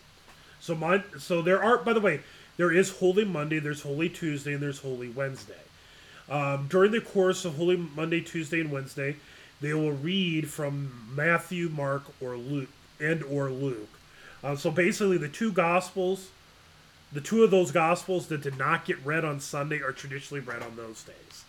So 0.60 0.74
mon- 0.74 1.04
so 1.18 1.42
there 1.42 1.62
are 1.62 1.78
by 1.78 1.92
the 1.92 2.00
way, 2.00 2.20
there 2.56 2.72
is 2.72 2.98
Holy 2.98 3.24
Monday, 3.24 3.58
there's 3.58 3.82
Holy 3.82 4.08
Tuesday, 4.08 4.54
and 4.54 4.62
there's 4.62 4.80
Holy 4.80 5.08
Wednesday. 5.08 5.54
Um, 6.28 6.66
during 6.68 6.92
the 6.92 7.00
course 7.00 7.44
of 7.44 7.56
Holy 7.56 7.76
Monday, 7.76 8.20
Tuesday, 8.20 8.60
and 8.60 8.70
Wednesday, 8.70 9.16
they 9.60 9.74
will 9.74 9.92
read 9.92 10.48
from 10.50 11.10
Matthew, 11.14 11.68
Mark, 11.68 12.04
or 12.20 12.36
Luke, 12.36 12.70
and 13.00 13.22
or 13.24 13.50
Luke. 13.50 13.88
Uh, 14.44 14.54
so 14.54 14.70
basically, 14.70 15.16
the 15.16 15.28
two 15.28 15.50
Gospels, 15.50 16.28
the 17.10 17.22
two 17.22 17.42
of 17.42 17.50
those 17.50 17.70
Gospels 17.70 18.26
that 18.26 18.42
did 18.42 18.58
not 18.58 18.84
get 18.84 19.02
read 19.04 19.24
on 19.24 19.40
Sunday 19.40 19.80
are 19.80 19.92
traditionally 19.92 20.40
read 20.40 20.62
on 20.62 20.76
those 20.76 21.02
days. 21.02 21.44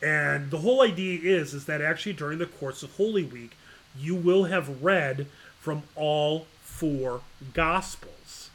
And 0.00 0.50
the 0.50 0.58
whole 0.58 0.82
idea 0.82 1.18
is 1.20 1.52
is 1.52 1.66
that 1.66 1.80
actually 1.80 2.12
during 2.12 2.38
the 2.38 2.46
course 2.46 2.82
of 2.82 2.92
Holy 2.92 3.24
Week, 3.24 3.56
you 3.98 4.14
will 4.14 4.44
have 4.44 4.82
read 4.82 5.26
from 5.58 5.82
all 5.96 6.46
four 6.62 7.22
Gospels. 7.54 8.50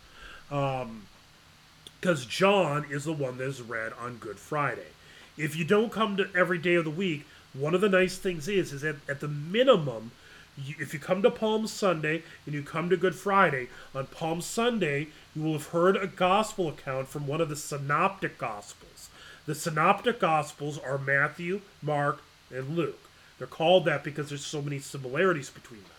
Because 0.50 2.26
John 2.26 2.86
is 2.90 3.04
the 3.04 3.14
one 3.14 3.38
that 3.38 3.48
is 3.48 3.62
read 3.62 3.92
on 4.00 4.18
Good 4.18 4.38
Friday. 4.40 4.92
If 5.38 5.56
you 5.56 5.66
don't 5.66 5.92
come 5.92 6.16
to 6.18 6.30
every 6.36 6.58
day 6.58 6.76
of 6.76 6.86
the 6.86 6.90
week, 6.90 7.26
one 7.54 7.76
of 7.76 7.82
the 7.82 7.90
nice 7.90 8.18
things 8.18 8.48
is 8.48 8.72
is 8.72 8.82
that 8.82 8.96
at 9.10 9.20
the 9.20 9.28
minimum, 9.28 10.12
you, 10.58 10.76
if 10.80 10.94
you 10.94 11.00
come 11.00 11.22
to 11.22 11.32
Palm 11.32 11.68
Sunday 11.68 12.24
and 12.46 12.56
you 12.56 12.64
come 12.64 12.90
to 12.90 12.98
Good 12.98 13.16
Friday, 13.16 13.68
on 13.94 14.08
Palm 14.08 14.42
Sunday 14.42 15.08
you 15.36 15.44
will 15.44 15.54
have 15.54 15.68
heard 15.68 15.96
a 15.96 16.08
gospel 16.08 16.68
account 16.70 17.08
from 17.08 17.28
one 17.28 17.42
of 17.42 17.50
the 17.50 17.56
synoptic 17.56 18.38
gospels. 18.38 19.10
The 19.46 19.56
synoptic 19.56 20.20
gospels 20.20 20.78
are 20.78 20.98
Matthew, 20.98 21.62
Mark, 21.82 22.22
and 22.54 22.76
Luke. 22.76 23.00
They're 23.38 23.48
called 23.48 23.86
that 23.86 24.04
because 24.04 24.30
there's 24.30 24.46
so 24.46 24.62
many 24.62 24.80
similarities 24.80 25.50
between 25.50 25.82
them. 25.82 25.92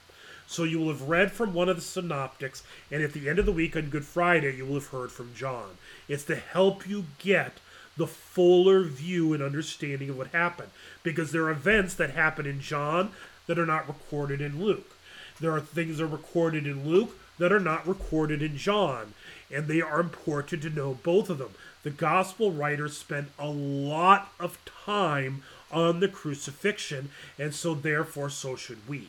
So 0.46 0.64
you 0.64 0.78
will 0.78 0.88
have 0.88 1.02
read 1.02 1.30
from 1.30 1.52
one 1.52 1.68
of 1.68 1.76
the 1.76 1.82
synoptics, 1.82 2.62
and 2.90 3.02
at 3.02 3.12
the 3.12 3.28
end 3.28 3.38
of 3.38 3.46
the 3.46 3.52
week 3.52 3.76
on 3.76 3.90
Good 3.90 4.06
Friday, 4.06 4.56
you 4.56 4.64
will 4.64 4.74
have 4.74 4.88
heard 4.88 5.12
from 5.12 5.34
John. 5.34 5.76
It's 6.08 6.24
to 6.24 6.36
help 6.36 6.88
you 6.88 7.04
get 7.18 7.58
the 7.98 8.06
fuller 8.06 8.84
view 8.84 9.34
and 9.34 9.42
understanding 9.42 10.08
of 10.08 10.16
what 10.16 10.28
happened. 10.28 10.70
Because 11.02 11.32
there 11.32 11.44
are 11.44 11.50
events 11.50 11.94
that 11.94 12.10
happen 12.10 12.46
in 12.46 12.60
John 12.60 13.10
that 13.48 13.58
are 13.58 13.66
not 13.66 13.88
recorded 13.88 14.40
in 14.40 14.62
Luke. 14.62 14.94
There 15.40 15.50
are 15.50 15.60
things 15.60 15.98
that 15.98 16.04
are 16.04 16.06
recorded 16.06 16.66
in 16.66 16.88
Luke 16.88 17.16
that 17.38 17.52
are 17.52 17.60
not 17.60 17.86
recorded 17.86 18.42
in 18.42 18.56
John. 18.56 19.14
And 19.50 19.66
they 19.66 19.80
are 19.80 20.00
important 20.00 20.62
to 20.62 20.70
know 20.70 20.98
both 21.02 21.30
of 21.30 21.38
them. 21.38 21.50
The 21.82 21.90
gospel 21.90 22.52
writers 22.52 22.96
spent 22.96 23.28
a 23.38 23.48
lot 23.48 24.32
of 24.38 24.58
time 24.64 25.42
on 25.72 26.00
the 26.00 26.08
crucifixion, 26.08 27.10
and 27.38 27.54
so 27.54 27.74
therefore 27.74 28.30
so 28.30 28.56
should 28.56 28.86
we. 28.88 29.08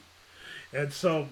And 0.74 0.94
so, 0.94 1.28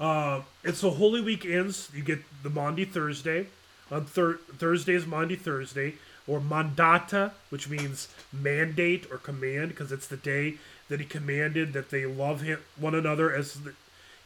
uh, 0.00 0.42
and 0.64 0.74
so 0.74 0.90
Holy 0.90 1.20
Week 1.20 1.44
ends. 1.44 1.90
You 1.94 2.02
get 2.02 2.20
the 2.42 2.50
Maundy 2.50 2.84
Thursday. 2.84 3.46
On 3.90 4.04
thir- 4.04 4.40
Thursday 4.58 4.94
is 4.94 5.06
Maundy 5.06 5.36
Thursday, 5.36 5.94
or 6.26 6.40
Mandata, 6.40 7.32
which 7.50 7.68
means 7.68 8.08
mandate 8.32 9.06
or 9.12 9.18
command, 9.18 9.68
because 9.68 9.92
it's 9.92 10.08
the 10.08 10.16
day 10.16 10.56
that 10.88 11.00
he 11.00 11.06
commanded 11.06 11.72
that 11.72 11.90
they 11.90 12.06
love 12.06 12.42
him 12.42 12.60
one 12.78 12.94
another 12.94 13.34
as 13.34 13.54
the, 13.54 13.74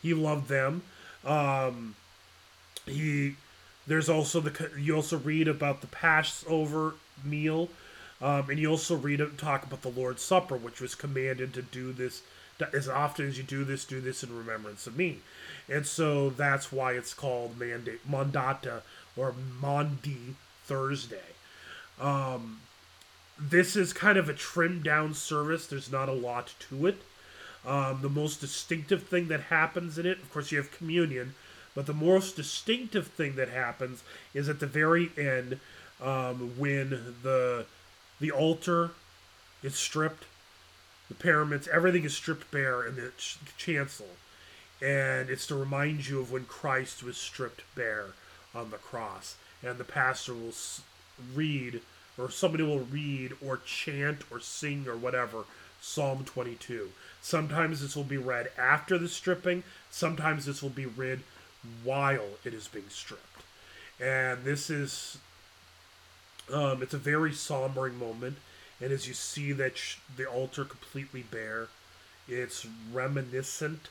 he 0.03 0.15
loved 0.15 0.49
them. 0.49 0.83
Um, 1.25 1.97
he 2.87 3.37
there's 3.87 4.09
also 4.09 4.41
the 4.41 4.71
you 4.79 4.97
also 4.97 5.19
read 5.19 5.49
about 5.49 5.81
the 5.81 5.87
Passover 5.87 6.95
meal, 7.25 7.69
um, 8.21 8.49
and 8.51 8.59
you 8.59 8.71
also 8.71 8.97
read 8.97 9.21
talk 9.39 9.65
about 9.65 9.83
the 9.83 9.89
Lord's 9.89 10.23
Supper, 10.23 10.57
which 10.57 10.81
was 10.81 10.95
commanded 10.95 11.55
to 11.55 11.63
do 11.63 11.93
this 11.93 12.23
as 12.75 12.89
often 12.89 13.27
as 13.27 13.39
you 13.39 13.43
do 13.43 13.65
this, 13.65 13.85
do 13.85 14.01
this 14.01 14.23
in 14.23 14.37
remembrance 14.37 14.87
of 14.87 14.97
me. 14.97 15.19
And 15.69 15.87
so 15.87 16.31
that's 16.31 16.71
why 16.73 16.93
it's 16.93 17.15
called 17.15 17.59
mandate 17.59 18.09
mandata 18.11 18.83
or 19.17 19.35
Maundy 19.61 20.35
Thursday. 20.65 21.35
Um, 22.01 22.61
this 23.41 23.75
is 23.77 23.93
kind 23.93 24.19
of 24.19 24.29
a 24.29 24.35
trimmed 24.35 24.85
down 24.85 25.15
service. 25.15 25.67
There's 25.67 25.91
not 25.91 26.09
a 26.09 26.13
lot 26.13 26.55
to 26.69 26.87
it. 26.87 27.03
Um, 27.67 28.01
the 28.03 28.09
most 28.09 28.41
distinctive 28.41 29.05
thing 29.05 29.29
that 29.29 29.41
happens 29.45 29.99
in 29.99 30.07
it, 30.07 30.19
of 30.19 30.33
course, 30.33 30.51
you 30.51 30.59
have 30.59 30.71
communion, 30.73 31.35
but 31.75 31.87
the 31.87 31.95
most 31.95 32.37
distinctive 32.37 33.07
thing 33.09 33.37
that 33.37 33.49
happens 33.49 34.03
is 34.35 34.49
at 34.49 34.61
the 34.61 34.67
very 34.67 35.11
end 35.17 35.61
um, 36.01 36.53
when 36.59 37.17
the 37.23 37.67
the 38.19 38.31
altar 38.31 38.91
is 39.63 39.75
stripped, 39.75 40.25
the 41.09 41.15
paraments, 41.15 41.69
everything 41.73 42.05
is 42.05 42.15
stripped 42.15 42.51
bare 42.51 42.87
in 42.87 42.97
the 42.97 43.13
ch- 43.17 43.39
chancel, 43.57 44.09
and 44.83 45.31
it's 45.31 45.47
to 45.47 45.55
remind 45.55 46.07
you 46.07 46.21
of 46.21 46.33
when 46.33 46.45
Christ 46.45 47.03
was 47.03 47.17
stripped 47.17 47.63
bare 47.75 48.09
on 48.55 48.71
the 48.71 48.77
cross, 48.79 49.37
and 49.63 49.79
the 49.79 49.85
pastor 49.85 50.35
will 50.35 50.49
s- 50.49 50.83
read 51.35 51.81
or 52.21 52.31
somebody 52.31 52.63
will 52.63 52.81
read 52.81 53.33
or 53.45 53.59
chant 53.65 54.23
or 54.31 54.41
sing 54.41 54.87
or 54.87 54.97
whatever 54.97 55.45
Psalm 55.81 56.25
22. 56.25 56.91
Sometimes 57.23 57.81
this 57.81 57.97
will 57.97 58.05
be 58.05 58.19
read 58.19 58.51
after 58.59 58.99
the 58.99 59.09
stripping, 59.09 59.63
sometimes 59.91 60.45
this 60.47 60.63
will 60.63 60.71
be 60.71 60.87
read 60.87 61.21
while 61.85 62.29
it 62.45 62.55
is 62.55 62.69
being 62.69 62.89
stripped. 62.89 63.25
And 64.01 64.45
this 64.45 64.71
is 64.71 65.19
um, 66.53 66.83
it's 66.83 66.95
a 66.95 66.99
very 66.99 67.31
sombering 67.31 67.99
moment 67.99 68.37
and 68.81 68.93
as 68.93 69.07
you 69.07 69.15
see 69.15 69.53
that 69.53 69.77
sh- 69.77 69.97
the 70.17 70.27
altar 70.27 70.65
completely 70.65 71.23
bare, 71.23 71.69
it's 72.27 72.67
reminiscent. 72.93 73.89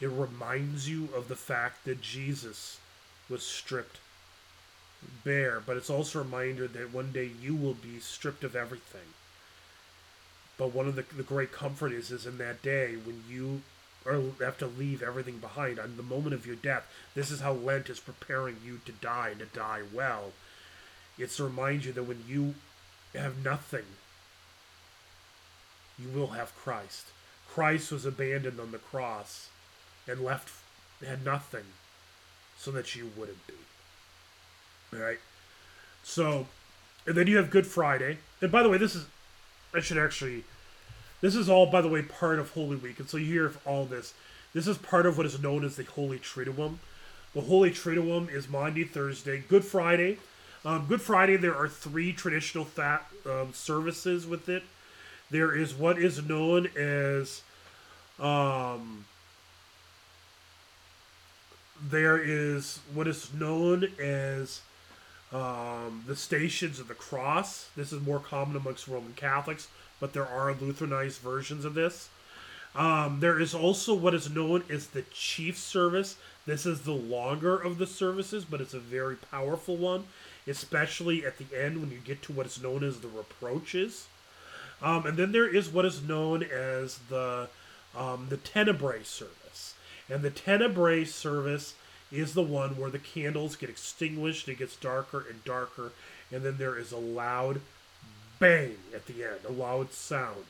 It 0.00 0.08
reminds 0.08 0.88
you 0.88 1.08
of 1.14 1.28
the 1.28 1.36
fact 1.36 1.84
that 1.84 2.00
Jesus 2.00 2.78
was 3.28 3.44
stripped 3.44 3.98
bare, 5.24 5.62
but 5.64 5.76
it's 5.76 5.90
also 5.90 6.20
a 6.20 6.22
reminder 6.22 6.66
that 6.68 6.92
one 6.92 7.12
day 7.12 7.30
you 7.40 7.54
will 7.54 7.74
be 7.74 7.98
stripped 8.00 8.44
of 8.44 8.56
everything. 8.56 9.14
But 10.56 10.74
one 10.74 10.86
of 10.86 10.96
the, 10.96 11.04
the 11.16 11.22
great 11.22 11.52
comfort 11.52 11.92
is 11.92 12.10
is 12.10 12.26
in 12.26 12.38
that 12.38 12.62
day 12.62 12.96
when 12.96 13.24
you 13.28 13.62
are 14.06 14.20
have 14.40 14.58
to 14.58 14.66
leave 14.66 15.02
everything 15.02 15.38
behind 15.38 15.78
on 15.78 15.96
the 15.96 16.02
moment 16.02 16.34
of 16.34 16.46
your 16.46 16.56
death. 16.56 16.86
This 17.14 17.30
is 17.30 17.40
how 17.40 17.52
Lent 17.52 17.88
is 17.88 18.00
preparing 18.00 18.56
you 18.64 18.80
to 18.86 18.92
die 18.92 19.30
and 19.30 19.40
to 19.40 19.46
die 19.46 19.82
well. 19.92 20.32
It's 21.18 21.36
to 21.36 21.44
remind 21.44 21.84
you 21.84 21.92
that 21.92 22.04
when 22.04 22.24
you 22.26 22.54
have 23.14 23.44
nothing, 23.44 23.84
you 25.98 26.08
will 26.08 26.28
have 26.28 26.56
Christ. 26.56 27.06
Christ 27.48 27.92
was 27.92 28.06
abandoned 28.06 28.60
on 28.60 28.72
the 28.72 28.78
cross 28.78 29.48
and 30.06 30.24
left 30.24 30.50
had 31.06 31.24
nothing 31.24 31.64
so 32.58 32.70
that 32.70 32.94
you 32.94 33.10
wouldn't 33.16 33.46
be. 33.46 33.54
All 34.92 35.00
right. 35.00 35.18
So, 36.02 36.46
and 37.06 37.14
then 37.16 37.26
you 37.26 37.36
have 37.36 37.50
Good 37.50 37.66
Friday. 37.66 38.18
And 38.40 38.50
by 38.50 38.62
the 38.62 38.68
way, 38.68 38.78
this 38.78 38.94
is, 38.94 39.06
I 39.74 39.80
should 39.80 39.98
actually, 39.98 40.44
this 41.20 41.34
is 41.34 41.48
all, 41.48 41.66
by 41.66 41.80
the 41.80 41.88
way, 41.88 42.02
part 42.02 42.38
of 42.38 42.50
Holy 42.50 42.76
Week. 42.76 42.98
And 42.98 43.08
so 43.08 43.16
you 43.16 43.26
hear 43.26 43.46
of 43.46 43.58
all 43.66 43.84
this. 43.84 44.14
This 44.52 44.66
is 44.66 44.78
part 44.78 45.06
of 45.06 45.16
what 45.16 45.26
is 45.26 45.40
known 45.40 45.64
as 45.64 45.76
the 45.76 45.84
Holy 45.84 46.18
Triduum. 46.18 46.78
The 47.34 47.42
Holy 47.42 47.70
Triduum 47.70 48.28
is 48.32 48.48
Maundy, 48.48 48.84
Thursday, 48.84 49.44
Good 49.48 49.64
Friday. 49.64 50.18
Um, 50.64 50.86
Good 50.88 51.00
Friday, 51.00 51.36
there 51.36 51.54
are 51.54 51.68
three 51.68 52.12
traditional 52.12 52.66
um, 53.24 53.52
services 53.52 54.26
with 54.26 54.48
it. 54.48 54.64
There 55.30 55.54
is 55.54 55.74
what 55.74 55.98
is 55.98 56.22
known 56.22 56.68
as 56.76 57.42
Um, 58.18 59.06
there 61.80 62.18
is 62.18 62.80
what 62.92 63.08
is 63.08 63.32
known 63.32 63.88
as 63.98 64.60
um, 65.32 66.04
the 66.06 66.16
Stations 66.16 66.78
of 66.80 66.88
the 66.88 66.94
Cross. 66.94 67.68
This 67.76 67.92
is 67.92 68.02
more 68.02 68.18
common 68.18 68.56
amongst 68.56 68.88
Roman 68.88 69.12
Catholics, 69.14 69.68
but 70.00 70.12
there 70.12 70.26
are 70.26 70.52
Lutheranized 70.54 71.20
versions 71.20 71.64
of 71.64 71.74
this. 71.74 72.08
Um, 72.74 73.18
there 73.20 73.40
is 73.40 73.54
also 73.54 73.94
what 73.94 74.14
is 74.14 74.30
known 74.30 74.62
as 74.70 74.88
the 74.88 75.02
Chief 75.12 75.58
Service. 75.58 76.16
This 76.46 76.66
is 76.66 76.82
the 76.82 76.92
longer 76.92 77.56
of 77.56 77.78
the 77.78 77.86
services, 77.86 78.44
but 78.44 78.60
it's 78.60 78.74
a 78.74 78.80
very 78.80 79.16
powerful 79.16 79.76
one, 79.76 80.04
especially 80.46 81.26
at 81.26 81.38
the 81.38 81.46
end 81.56 81.80
when 81.80 81.90
you 81.90 81.98
get 81.98 82.22
to 82.22 82.32
what 82.32 82.46
is 82.46 82.62
known 82.62 82.84
as 82.84 83.00
the 83.00 83.08
reproaches. 83.08 84.06
Um, 84.82 85.04
and 85.04 85.16
then 85.16 85.32
there 85.32 85.48
is 85.48 85.68
what 85.68 85.84
is 85.84 86.02
known 86.02 86.42
as 86.42 86.98
the 87.08 87.48
um, 87.96 88.26
the 88.30 88.36
Tenebrae 88.36 89.02
service, 89.02 89.74
and 90.08 90.22
the 90.22 90.30
Tenebrae 90.30 91.04
service 91.04 91.74
is 92.12 92.34
the 92.34 92.42
one 92.42 92.76
where 92.76 92.90
the 92.90 92.98
candles 92.98 93.56
get 93.56 93.70
extinguished, 93.70 94.48
it 94.48 94.58
gets 94.58 94.76
darker 94.76 95.24
and 95.28 95.44
darker, 95.44 95.92
and 96.32 96.42
then 96.42 96.56
there 96.58 96.78
is 96.78 96.92
a 96.92 96.98
loud 96.98 97.60
bang 98.38 98.76
at 98.94 99.06
the 99.06 99.22
end, 99.22 99.40
a 99.48 99.52
loud 99.52 99.92
sound. 99.92 100.44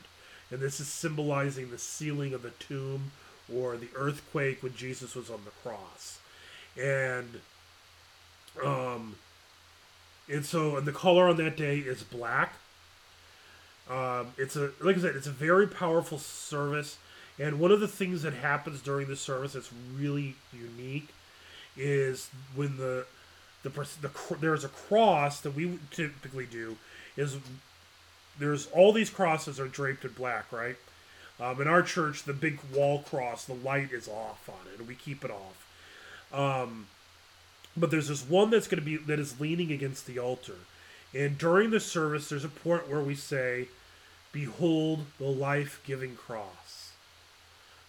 And 0.49 0.59
this 0.59 0.79
is 0.79 0.87
symbolizing 0.87 1.69
the 1.69 1.77
sealing 1.77 2.33
of 2.33 2.41
the 2.41 2.49
tomb 2.51 3.11
or 3.53 3.77
the 3.77 3.89
earthquake 3.95 4.63
when 4.63 4.75
Jesus 4.75 5.15
was 5.15 5.29
on 5.29 5.41
the 5.45 5.51
cross. 5.69 6.19
And 6.77 7.41
um 8.63 9.15
and 10.29 10.45
so 10.45 10.77
and 10.77 10.85
the 10.85 10.91
color 10.91 11.29
on 11.29 11.37
that 11.37 11.57
day 11.57 11.77
is 11.79 12.03
black. 12.03 12.53
Um, 13.89 14.27
it's 14.37 14.55
a 14.55 14.71
like 14.79 14.97
I 14.97 15.01
said, 15.01 15.15
it's 15.15 15.27
a 15.27 15.31
very 15.31 15.67
powerful 15.67 16.17
service. 16.17 16.97
And 17.39 17.59
one 17.59 17.71
of 17.71 17.79
the 17.79 17.87
things 17.87 18.23
that 18.23 18.33
happens 18.33 18.81
during 18.81 19.07
the 19.07 19.15
service 19.15 19.53
that's 19.53 19.71
really 19.97 20.35
unique 20.53 21.09
is 21.77 22.29
when 22.55 22.77
the 22.77 23.05
the, 23.63 23.69
the 23.69 24.09
there's 24.39 24.63
a 24.63 24.69
cross 24.69 25.41
that 25.41 25.55
we 25.55 25.79
typically 25.91 26.45
do 26.45 26.77
is 27.15 27.37
there's 28.39 28.67
all 28.67 28.91
these 28.91 29.09
crosses 29.09 29.59
are 29.59 29.67
draped 29.67 30.05
in 30.05 30.11
black, 30.11 30.51
right? 30.51 30.77
Um, 31.39 31.61
in 31.61 31.67
our 31.67 31.81
church, 31.81 32.23
the 32.23 32.33
big 32.33 32.59
wall 32.73 32.99
cross, 32.99 33.45
the 33.45 33.53
light 33.53 33.91
is 33.91 34.07
off 34.07 34.47
on 34.47 34.71
it, 34.71 34.79
and 34.79 34.87
we 34.87 34.95
keep 34.95 35.25
it 35.25 35.31
off. 35.31 35.67
Um, 36.33 36.87
but 37.75 37.91
there's 37.91 38.07
this 38.07 38.27
one 38.27 38.49
that's 38.49 38.67
going 38.67 38.79
to 38.79 38.85
be 38.85 38.97
that 38.97 39.19
is 39.19 39.39
leaning 39.39 39.71
against 39.71 40.05
the 40.07 40.19
altar, 40.19 40.57
and 41.13 41.37
during 41.37 41.71
the 41.71 41.79
service, 41.79 42.29
there's 42.29 42.45
a 42.45 42.49
point 42.49 42.89
where 42.89 43.01
we 43.01 43.15
say, 43.15 43.67
"Behold 44.31 45.05
the 45.17 45.25
life-giving 45.25 46.15
cross." 46.15 46.91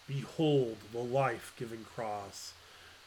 Behold 0.09 0.77
the 0.93 0.99
life-giving 0.99 1.85
cross. 1.95 2.53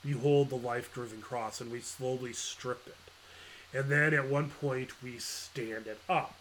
Behold 0.05 0.49
the 0.49 0.55
life 0.55 0.93
driven 0.93 1.21
cross, 1.21 1.59
and 1.59 1.71
we 1.71 1.79
slowly 1.79 2.33
strip 2.33 2.87
it, 2.87 3.77
and 3.77 3.89
then 3.89 4.13
at 4.13 4.27
one 4.29 4.49
point 4.49 5.01
we 5.01 5.17
stand 5.17 5.87
it 5.87 5.99
up 6.07 6.35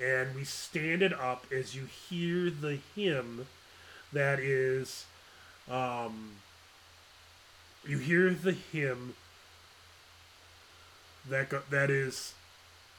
and 0.00 0.34
we 0.34 0.44
stand 0.44 1.02
it 1.02 1.12
up 1.12 1.44
as 1.52 1.74
you 1.74 1.84
hear 1.84 2.50
the 2.50 2.78
hymn 2.96 3.46
that 4.12 4.38
is 4.40 5.04
um, 5.70 6.30
you 7.86 7.98
hear 7.98 8.30
the 8.30 8.52
hymn 8.52 9.14
that 11.28 11.50
go, 11.50 11.60
that 11.70 11.90
is 11.90 12.34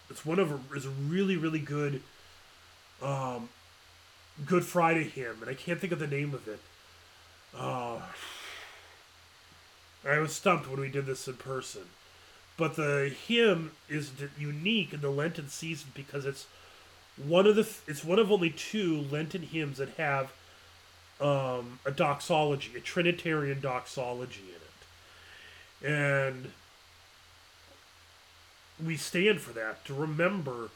it's 0.09 0.26
one 0.26 0.38
of 0.39 0.51
a, 0.51 0.76
is 0.76 0.86
a 0.86 0.89
really 0.89 1.38
really 1.38 1.59
good 1.59 2.01
um, 3.01 3.49
Good 4.45 4.64
Friday 4.64 5.03
hymn, 5.03 5.38
and 5.41 5.49
I 5.49 5.53
can't 5.53 5.80
think 5.80 5.93
of 5.93 5.99
the 5.99 6.07
name 6.07 6.34
of 6.34 6.47
it. 6.47 6.59
Uh, 7.55 7.99
I 10.08 10.20
was 10.20 10.34
stumped 10.34 10.70
when 10.70 10.80
we 10.80 10.89
did 10.89 11.06
this 11.06 11.28
in 11.28 11.36
person, 11.36 11.84
but 12.58 12.76
the 12.76 13.16
hymn 13.28 13.72
is 13.88 14.12
unique 14.38 14.93
in 14.93 15.02
the 15.02 15.10
Lenten 15.10 15.49
season 15.49 15.91
because 15.93 16.26
it's 16.26 16.47
one 17.18 17.45
of 17.45 17.56
the 17.56 17.68
it's 17.88 18.04
one 18.04 18.20
of 18.20 18.32
only 18.32 18.49
two 18.49 19.06
Lenten 19.12 19.43
hymns 19.43 19.78
that 19.78 19.89
have 19.97 20.32
um, 21.20 21.80
a 21.86 21.91
doxology, 21.91 22.72
a 22.76 22.80
Trinitarian 22.80 23.60
doxology 23.60 24.45
in 25.84 25.89
it, 25.89 25.93
and 25.93 26.52
we 28.84 28.97
stand 28.97 29.39
for 29.39 29.54
that 29.54 29.86
to 29.86 29.93
remember. 29.93 30.70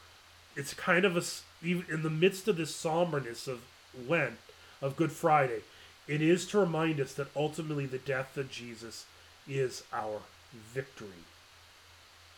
It's 0.55 0.73
kind 0.73 1.03
of 1.03 1.17
a 1.17 1.23
in 1.63 2.03
the 2.03 2.09
midst 2.09 2.47
of 2.47 2.57
this 2.57 2.75
somberness 2.75 3.47
of 3.47 3.61
Lent 4.07 4.37
of 4.81 4.95
Good 4.95 5.11
Friday, 5.11 5.61
it 6.07 6.21
is 6.21 6.45
to 6.47 6.59
remind 6.59 6.99
us 6.99 7.13
that 7.13 7.27
ultimately 7.35 7.85
the 7.85 7.97
death 7.97 8.37
of 8.37 8.51
Jesus 8.51 9.05
is 9.47 9.83
our 9.93 10.21
victory. 10.53 11.23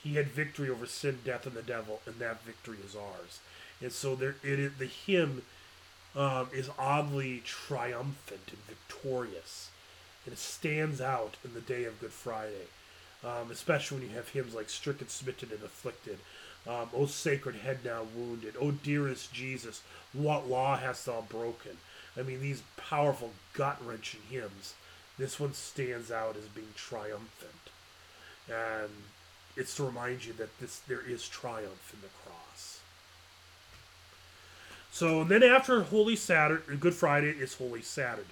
He 0.03 0.15
had 0.15 0.27
victory 0.27 0.69
over 0.69 0.85
sin, 0.85 1.19
death, 1.25 1.45
and 1.45 1.55
the 1.55 1.61
devil, 1.61 2.01
and 2.05 2.15
that 2.19 2.43
victory 2.43 2.77
is 2.85 2.95
ours. 2.95 3.39
And 3.81 3.91
so 3.91 4.15
there, 4.15 4.35
it 4.43 4.59
is, 4.59 4.71
the 4.77 4.85
hymn 4.85 5.41
um, 6.15 6.47
is 6.53 6.69
oddly 6.79 7.41
triumphant 7.45 8.41
and 8.49 8.59
victorious, 8.67 9.69
and 10.25 10.33
it 10.33 10.39
stands 10.39 11.01
out 11.01 11.35
in 11.43 11.53
the 11.53 11.61
day 11.61 11.83
of 11.85 11.99
Good 11.99 12.11
Friday, 12.11 12.67
um, 13.23 13.51
especially 13.51 13.99
when 13.99 14.09
you 14.09 14.15
have 14.15 14.29
hymns 14.29 14.55
like 14.55 14.69
"Stricken, 14.69 15.09
Smitten, 15.09 15.49
and 15.51 15.63
Afflicted." 15.63 16.19
Um, 16.67 16.89
o 16.93 17.05
sacred 17.05 17.55
head 17.55 17.79
now 17.85 18.01
wounded, 18.13 18.55
O 18.59 18.71
dearest 18.71 19.31
Jesus, 19.31 19.83
what 20.11 20.49
law 20.49 20.75
hast 20.75 21.05
thou 21.05 21.21
broken? 21.21 21.77
I 22.17 22.23
mean, 22.23 22.41
these 22.41 22.61
powerful, 22.75 23.31
gut 23.53 23.77
wrenching 23.85 24.19
hymns. 24.29 24.73
This 25.17 25.39
one 25.39 25.53
stands 25.53 26.11
out 26.11 26.35
as 26.37 26.45
being 26.45 26.73
triumphant, 26.75 27.71
and 28.47 28.91
it's 29.55 29.75
to 29.77 29.83
remind 29.83 30.25
you 30.25 30.33
that 30.33 30.59
this 30.59 30.79
there 30.87 31.01
is 31.01 31.27
triumph 31.27 31.91
in 31.93 32.01
the 32.01 32.07
cross. 32.23 32.79
So 34.91 35.23
then 35.23 35.43
after 35.43 35.81
Holy 35.81 36.15
Saturday, 36.15 36.75
Good 36.79 36.93
Friday 36.93 37.31
is 37.31 37.55
Holy 37.55 37.81
Saturday. 37.81 38.27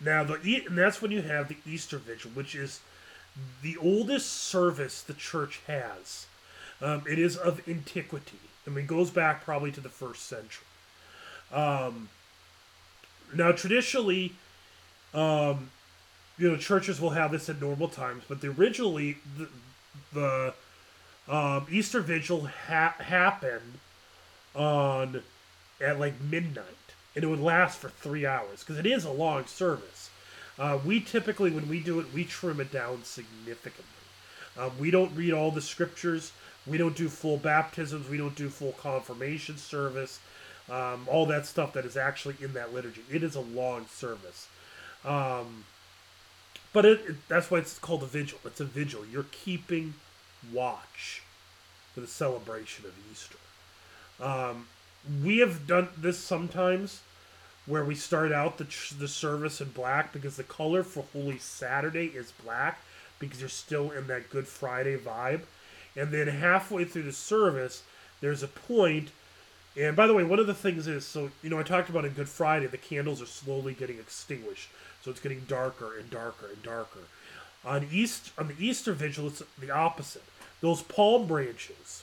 Now 0.00 0.24
the 0.24 0.64
and 0.66 0.76
that's 0.76 1.00
when 1.00 1.10
you 1.10 1.22
have 1.22 1.48
the 1.48 1.56
Easter 1.66 1.98
Vigil, 1.98 2.32
which 2.32 2.54
is 2.54 2.80
the 3.62 3.76
oldest 3.76 4.28
service 4.30 5.02
the 5.02 5.14
church 5.14 5.60
has. 5.66 6.26
Um, 6.82 7.02
it 7.08 7.18
is 7.18 7.36
of 7.36 7.66
antiquity. 7.68 8.38
I 8.66 8.70
mean, 8.70 8.86
goes 8.86 9.10
back 9.10 9.44
probably 9.44 9.72
to 9.72 9.80
the 9.80 9.88
first 9.88 10.26
century. 10.26 10.66
Um, 11.52 12.08
now, 13.34 13.52
traditionally, 13.52 14.34
um, 15.12 15.70
you 16.40 16.50
know, 16.50 16.56
churches 16.56 17.00
will 17.00 17.10
have 17.10 17.30
this 17.30 17.50
at 17.50 17.60
normal 17.60 17.86
times, 17.86 18.24
but 18.26 18.40
the, 18.40 18.48
originally 18.48 19.18
the, 19.36 19.48
the 20.14 20.54
um, 21.28 21.66
Easter 21.70 22.00
Vigil 22.00 22.48
ha- 22.66 22.96
happened 22.98 23.78
on 24.54 25.22
at 25.82 26.00
like 26.00 26.18
midnight, 26.20 26.64
and 27.14 27.22
it 27.22 27.26
would 27.26 27.40
last 27.40 27.78
for 27.78 27.90
three 27.90 28.24
hours 28.24 28.60
because 28.60 28.78
it 28.78 28.86
is 28.86 29.04
a 29.04 29.12
long 29.12 29.44
service. 29.44 30.08
Uh, 30.58 30.78
we 30.84 30.98
typically, 30.98 31.50
when 31.50 31.68
we 31.68 31.78
do 31.78 32.00
it, 32.00 32.06
we 32.14 32.24
trim 32.24 32.58
it 32.58 32.72
down 32.72 33.04
significantly. 33.04 33.84
Um, 34.58 34.72
we 34.78 34.90
don't 34.90 35.14
read 35.14 35.34
all 35.34 35.50
the 35.50 35.60
scriptures. 35.60 36.32
We 36.66 36.78
don't 36.78 36.96
do 36.96 37.08
full 37.08 37.36
baptisms. 37.36 38.08
We 38.08 38.16
don't 38.16 38.34
do 38.34 38.48
full 38.48 38.72
confirmation 38.72 39.58
service. 39.58 40.20
Um, 40.70 41.06
all 41.06 41.26
that 41.26 41.46
stuff 41.46 41.74
that 41.74 41.84
is 41.84 41.96
actually 41.96 42.36
in 42.40 42.54
that 42.54 42.72
liturgy. 42.72 43.02
It 43.10 43.22
is 43.22 43.36
a 43.36 43.40
long 43.40 43.86
service. 43.86 44.48
Um, 45.04 45.64
but 46.72 46.84
it, 46.84 47.00
it, 47.08 47.16
that's 47.28 47.50
why 47.50 47.58
it's 47.58 47.78
called 47.78 48.02
a 48.02 48.06
vigil. 48.06 48.38
It's 48.44 48.60
a 48.60 48.64
vigil. 48.64 49.02
You're 49.10 49.26
keeping 49.30 49.94
watch 50.52 51.22
for 51.94 52.00
the 52.00 52.06
celebration 52.06 52.84
of 52.84 52.92
Easter. 53.10 53.36
Um, 54.20 54.66
we 55.24 55.38
have 55.38 55.66
done 55.66 55.88
this 55.96 56.18
sometimes 56.18 57.00
where 57.66 57.84
we 57.84 57.94
start 57.94 58.32
out 58.32 58.58
the, 58.58 58.66
the 58.98 59.08
service 59.08 59.60
in 59.60 59.70
black 59.70 60.12
because 60.12 60.36
the 60.36 60.42
color 60.42 60.82
for 60.82 61.04
Holy 61.12 61.38
Saturday 61.38 62.06
is 62.06 62.32
black 62.44 62.80
because 63.18 63.40
you're 63.40 63.48
still 63.48 63.90
in 63.90 64.06
that 64.08 64.30
Good 64.30 64.46
Friday 64.46 64.96
vibe. 64.96 65.42
And 65.96 66.10
then 66.10 66.26
halfway 66.26 66.84
through 66.84 67.02
the 67.02 67.12
service, 67.12 67.82
there's 68.20 68.42
a 68.42 68.48
point. 68.48 69.10
And 69.76 69.94
by 69.94 70.06
the 70.06 70.14
way, 70.14 70.24
one 70.24 70.38
of 70.38 70.46
the 70.46 70.54
things 70.54 70.86
is 70.86 71.04
so, 71.04 71.30
you 71.42 71.50
know, 71.50 71.58
I 71.58 71.62
talked 71.62 71.90
about 71.90 72.04
in 72.04 72.12
Good 72.12 72.28
Friday, 72.28 72.66
the 72.66 72.78
candles 72.78 73.22
are 73.22 73.26
slowly 73.26 73.74
getting 73.74 73.98
extinguished. 73.98 74.68
So 75.02 75.10
it's 75.10 75.20
getting 75.20 75.44
darker 75.48 75.98
and 75.98 76.10
darker 76.10 76.46
and 76.46 76.62
darker. 76.62 77.00
On 77.64 77.86
East 77.90 78.32
on 78.38 78.48
the 78.48 78.54
Easter 78.58 78.92
Vigil, 78.92 79.28
it's 79.28 79.42
the 79.58 79.70
opposite. 79.70 80.24
Those 80.60 80.82
palm 80.82 81.26
branches 81.26 82.02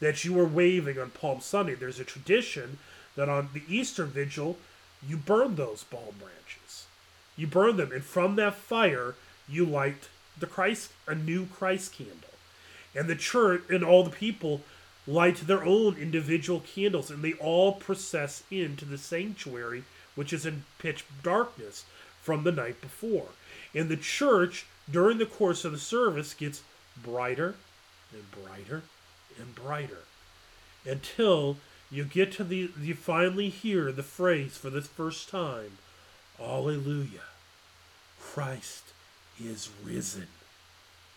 that 0.00 0.24
you 0.24 0.34
were 0.34 0.44
waving 0.46 0.98
on 0.98 1.10
Palm 1.10 1.40
Sunday. 1.40 1.74
There's 1.74 2.00
a 2.00 2.04
tradition 2.04 2.78
that 3.16 3.28
on 3.28 3.50
the 3.52 3.62
Easter 3.68 4.04
Vigil, 4.04 4.58
you 5.06 5.16
burn 5.16 5.56
those 5.56 5.84
palm 5.84 6.14
branches. 6.18 6.86
You 7.36 7.46
burn 7.46 7.76
them, 7.76 7.92
and 7.92 8.04
from 8.04 8.36
that 8.36 8.54
fire, 8.54 9.14
you 9.48 9.64
light 9.64 10.08
the 10.38 10.46
Christ, 10.46 10.92
a 11.06 11.14
new 11.14 11.46
Christ 11.46 11.92
candle. 11.92 12.30
And 12.94 13.08
the 13.08 13.16
church 13.16 13.62
and 13.70 13.84
all 13.84 14.04
the 14.04 14.10
people 14.10 14.62
light 15.06 15.36
their 15.36 15.64
own 15.64 15.96
individual 15.96 16.60
candles, 16.60 17.10
and 17.10 17.22
they 17.22 17.34
all 17.34 17.72
process 17.72 18.42
into 18.50 18.84
the 18.84 18.98
sanctuary, 18.98 19.84
which 20.14 20.32
is 20.32 20.46
in 20.46 20.64
pitch 20.78 21.04
darkness 21.22 21.84
from 22.24 22.42
the 22.42 22.50
night 22.50 22.80
before. 22.80 23.28
And 23.74 23.88
the 23.88 23.96
church, 23.96 24.66
during 24.90 25.18
the 25.18 25.26
course 25.26 25.64
of 25.64 25.72
the 25.72 25.78
service, 25.78 26.32
gets 26.32 26.62
brighter 27.00 27.54
and 28.12 28.24
brighter 28.30 28.82
and 29.38 29.54
brighter 29.54 30.04
until 30.86 31.58
you 31.90 32.04
get 32.04 32.32
to 32.32 32.44
the 32.44 32.70
you 32.80 32.94
finally 32.94 33.50
hear 33.50 33.92
the 33.92 34.02
phrase 34.02 34.56
for 34.56 34.70
the 34.70 34.80
first 34.80 35.28
time 35.28 35.78
Alleluia. 36.40 37.20
Christ 38.20 38.84
is 39.42 39.68
risen. 39.84 40.28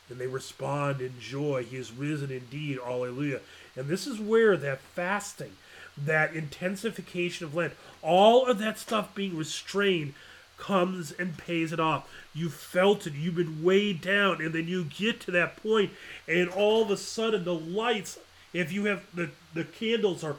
And 0.10 0.20
they 0.20 0.28
respond 0.28 1.02
in 1.02 1.20
joy 1.20 1.64
he 1.64 1.78
is 1.78 1.92
risen 1.92 2.32
indeed. 2.32 2.80
Alleluia. 2.86 3.40
And 3.76 3.88
this 3.88 4.08
is 4.08 4.20
where 4.20 4.58
that 4.58 4.80
fasting 4.80 5.54
that 5.98 6.36
intensification 6.36 7.46
of 7.46 7.56
Lent 7.56 7.74
all 8.04 8.46
of 8.46 8.60
that 8.60 8.78
stuff 8.78 9.16
being 9.16 9.36
restrained 9.36 10.14
comes 10.58 11.12
and 11.12 11.38
pays 11.38 11.72
it 11.72 11.80
off. 11.80 12.10
You 12.34 12.50
felt 12.50 13.08
it, 13.08 13.14
you've 13.14 13.36
been 13.36 13.64
weighed 13.64 14.02
down, 14.02 14.42
and 14.42 14.54
then 14.54 14.68
you 14.68 14.84
get 14.84 15.20
to 15.22 15.32
that 15.32 15.62
point, 15.62 15.92
and 16.28 16.50
all 16.50 16.82
of 16.82 16.92
a 16.92 16.98
sudden 16.98 17.44
the 17.44 17.54
lights, 17.54 18.20
if 18.54 18.72
you 18.72 18.86
have 18.86 19.06
the, 19.14 19.30
the 19.54 19.64
candles 19.64 20.24
are 20.24 20.36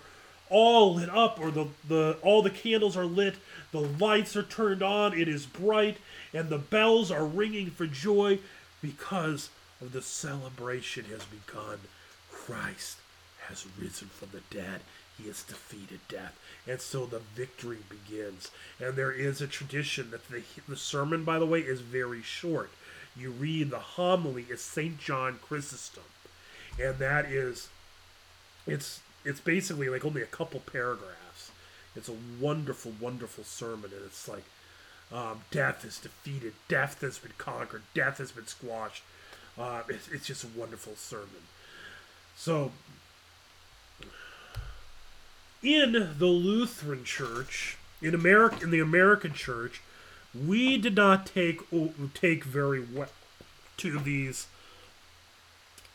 all 0.51 0.95
lit 0.95 1.11
up, 1.11 1.39
or 1.41 1.51
the, 1.51 1.66
the 1.87 2.16
all 2.23 2.43
the 2.43 2.51
candles 2.51 2.97
are 2.97 3.05
lit, 3.05 3.37
the 3.71 3.81
lights 3.81 4.37
are 4.37 4.43
turned 4.43 4.83
on, 4.83 5.19
it 5.19 5.29
is 5.29 5.47
bright, 5.47 5.99
and 6.33 6.49
the 6.49 6.59
bells 6.59 7.11
are 7.11 7.27
ringing 7.27 7.71
for 7.71 7.87
joy 7.87 8.39
because 8.81 9.51
of 9.81 9.93
the 9.93 10.03
celebration 10.03 11.05
has 11.07 11.25
begun. 11.25 11.79
Christ 12.31 12.99
has 13.49 13.66
risen 13.79 14.09
from 14.09 14.29
the 14.33 14.43
dead. 14.55 14.81
He 15.19 15.27
has 15.27 15.43
defeated 15.43 16.01
death. 16.09 16.39
And 16.66 16.81
so 16.81 17.07
the 17.07 17.19
victory 17.19 17.79
begins. 17.89 18.51
And 18.81 18.95
there 18.95 19.12
is 19.12 19.41
a 19.41 19.47
tradition 19.47 20.11
that 20.11 20.29
the, 20.29 20.43
the 20.69 20.77
sermon, 20.77 21.25
by 21.25 21.39
the 21.39 21.47
way, 21.47 21.61
is 21.61 21.81
very 21.81 22.23
short. 22.23 22.71
You 23.16 23.31
read 23.31 23.71
the 23.71 23.79
homily 23.79 24.47
is 24.49 24.61
St. 24.61 24.99
John 24.99 25.41
Chrysostom. 25.43 26.05
And 26.81 26.99
that 26.99 27.27
is, 27.27 27.69
it's 28.66 29.01
it's 29.25 29.41
basically 29.41 29.89
like 29.89 30.05
only 30.05 30.23
a 30.23 30.27
couple 30.27 30.61
paragraphs. 30.61 31.51
It's 31.97 32.09
a 32.09 32.14
wonderful, 32.41 32.93
wonderful 33.01 33.45
sermon. 33.45 33.91
And 33.95 34.05
it's 34.07 34.29
like, 34.29 34.45
um, 35.12 35.41
death 35.51 35.85
is 35.85 35.99
defeated. 35.99 36.55
Death 36.69 37.01
has 37.01 37.19
been 37.19 37.33
conquered. 37.39 37.83
Death 37.95 38.19
has 38.19 38.31
been 38.31 38.47
squashed. 38.47 39.03
Uh, 39.59 39.83
it's, 39.89 40.09
it's 40.09 40.27
just 40.27 40.45
a 40.45 40.49
wonderful 40.57 40.95
sermon. 40.97 41.43
So 42.37 42.71
in 45.62 46.14
the 46.18 46.26
Lutheran 46.26 47.04
Church, 47.04 47.76
in 48.00 48.14
America, 48.14 48.62
in 48.62 48.70
the 48.70 48.80
American 48.80 49.32
Church, 49.32 49.82
we 50.34 50.78
did 50.78 50.94
not 50.94 51.26
take 51.26 51.61
take 52.14 52.44
very 52.44 52.80
well 52.80 53.09
to 53.78 53.98
these 53.98 54.46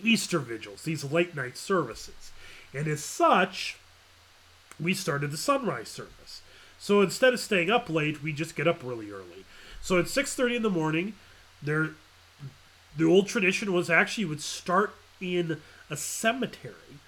Easter 0.02 0.40
vigils, 0.40 0.84
these 0.84 1.04
late 1.04 1.36
night 1.36 1.58
services, 1.58 2.32
and 2.74 2.88
as 2.88 3.04
such, 3.04 3.78
we 4.80 4.94
started 4.94 5.32
the 5.32 5.38
sunrise 5.38 5.88
service. 5.88 6.42
So 6.80 7.02
instead 7.02 7.34
of 7.34 7.40
staying 7.40 7.70
up 7.70 7.90
late, 7.90 8.22
we 8.22 8.34
just 8.34 8.56
get 8.56 8.68
up 8.68 8.84
really 8.84 9.12
early. 9.12 9.46
So 9.82 10.00
at 10.00 10.10
six 10.10 10.36
thirty 10.36 10.56
in 10.56 10.64
the 10.64 10.70
morning, 10.70 11.14
there, 11.62 11.92
the 12.98 13.06
old 13.06 13.28
tradition 13.28 13.72
was 13.72 13.90
actually 13.90 14.26
would 14.26 14.42
start 14.42 14.94
in 15.22 15.62
a 15.90 15.96
cemetery 15.96 17.00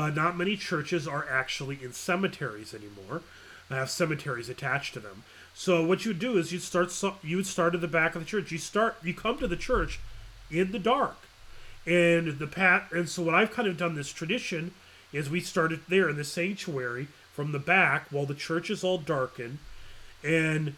but 0.00 0.14
not 0.14 0.34
many 0.34 0.56
churches 0.56 1.06
are 1.06 1.26
actually 1.28 1.78
in 1.82 1.92
cemeteries 1.92 2.72
anymore. 2.72 3.20
I 3.70 3.76
have 3.76 3.90
cemeteries 3.90 4.48
attached 4.48 4.94
to 4.94 5.00
them. 5.00 5.24
So 5.52 5.84
what 5.84 6.06
you 6.06 6.14
do 6.14 6.38
is 6.38 6.52
you 6.52 6.58
start 6.58 6.90
you 7.22 7.36
would 7.36 7.46
start 7.46 7.74
at 7.74 7.82
the 7.82 7.86
back 7.86 8.14
of 8.14 8.22
the 8.22 8.26
church. 8.26 8.50
You 8.50 8.56
start 8.56 8.96
you 9.02 9.12
come 9.12 9.36
to 9.36 9.46
the 9.46 9.58
church 9.58 10.00
in 10.50 10.72
the 10.72 10.78
dark, 10.78 11.18
and 11.84 12.38
the 12.38 12.46
pat 12.46 12.90
and 12.92 13.10
so 13.10 13.24
what 13.24 13.34
I've 13.34 13.52
kind 13.52 13.68
of 13.68 13.76
done 13.76 13.94
this 13.94 14.10
tradition 14.10 14.72
is 15.12 15.28
we 15.28 15.40
started 15.40 15.80
there 15.86 16.08
in 16.08 16.16
the 16.16 16.24
sanctuary 16.24 17.08
from 17.34 17.52
the 17.52 17.58
back 17.58 18.06
while 18.10 18.24
the 18.24 18.34
church 18.34 18.70
is 18.70 18.82
all 18.82 18.96
darkened, 18.96 19.58
and 20.24 20.76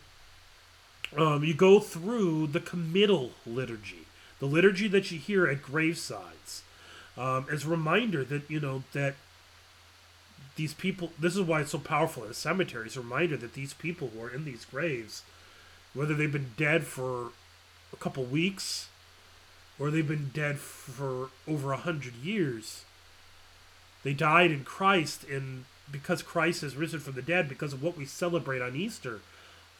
um, 1.16 1.44
you 1.44 1.54
go 1.54 1.78
through 1.78 2.48
the 2.48 2.58
committal 2.58 3.30
liturgy, 3.46 4.06
the 4.40 4.46
liturgy 4.46 4.88
that 4.88 5.12
you 5.12 5.18
hear 5.20 5.46
at 5.46 5.62
gravesides 5.62 6.62
um, 7.16 7.46
as 7.50 7.64
a 7.64 7.68
reminder 7.68 8.24
that 8.24 8.48
you 8.50 8.60
know 8.60 8.82
that 8.92 9.14
these 10.56 10.74
people 10.74 11.12
this 11.18 11.34
is 11.34 11.42
why 11.42 11.60
it's 11.60 11.70
so 11.70 11.78
powerful 11.78 12.24
in 12.24 12.30
a 12.30 12.34
cemetery 12.34 12.86
it's 12.86 12.96
a 12.96 13.00
reminder 13.00 13.36
that 13.36 13.54
these 13.54 13.74
people 13.74 14.10
who 14.14 14.22
are 14.22 14.30
in 14.30 14.44
these 14.44 14.64
graves 14.64 15.22
whether 15.94 16.14
they've 16.14 16.32
been 16.32 16.52
dead 16.56 16.84
for 16.84 17.30
a 17.92 17.96
couple 17.96 18.24
weeks 18.24 18.88
or 19.78 19.90
they've 19.90 20.08
been 20.08 20.30
dead 20.32 20.58
for 20.58 21.30
over 21.48 21.72
a 21.72 21.78
hundred 21.78 22.14
years. 22.16 22.84
They 24.04 24.14
died 24.14 24.50
in 24.50 24.64
christ 24.64 25.24
and 25.24 25.64
because 25.90 26.22
christ 26.22 26.62
has 26.62 26.76
risen 26.76 27.00
from 27.00 27.14
the 27.14 27.22
dead 27.22 27.48
because 27.48 27.72
of 27.72 27.82
what 27.82 27.96
we 27.96 28.06
celebrate 28.06 28.62
on 28.62 28.74
easter 28.74 29.20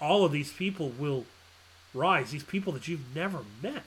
all 0.00 0.24
of 0.24 0.32
these 0.32 0.52
people 0.52 0.92
will 0.98 1.24
rise. 1.94 2.32
These 2.32 2.42
people 2.42 2.72
that 2.72 2.88
you've 2.88 3.14
never 3.14 3.40
met. 3.62 3.84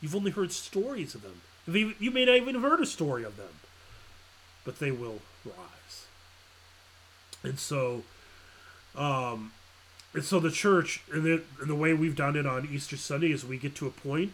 You've 0.00 0.14
only 0.14 0.30
heard 0.30 0.52
stories 0.52 1.14
of 1.14 1.22
them 1.22 1.40
you 1.76 2.10
may 2.10 2.24
not 2.24 2.36
even 2.36 2.54
have 2.54 2.62
heard 2.62 2.80
a 2.80 2.86
story 2.86 3.24
of 3.24 3.36
them, 3.36 3.60
but 4.64 4.78
they 4.78 4.90
will 4.90 5.20
rise. 5.44 6.06
And 7.42 7.58
so, 7.58 8.02
um, 8.96 9.52
and 10.14 10.24
so 10.24 10.40
the 10.40 10.50
church, 10.50 11.02
and 11.12 11.24
the, 11.24 11.42
and 11.60 11.68
the 11.68 11.74
way 11.74 11.94
we've 11.94 12.16
done 12.16 12.36
it 12.36 12.46
on 12.46 12.68
Easter 12.70 12.96
Sunday 12.96 13.32
is 13.32 13.44
we 13.44 13.58
get 13.58 13.74
to 13.76 13.86
a 13.86 13.90
point, 13.90 14.32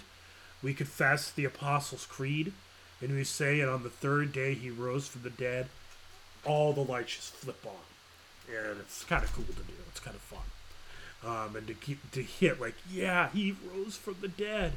we 0.62 0.74
confess 0.74 1.30
the 1.30 1.44
Apostles' 1.44 2.06
Creed, 2.06 2.52
and 3.00 3.14
we 3.14 3.24
say, 3.24 3.60
and 3.60 3.70
on 3.70 3.82
the 3.82 3.90
third 3.90 4.32
day 4.32 4.54
he 4.54 4.70
rose 4.70 5.08
from 5.08 5.22
the 5.22 5.30
dead, 5.30 5.68
all 6.44 6.72
the 6.72 6.80
lights 6.80 7.16
just 7.16 7.34
flip 7.34 7.64
on. 7.66 7.72
And 8.48 8.78
it's 8.80 9.04
kind 9.04 9.24
of 9.24 9.32
cool 9.32 9.44
to 9.44 9.52
do. 9.52 9.72
It's 9.88 10.00
kind 10.00 10.16
of 10.16 10.22
fun. 10.22 10.40
Um, 11.24 11.56
and 11.56 11.66
to 11.66 11.74
keep 11.74 12.10
to 12.12 12.22
hit 12.22 12.60
like, 12.60 12.74
yeah, 12.90 13.30
he 13.30 13.56
rose 13.72 13.96
from 13.96 14.16
the 14.20 14.28
dead 14.28 14.72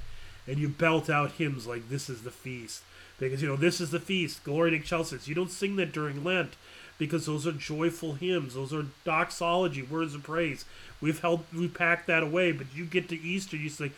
and 0.48 0.58
you 0.58 0.70
belt 0.70 1.10
out 1.10 1.34
hymns 1.34 1.68
like 1.68 1.90
"This 1.90 2.10
is 2.10 2.24
the 2.24 2.32
feast," 2.32 2.82
because 3.20 3.42
you 3.42 3.48
know 3.48 3.56
this 3.56 3.82
is 3.82 3.92
the 3.92 4.00
feast. 4.00 4.44
Gloria 4.44 4.74
in 4.74 4.82
Excelsis. 4.82 5.28
You 5.28 5.36
don't 5.36 5.52
sing 5.52 5.76
that 5.76 5.92
during 5.92 6.24
Lent 6.24 6.54
because 6.98 7.26
those 7.26 7.46
are 7.46 7.52
joyful 7.52 8.14
hymns. 8.14 8.56
Those 8.56 8.74
are 8.74 8.86
doxology, 9.04 9.84
words 9.84 10.16
of 10.16 10.24
praise. 10.24 10.66
We've 11.00 11.20
held, 11.20 11.46
we 11.54 11.68
packed 11.68 12.08
that 12.08 12.24
away. 12.24 12.52
But 12.52 12.68
you 12.74 12.86
get 12.86 13.08
to 13.10 13.22
Easter, 13.22 13.56
you 13.56 13.70
say, 13.70 13.92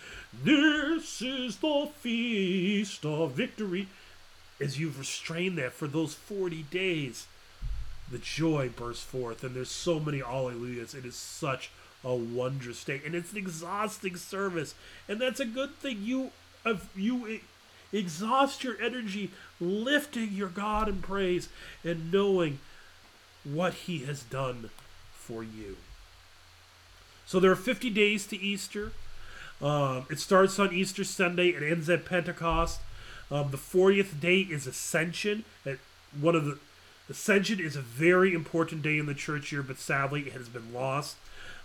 "This 0.43 1.21
is 1.21 1.57
the 1.57 1.89
feast 1.99 3.05
of 3.05 3.31
victory." 3.31 3.87
As 4.61 4.77
you've 4.77 4.99
restrained 4.99 5.57
that 5.57 5.71
for 5.71 5.87
those 5.87 6.13
forty 6.13 6.63
days, 6.63 7.27
the 8.11 8.17
joy 8.17 8.69
bursts 8.75 9.05
forth, 9.05 9.43
and 9.43 9.55
there's 9.55 9.71
so 9.71 10.01
many 10.01 10.21
Alleluias. 10.21 10.93
It 10.93 11.05
is 11.05 11.15
such 11.15 11.69
a 12.03 12.13
wondrous 12.13 12.83
day, 12.83 13.01
and 13.05 13.15
it's 13.15 13.31
an 13.31 13.37
exhausting 13.37 14.17
service, 14.17 14.75
and 15.07 15.21
that's 15.21 15.39
a 15.39 15.45
good 15.45 15.75
thing. 15.77 15.99
You, 16.01 16.31
if 16.65 16.89
you 16.95 17.39
exhaust 17.91 18.63
your 18.63 18.79
energy 18.81 19.31
lifting 19.59 20.31
your 20.31 20.49
God 20.49 20.87
in 20.87 21.01
praise 21.01 21.49
and 21.83 22.11
knowing 22.11 22.59
what 23.43 23.73
He 23.73 23.99
has 23.99 24.23
done 24.23 24.69
for 25.11 25.43
you. 25.43 25.77
So 27.25 27.39
there 27.39 27.51
are 27.51 27.55
50 27.55 27.89
days 27.89 28.25
to 28.27 28.37
Easter. 28.37 28.91
Um, 29.61 30.05
it 30.09 30.19
starts 30.19 30.57
on 30.57 30.73
Easter 30.73 31.03
Sunday. 31.03 31.49
It 31.49 31.63
ends 31.63 31.89
at 31.89 32.05
Pentecost. 32.05 32.79
Um, 33.29 33.51
the 33.51 33.57
40th 33.57 34.19
day 34.19 34.39
is 34.39 34.65
Ascension. 34.65 35.45
At 35.65 35.77
one 36.19 36.35
of 36.35 36.45
the 36.45 36.57
Ascension 37.09 37.59
is 37.59 37.75
a 37.75 37.81
very 37.81 38.33
important 38.33 38.81
day 38.81 38.97
in 38.97 39.05
the 39.05 39.13
church 39.13 39.51
year, 39.51 39.63
but 39.63 39.77
sadly 39.77 40.21
it 40.21 40.33
has 40.33 40.49
been 40.49 40.73
lost 40.73 41.17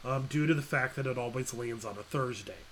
um, 0.04 0.26
due 0.28 0.46
to 0.46 0.54
the 0.54 0.62
fact 0.62 0.96
that 0.96 1.06
it 1.06 1.18
always 1.18 1.54
lands 1.54 1.84
on 1.84 1.98
a 1.98 2.02
Thursday. 2.02 2.62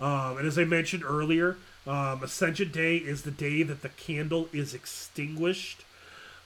Um, 0.00 0.38
and 0.38 0.46
as 0.46 0.58
I 0.58 0.64
mentioned 0.64 1.04
earlier, 1.04 1.56
um, 1.86 2.22
Ascension 2.22 2.70
Day 2.70 2.96
is 2.96 3.22
the 3.22 3.30
day 3.30 3.62
that 3.62 3.82
the 3.82 3.88
candle 3.88 4.48
is 4.52 4.74
extinguished. 4.74 5.84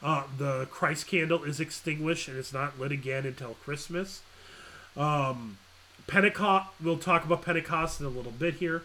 Uh, 0.02 0.24
the 0.36 0.66
Christ 0.70 1.06
candle 1.06 1.44
is 1.44 1.60
extinguished 1.60 2.28
and 2.28 2.36
it's 2.36 2.52
not 2.52 2.78
lit 2.78 2.92
again 2.92 3.24
until 3.24 3.54
Christmas. 3.54 4.22
Um, 4.96 5.58
Pentecost, 6.06 6.68
we'll 6.82 6.98
talk 6.98 7.24
about 7.24 7.42
Pentecost 7.42 8.00
in 8.00 8.06
a 8.06 8.10
little 8.10 8.32
bit 8.32 8.54
here. 8.54 8.82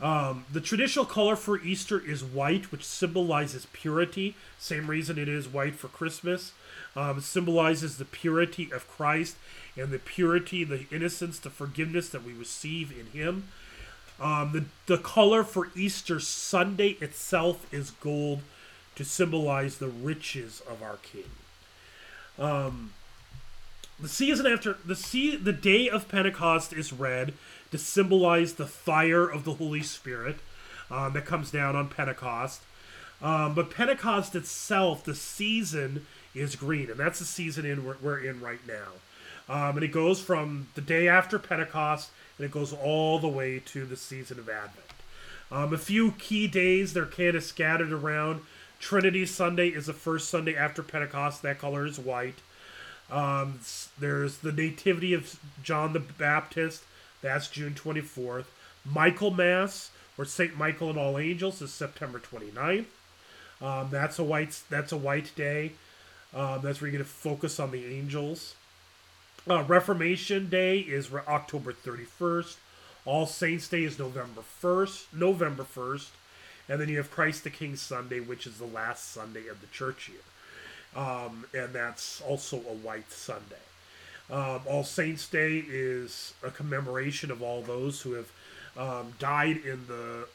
Um, 0.00 0.46
the 0.52 0.60
traditional 0.60 1.04
color 1.04 1.36
for 1.36 1.60
Easter 1.60 2.00
is 2.04 2.24
white, 2.24 2.72
which 2.72 2.84
symbolizes 2.84 3.68
purity. 3.72 4.34
Same 4.58 4.88
reason 4.88 5.16
it 5.16 5.28
is 5.28 5.48
white 5.48 5.76
for 5.76 5.86
Christmas. 5.86 6.52
Um, 6.96 7.20
symbolizes 7.20 7.98
the 7.98 8.04
purity 8.04 8.70
of 8.72 8.88
Christ 8.88 9.36
and 9.76 9.90
the 9.90 10.00
purity, 10.00 10.64
the 10.64 10.86
innocence, 10.90 11.38
the 11.38 11.50
forgiveness 11.50 12.08
that 12.08 12.24
we 12.24 12.32
receive 12.32 12.90
in 12.90 13.06
Him. 13.06 13.48
Um, 14.20 14.52
the, 14.52 14.94
the 14.94 15.02
color 15.02 15.42
for 15.42 15.70
Easter 15.74 16.20
Sunday 16.20 16.96
itself 17.00 17.66
is 17.72 17.90
gold 17.90 18.40
to 18.94 19.04
symbolize 19.04 19.78
the 19.78 19.88
riches 19.88 20.62
of 20.68 20.82
our 20.82 20.98
King. 21.02 21.30
Um, 22.38 22.92
the 23.98 24.08
season 24.08 24.46
after 24.46 24.76
the 24.84 24.96
sea, 24.96 25.36
the 25.36 25.52
day 25.52 25.88
of 25.88 26.08
Pentecost 26.08 26.72
is 26.72 26.92
red 26.92 27.34
to 27.70 27.78
symbolize 27.78 28.54
the 28.54 28.66
fire 28.66 29.28
of 29.28 29.44
the 29.44 29.54
Holy 29.54 29.82
Spirit 29.82 30.36
um, 30.90 31.12
that 31.14 31.24
comes 31.24 31.50
down 31.50 31.76
on 31.76 31.88
Pentecost. 31.88 32.62
Um, 33.22 33.54
but 33.54 33.70
Pentecost 33.70 34.34
itself, 34.34 35.04
the 35.04 35.14
season 35.14 36.06
is 36.34 36.56
green, 36.56 36.90
and 36.90 36.98
that's 36.98 37.20
the 37.20 37.24
season 37.24 37.64
in 37.64 37.84
we're, 37.84 37.96
we're 38.02 38.18
in 38.18 38.40
right 38.40 38.60
now. 38.66 38.88
Um, 39.48 39.76
and 39.76 39.84
it 39.84 39.92
goes 39.92 40.20
from 40.20 40.68
the 40.74 40.80
day 40.80 41.08
after 41.08 41.38
Pentecost, 41.38 42.10
and 42.38 42.44
it 42.44 42.50
goes 42.50 42.72
all 42.72 43.18
the 43.18 43.28
way 43.28 43.60
to 43.66 43.84
the 43.84 43.96
season 43.96 44.38
of 44.38 44.48
Advent. 44.48 44.86
Um, 45.50 45.74
a 45.74 45.78
few 45.78 46.12
key 46.12 46.46
days 46.46 46.92
they're 46.92 47.06
kind 47.06 47.36
of 47.36 47.44
scattered 47.44 47.92
around. 47.92 48.40
Trinity 48.80 49.26
Sunday 49.26 49.68
is 49.68 49.86
the 49.86 49.92
first 49.92 50.28
Sunday 50.28 50.56
after 50.56 50.82
Pentecost. 50.82 51.42
That 51.42 51.58
color 51.58 51.86
is 51.86 51.98
white. 51.98 52.38
Um, 53.10 53.60
there's 53.98 54.38
the 54.38 54.50
Nativity 54.50 55.12
of 55.12 55.38
John 55.62 55.92
the 55.92 56.00
Baptist. 56.00 56.82
That's 57.20 57.48
June 57.48 57.74
24th. 57.74 58.46
Michaelmas, 58.84 59.90
or 60.18 60.24
Saint 60.24 60.56
Michael 60.56 60.90
and 60.90 60.98
All 60.98 61.18
Angels, 61.18 61.62
is 61.62 61.72
September 61.72 62.18
29th. 62.18 62.86
Um, 63.60 63.88
that's 63.90 64.18
a 64.18 64.24
white. 64.24 64.60
That's 64.70 64.90
a 64.90 64.96
white 64.96 65.30
day. 65.36 65.72
Um, 66.34 66.60
that's 66.62 66.80
where 66.80 66.90
you're 66.90 66.98
going 66.98 67.04
to 67.04 67.10
focus 67.10 67.60
on 67.60 67.70
the 67.70 67.84
angels. 67.84 68.54
Uh, 69.48 69.64
Reformation 69.64 70.48
Day 70.48 70.78
is 70.78 71.12
October 71.12 71.72
31st. 71.72 72.56
All 73.04 73.26
Saints 73.26 73.66
Day 73.66 73.82
is 73.82 73.98
November 73.98 74.42
1st, 74.62 75.06
November 75.12 75.64
1st. 75.64 76.10
And 76.68 76.80
then 76.80 76.88
you 76.88 76.96
have 76.98 77.10
Christ 77.10 77.42
the 77.42 77.50
King 77.50 77.74
Sunday, 77.74 78.20
which 78.20 78.46
is 78.46 78.58
the 78.58 78.66
last 78.66 79.12
Sunday 79.12 79.48
of 79.48 79.60
the 79.60 79.66
church 79.68 80.08
year. 80.08 80.20
Um, 80.94 81.44
and 81.52 81.72
that's 81.72 82.20
also 82.20 82.58
a 82.58 82.74
white 82.74 83.10
Sunday. 83.10 83.56
Um, 84.30 84.60
all 84.66 84.84
Saints 84.84 85.28
Day 85.28 85.64
is 85.68 86.34
a 86.44 86.50
commemoration 86.50 87.32
of 87.32 87.42
all 87.42 87.62
those 87.62 88.00
who 88.00 88.12
have 88.12 88.30
um, 88.76 89.12
died 89.18 89.56
in 89.56 89.86
the 89.88 90.28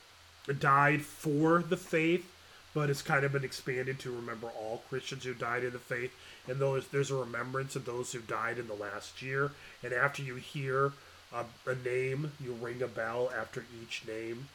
died 0.53 1.01
for 1.01 1.62
the 1.62 1.78
faith, 1.78 2.30
but 2.74 2.89
it's 2.89 3.01
kind 3.01 3.26
of 3.26 3.32
been 3.32 3.43
expanded 3.43 3.99
to 3.99 4.12
remember 4.12 4.47
all 4.47 4.84
Christians 4.89 5.24
who 5.24 5.34
died 5.34 5.64
in 5.64 5.72
the 5.72 5.80
faith. 5.80 6.14
And 6.48 6.60
those 6.60 6.88
there's 6.88 7.12
a 7.12 7.16
remembrance 7.16 7.76
of 7.76 7.86
those 7.86 8.12
who 8.12 8.20
died 8.20 8.58
in 8.58 8.68
the 8.68 8.74
last 8.74 9.22
year. 9.22 9.52
And 9.84 9.93
after 9.93 10.22
you 10.22 10.36
hear 10.36 10.93
a, 11.34 11.45
a 11.70 11.76
name, 11.76 12.32
you 12.43 12.54
ring 12.54 12.82
a 12.82 12.88
bell 12.88 13.32
after 13.38 13.66
each 13.82 14.04
name, 14.08 14.48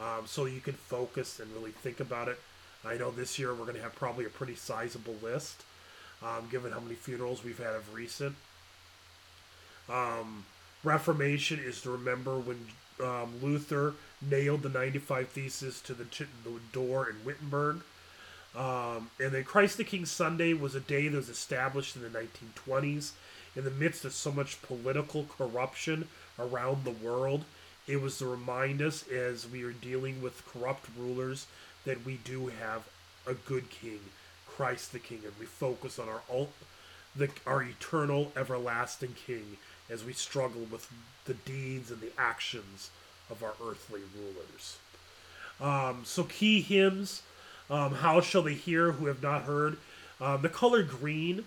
um, 0.00 0.26
so 0.26 0.46
you 0.46 0.60
can 0.60 0.74
focus 0.74 1.38
and 1.40 1.52
really 1.52 1.72
think 1.72 2.00
about 2.00 2.28
it. 2.28 2.40
I 2.84 2.96
know 2.96 3.10
this 3.10 3.38
year 3.38 3.50
we're 3.54 3.64
going 3.64 3.76
to 3.76 3.82
have 3.82 3.94
probably 3.94 4.24
a 4.26 4.30
pretty 4.30 4.54
sizable 4.54 5.16
list, 5.22 5.62
um, 6.22 6.48
given 6.50 6.72
how 6.72 6.80
many 6.80 6.94
funerals 6.94 7.44
we've 7.44 7.58
had 7.58 7.74
of 7.74 7.94
recent. 7.94 8.36
Um, 9.88 10.44
Reformation 10.82 11.60
is 11.60 11.80
to 11.82 11.90
remember 11.90 12.38
when 12.38 12.66
um, 13.02 13.32
Luther 13.42 13.94
nailed 14.20 14.62
the 14.62 14.68
95 14.68 15.28
Theses 15.28 15.80
to 15.82 15.94
the, 15.94 16.04
the 16.44 16.60
door 16.72 17.08
in 17.08 17.24
Wittenberg. 17.24 17.80
Um, 18.56 19.10
and 19.18 19.32
then 19.32 19.44
Christ 19.44 19.76
the 19.78 19.84
King 19.84 20.06
Sunday 20.06 20.54
was 20.54 20.74
a 20.74 20.80
day 20.80 21.08
that 21.08 21.16
was 21.16 21.28
established 21.28 21.96
in 21.96 22.02
the 22.02 22.08
1920s 22.08 23.12
in 23.56 23.64
the 23.64 23.70
midst 23.70 24.04
of 24.04 24.12
so 24.12 24.32
much 24.32 24.62
political 24.62 25.24
corruption 25.24 26.08
around 26.38 26.84
the 26.84 26.90
world. 26.90 27.44
It 27.86 28.00
was 28.00 28.18
to 28.18 28.26
remind 28.26 28.80
us 28.80 29.06
as 29.08 29.48
we 29.48 29.62
are 29.64 29.72
dealing 29.72 30.22
with 30.22 30.46
corrupt 30.46 30.86
rulers 30.98 31.46
that 31.84 32.04
we 32.04 32.18
do 32.24 32.46
have 32.46 32.88
a 33.26 33.34
good 33.34 33.70
king, 33.70 34.00
Christ 34.46 34.92
the 34.92 34.98
King, 34.98 35.20
and 35.24 35.32
we 35.38 35.46
focus 35.46 35.98
on 35.98 36.08
our 36.08 36.46
the, 37.16 37.28
our 37.46 37.62
eternal, 37.62 38.32
everlasting 38.36 39.14
King 39.26 39.56
as 39.88 40.04
we 40.04 40.12
struggle 40.12 40.66
with 40.70 40.90
the 41.26 41.34
deeds 41.34 41.90
and 41.90 42.00
the 42.00 42.12
actions 42.18 42.90
of 43.30 43.42
our 43.42 43.54
earthly 43.64 44.00
rulers. 44.16 44.78
Um, 45.60 46.02
so, 46.04 46.24
key 46.24 46.60
hymns 46.60 47.22
um, 47.70 47.94
How 47.94 48.20
shall 48.20 48.42
they 48.42 48.54
hear 48.54 48.92
who 48.92 49.06
have 49.06 49.22
not 49.22 49.42
heard? 49.42 49.78
Um, 50.20 50.42
the 50.42 50.48
color 50.48 50.82
green 50.82 51.44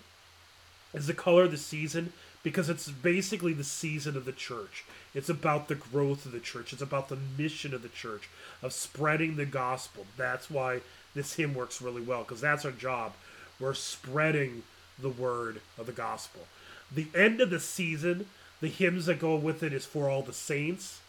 is 0.93 1.07
the 1.07 1.13
color 1.13 1.43
of 1.43 1.51
the 1.51 1.57
season 1.57 2.13
because 2.43 2.69
it's 2.69 2.89
basically 2.89 3.53
the 3.53 3.63
season 3.63 4.15
of 4.15 4.25
the 4.25 4.31
church. 4.31 4.85
It's 5.13 5.29
about 5.29 5.67
the 5.67 5.75
growth 5.75 6.25
of 6.25 6.31
the 6.31 6.39
church. 6.39 6.73
It's 6.73 6.81
about 6.81 7.09
the 7.09 7.17
mission 7.37 7.73
of 7.73 7.81
the 7.81 7.89
church 7.89 8.29
of 8.61 8.73
spreading 8.73 9.35
the 9.35 9.45
gospel. 9.45 10.05
That's 10.15 10.49
why 10.49 10.81
this 11.15 11.33
hymn 11.33 11.53
works 11.53 11.81
really 11.81 12.01
well 12.01 12.23
because 12.23 12.41
that's 12.41 12.65
our 12.65 12.71
job. 12.71 13.13
We're 13.59 13.73
spreading 13.73 14.63
the 14.99 15.09
word 15.09 15.61
of 15.77 15.87
the 15.87 15.91
gospel. 15.91 16.41
The 16.93 17.07
end 17.15 17.41
of 17.41 17.49
the 17.49 17.59
season, 17.59 18.27
the 18.61 18.67
hymns 18.67 19.07
that 19.07 19.19
go 19.19 19.35
with 19.35 19.63
it 19.63 19.73
is 19.73 19.85
for 19.85 20.09
all 20.09 20.21
the 20.21 20.33
saints, 20.33 20.99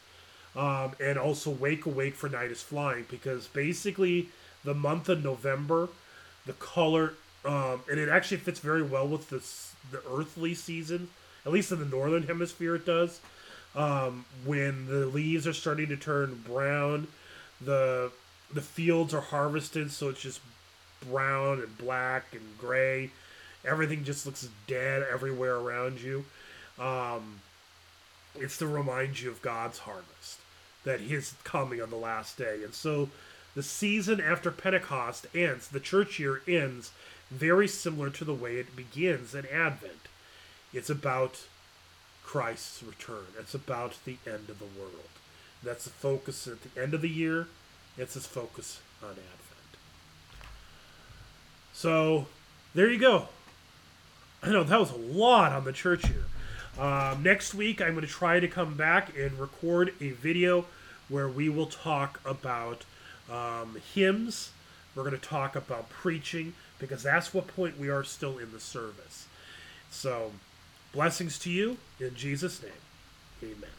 um, 0.56 0.92
and 0.98 1.18
also 1.18 1.50
"Wake 1.50 1.86
Awake 1.86 2.14
for 2.14 2.28
Night 2.28 2.50
is 2.50 2.62
Flying" 2.62 3.06
because 3.08 3.46
basically 3.46 4.28
the 4.64 4.74
month 4.74 5.08
of 5.08 5.22
November, 5.24 5.88
the 6.46 6.52
color, 6.54 7.14
um, 7.44 7.80
and 7.90 7.98
it 7.98 8.08
actually 8.08 8.38
fits 8.38 8.60
very 8.60 8.82
well 8.82 9.06
with 9.06 9.30
the 9.30 9.42
the 9.90 10.02
earthly 10.10 10.54
season. 10.54 11.08
At 11.46 11.52
least 11.52 11.72
in 11.72 11.78
the 11.78 11.86
northern 11.86 12.24
hemisphere, 12.24 12.74
it 12.74 12.84
does. 12.84 13.20
Um, 13.74 14.24
when 14.44 14.86
the 14.86 15.06
leaves 15.06 15.46
are 15.46 15.52
starting 15.52 15.88
to 15.88 15.96
turn 15.96 16.42
brown, 16.46 17.06
the 17.60 18.10
the 18.52 18.60
fields 18.60 19.14
are 19.14 19.20
harvested, 19.20 19.92
so 19.92 20.08
it's 20.08 20.20
just 20.20 20.40
brown 21.08 21.60
and 21.60 21.78
black 21.78 22.24
and 22.32 22.58
gray. 22.58 23.10
Everything 23.64 24.04
just 24.04 24.26
looks 24.26 24.48
dead 24.66 25.04
everywhere 25.10 25.56
around 25.56 26.00
you. 26.00 26.24
Um, 26.78 27.40
it's 28.36 28.58
to 28.58 28.66
remind 28.66 29.20
you 29.20 29.30
of 29.30 29.42
God's 29.42 29.78
harvest, 29.78 30.38
that 30.84 31.00
His 31.00 31.34
coming 31.44 31.82
on 31.82 31.90
the 31.90 31.96
last 31.96 32.38
day. 32.38 32.62
And 32.64 32.72
so 32.72 33.08
the 33.58 33.62
season 33.64 34.20
after 34.20 34.52
Pentecost 34.52 35.26
ends, 35.34 35.66
the 35.66 35.80
church 35.80 36.20
year 36.20 36.42
ends 36.46 36.92
very 37.28 37.66
similar 37.66 38.08
to 38.08 38.24
the 38.24 38.32
way 38.32 38.54
it 38.54 38.76
begins 38.76 39.34
in 39.34 39.46
Advent. 39.46 40.06
It's 40.72 40.88
about 40.88 41.42
Christ's 42.22 42.84
return, 42.84 43.26
it's 43.36 43.54
about 43.54 43.96
the 44.04 44.18
end 44.24 44.48
of 44.48 44.60
the 44.60 44.80
world. 44.80 45.08
That's 45.60 45.82
the 45.82 45.90
focus 45.90 46.46
at 46.46 46.58
the 46.62 46.80
end 46.80 46.94
of 46.94 47.00
the 47.00 47.08
year, 47.08 47.48
it's 47.96 48.14
his 48.14 48.28
focus 48.28 48.78
on 49.02 49.10
Advent. 49.10 49.76
So, 51.72 52.26
there 52.76 52.88
you 52.88 53.00
go. 53.00 53.26
I 54.44 54.50
know 54.50 54.62
that 54.62 54.78
was 54.78 54.92
a 54.92 54.96
lot 54.96 55.50
on 55.50 55.64
the 55.64 55.72
church 55.72 56.08
year. 56.08 56.26
Um, 56.78 57.24
next 57.24 57.54
week, 57.54 57.82
I'm 57.82 57.94
going 57.94 58.06
to 58.06 58.12
try 58.12 58.38
to 58.38 58.46
come 58.46 58.74
back 58.74 59.18
and 59.18 59.36
record 59.36 59.94
a 60.00 60.10
video 60.10 60.66
where 61.08 61.28
we 61.28 61.48
will 61.48 61.66
talk 61.66 62.20
about 62.24 62.84
um, 63.30 63.76
hymns. 63.94 64.50
We're 64.94 65.04
going 65.04 65.18
to 65.18 65.26
talk 65.26 65.54
about 65.54 65.88
preaching 65.90 66.54
because 66.78 67.02
that's 67.02 67.32
what 67.32 67.46
point 67.46 67.78
we 67.78 67.88
are 67.88 68.04
still 68.04 68.38
in 68.38 68.52
the 68.52 68.60
service. 68.60 69.26
So, 69.90 70.32
blessings 70.92 71.38
to 71.40 71.50
you 71.50 71.76
in 72.00 72.14
Jesus' 72.14 72.62
name. 72.62 72.72
Amen. 73.42 73.77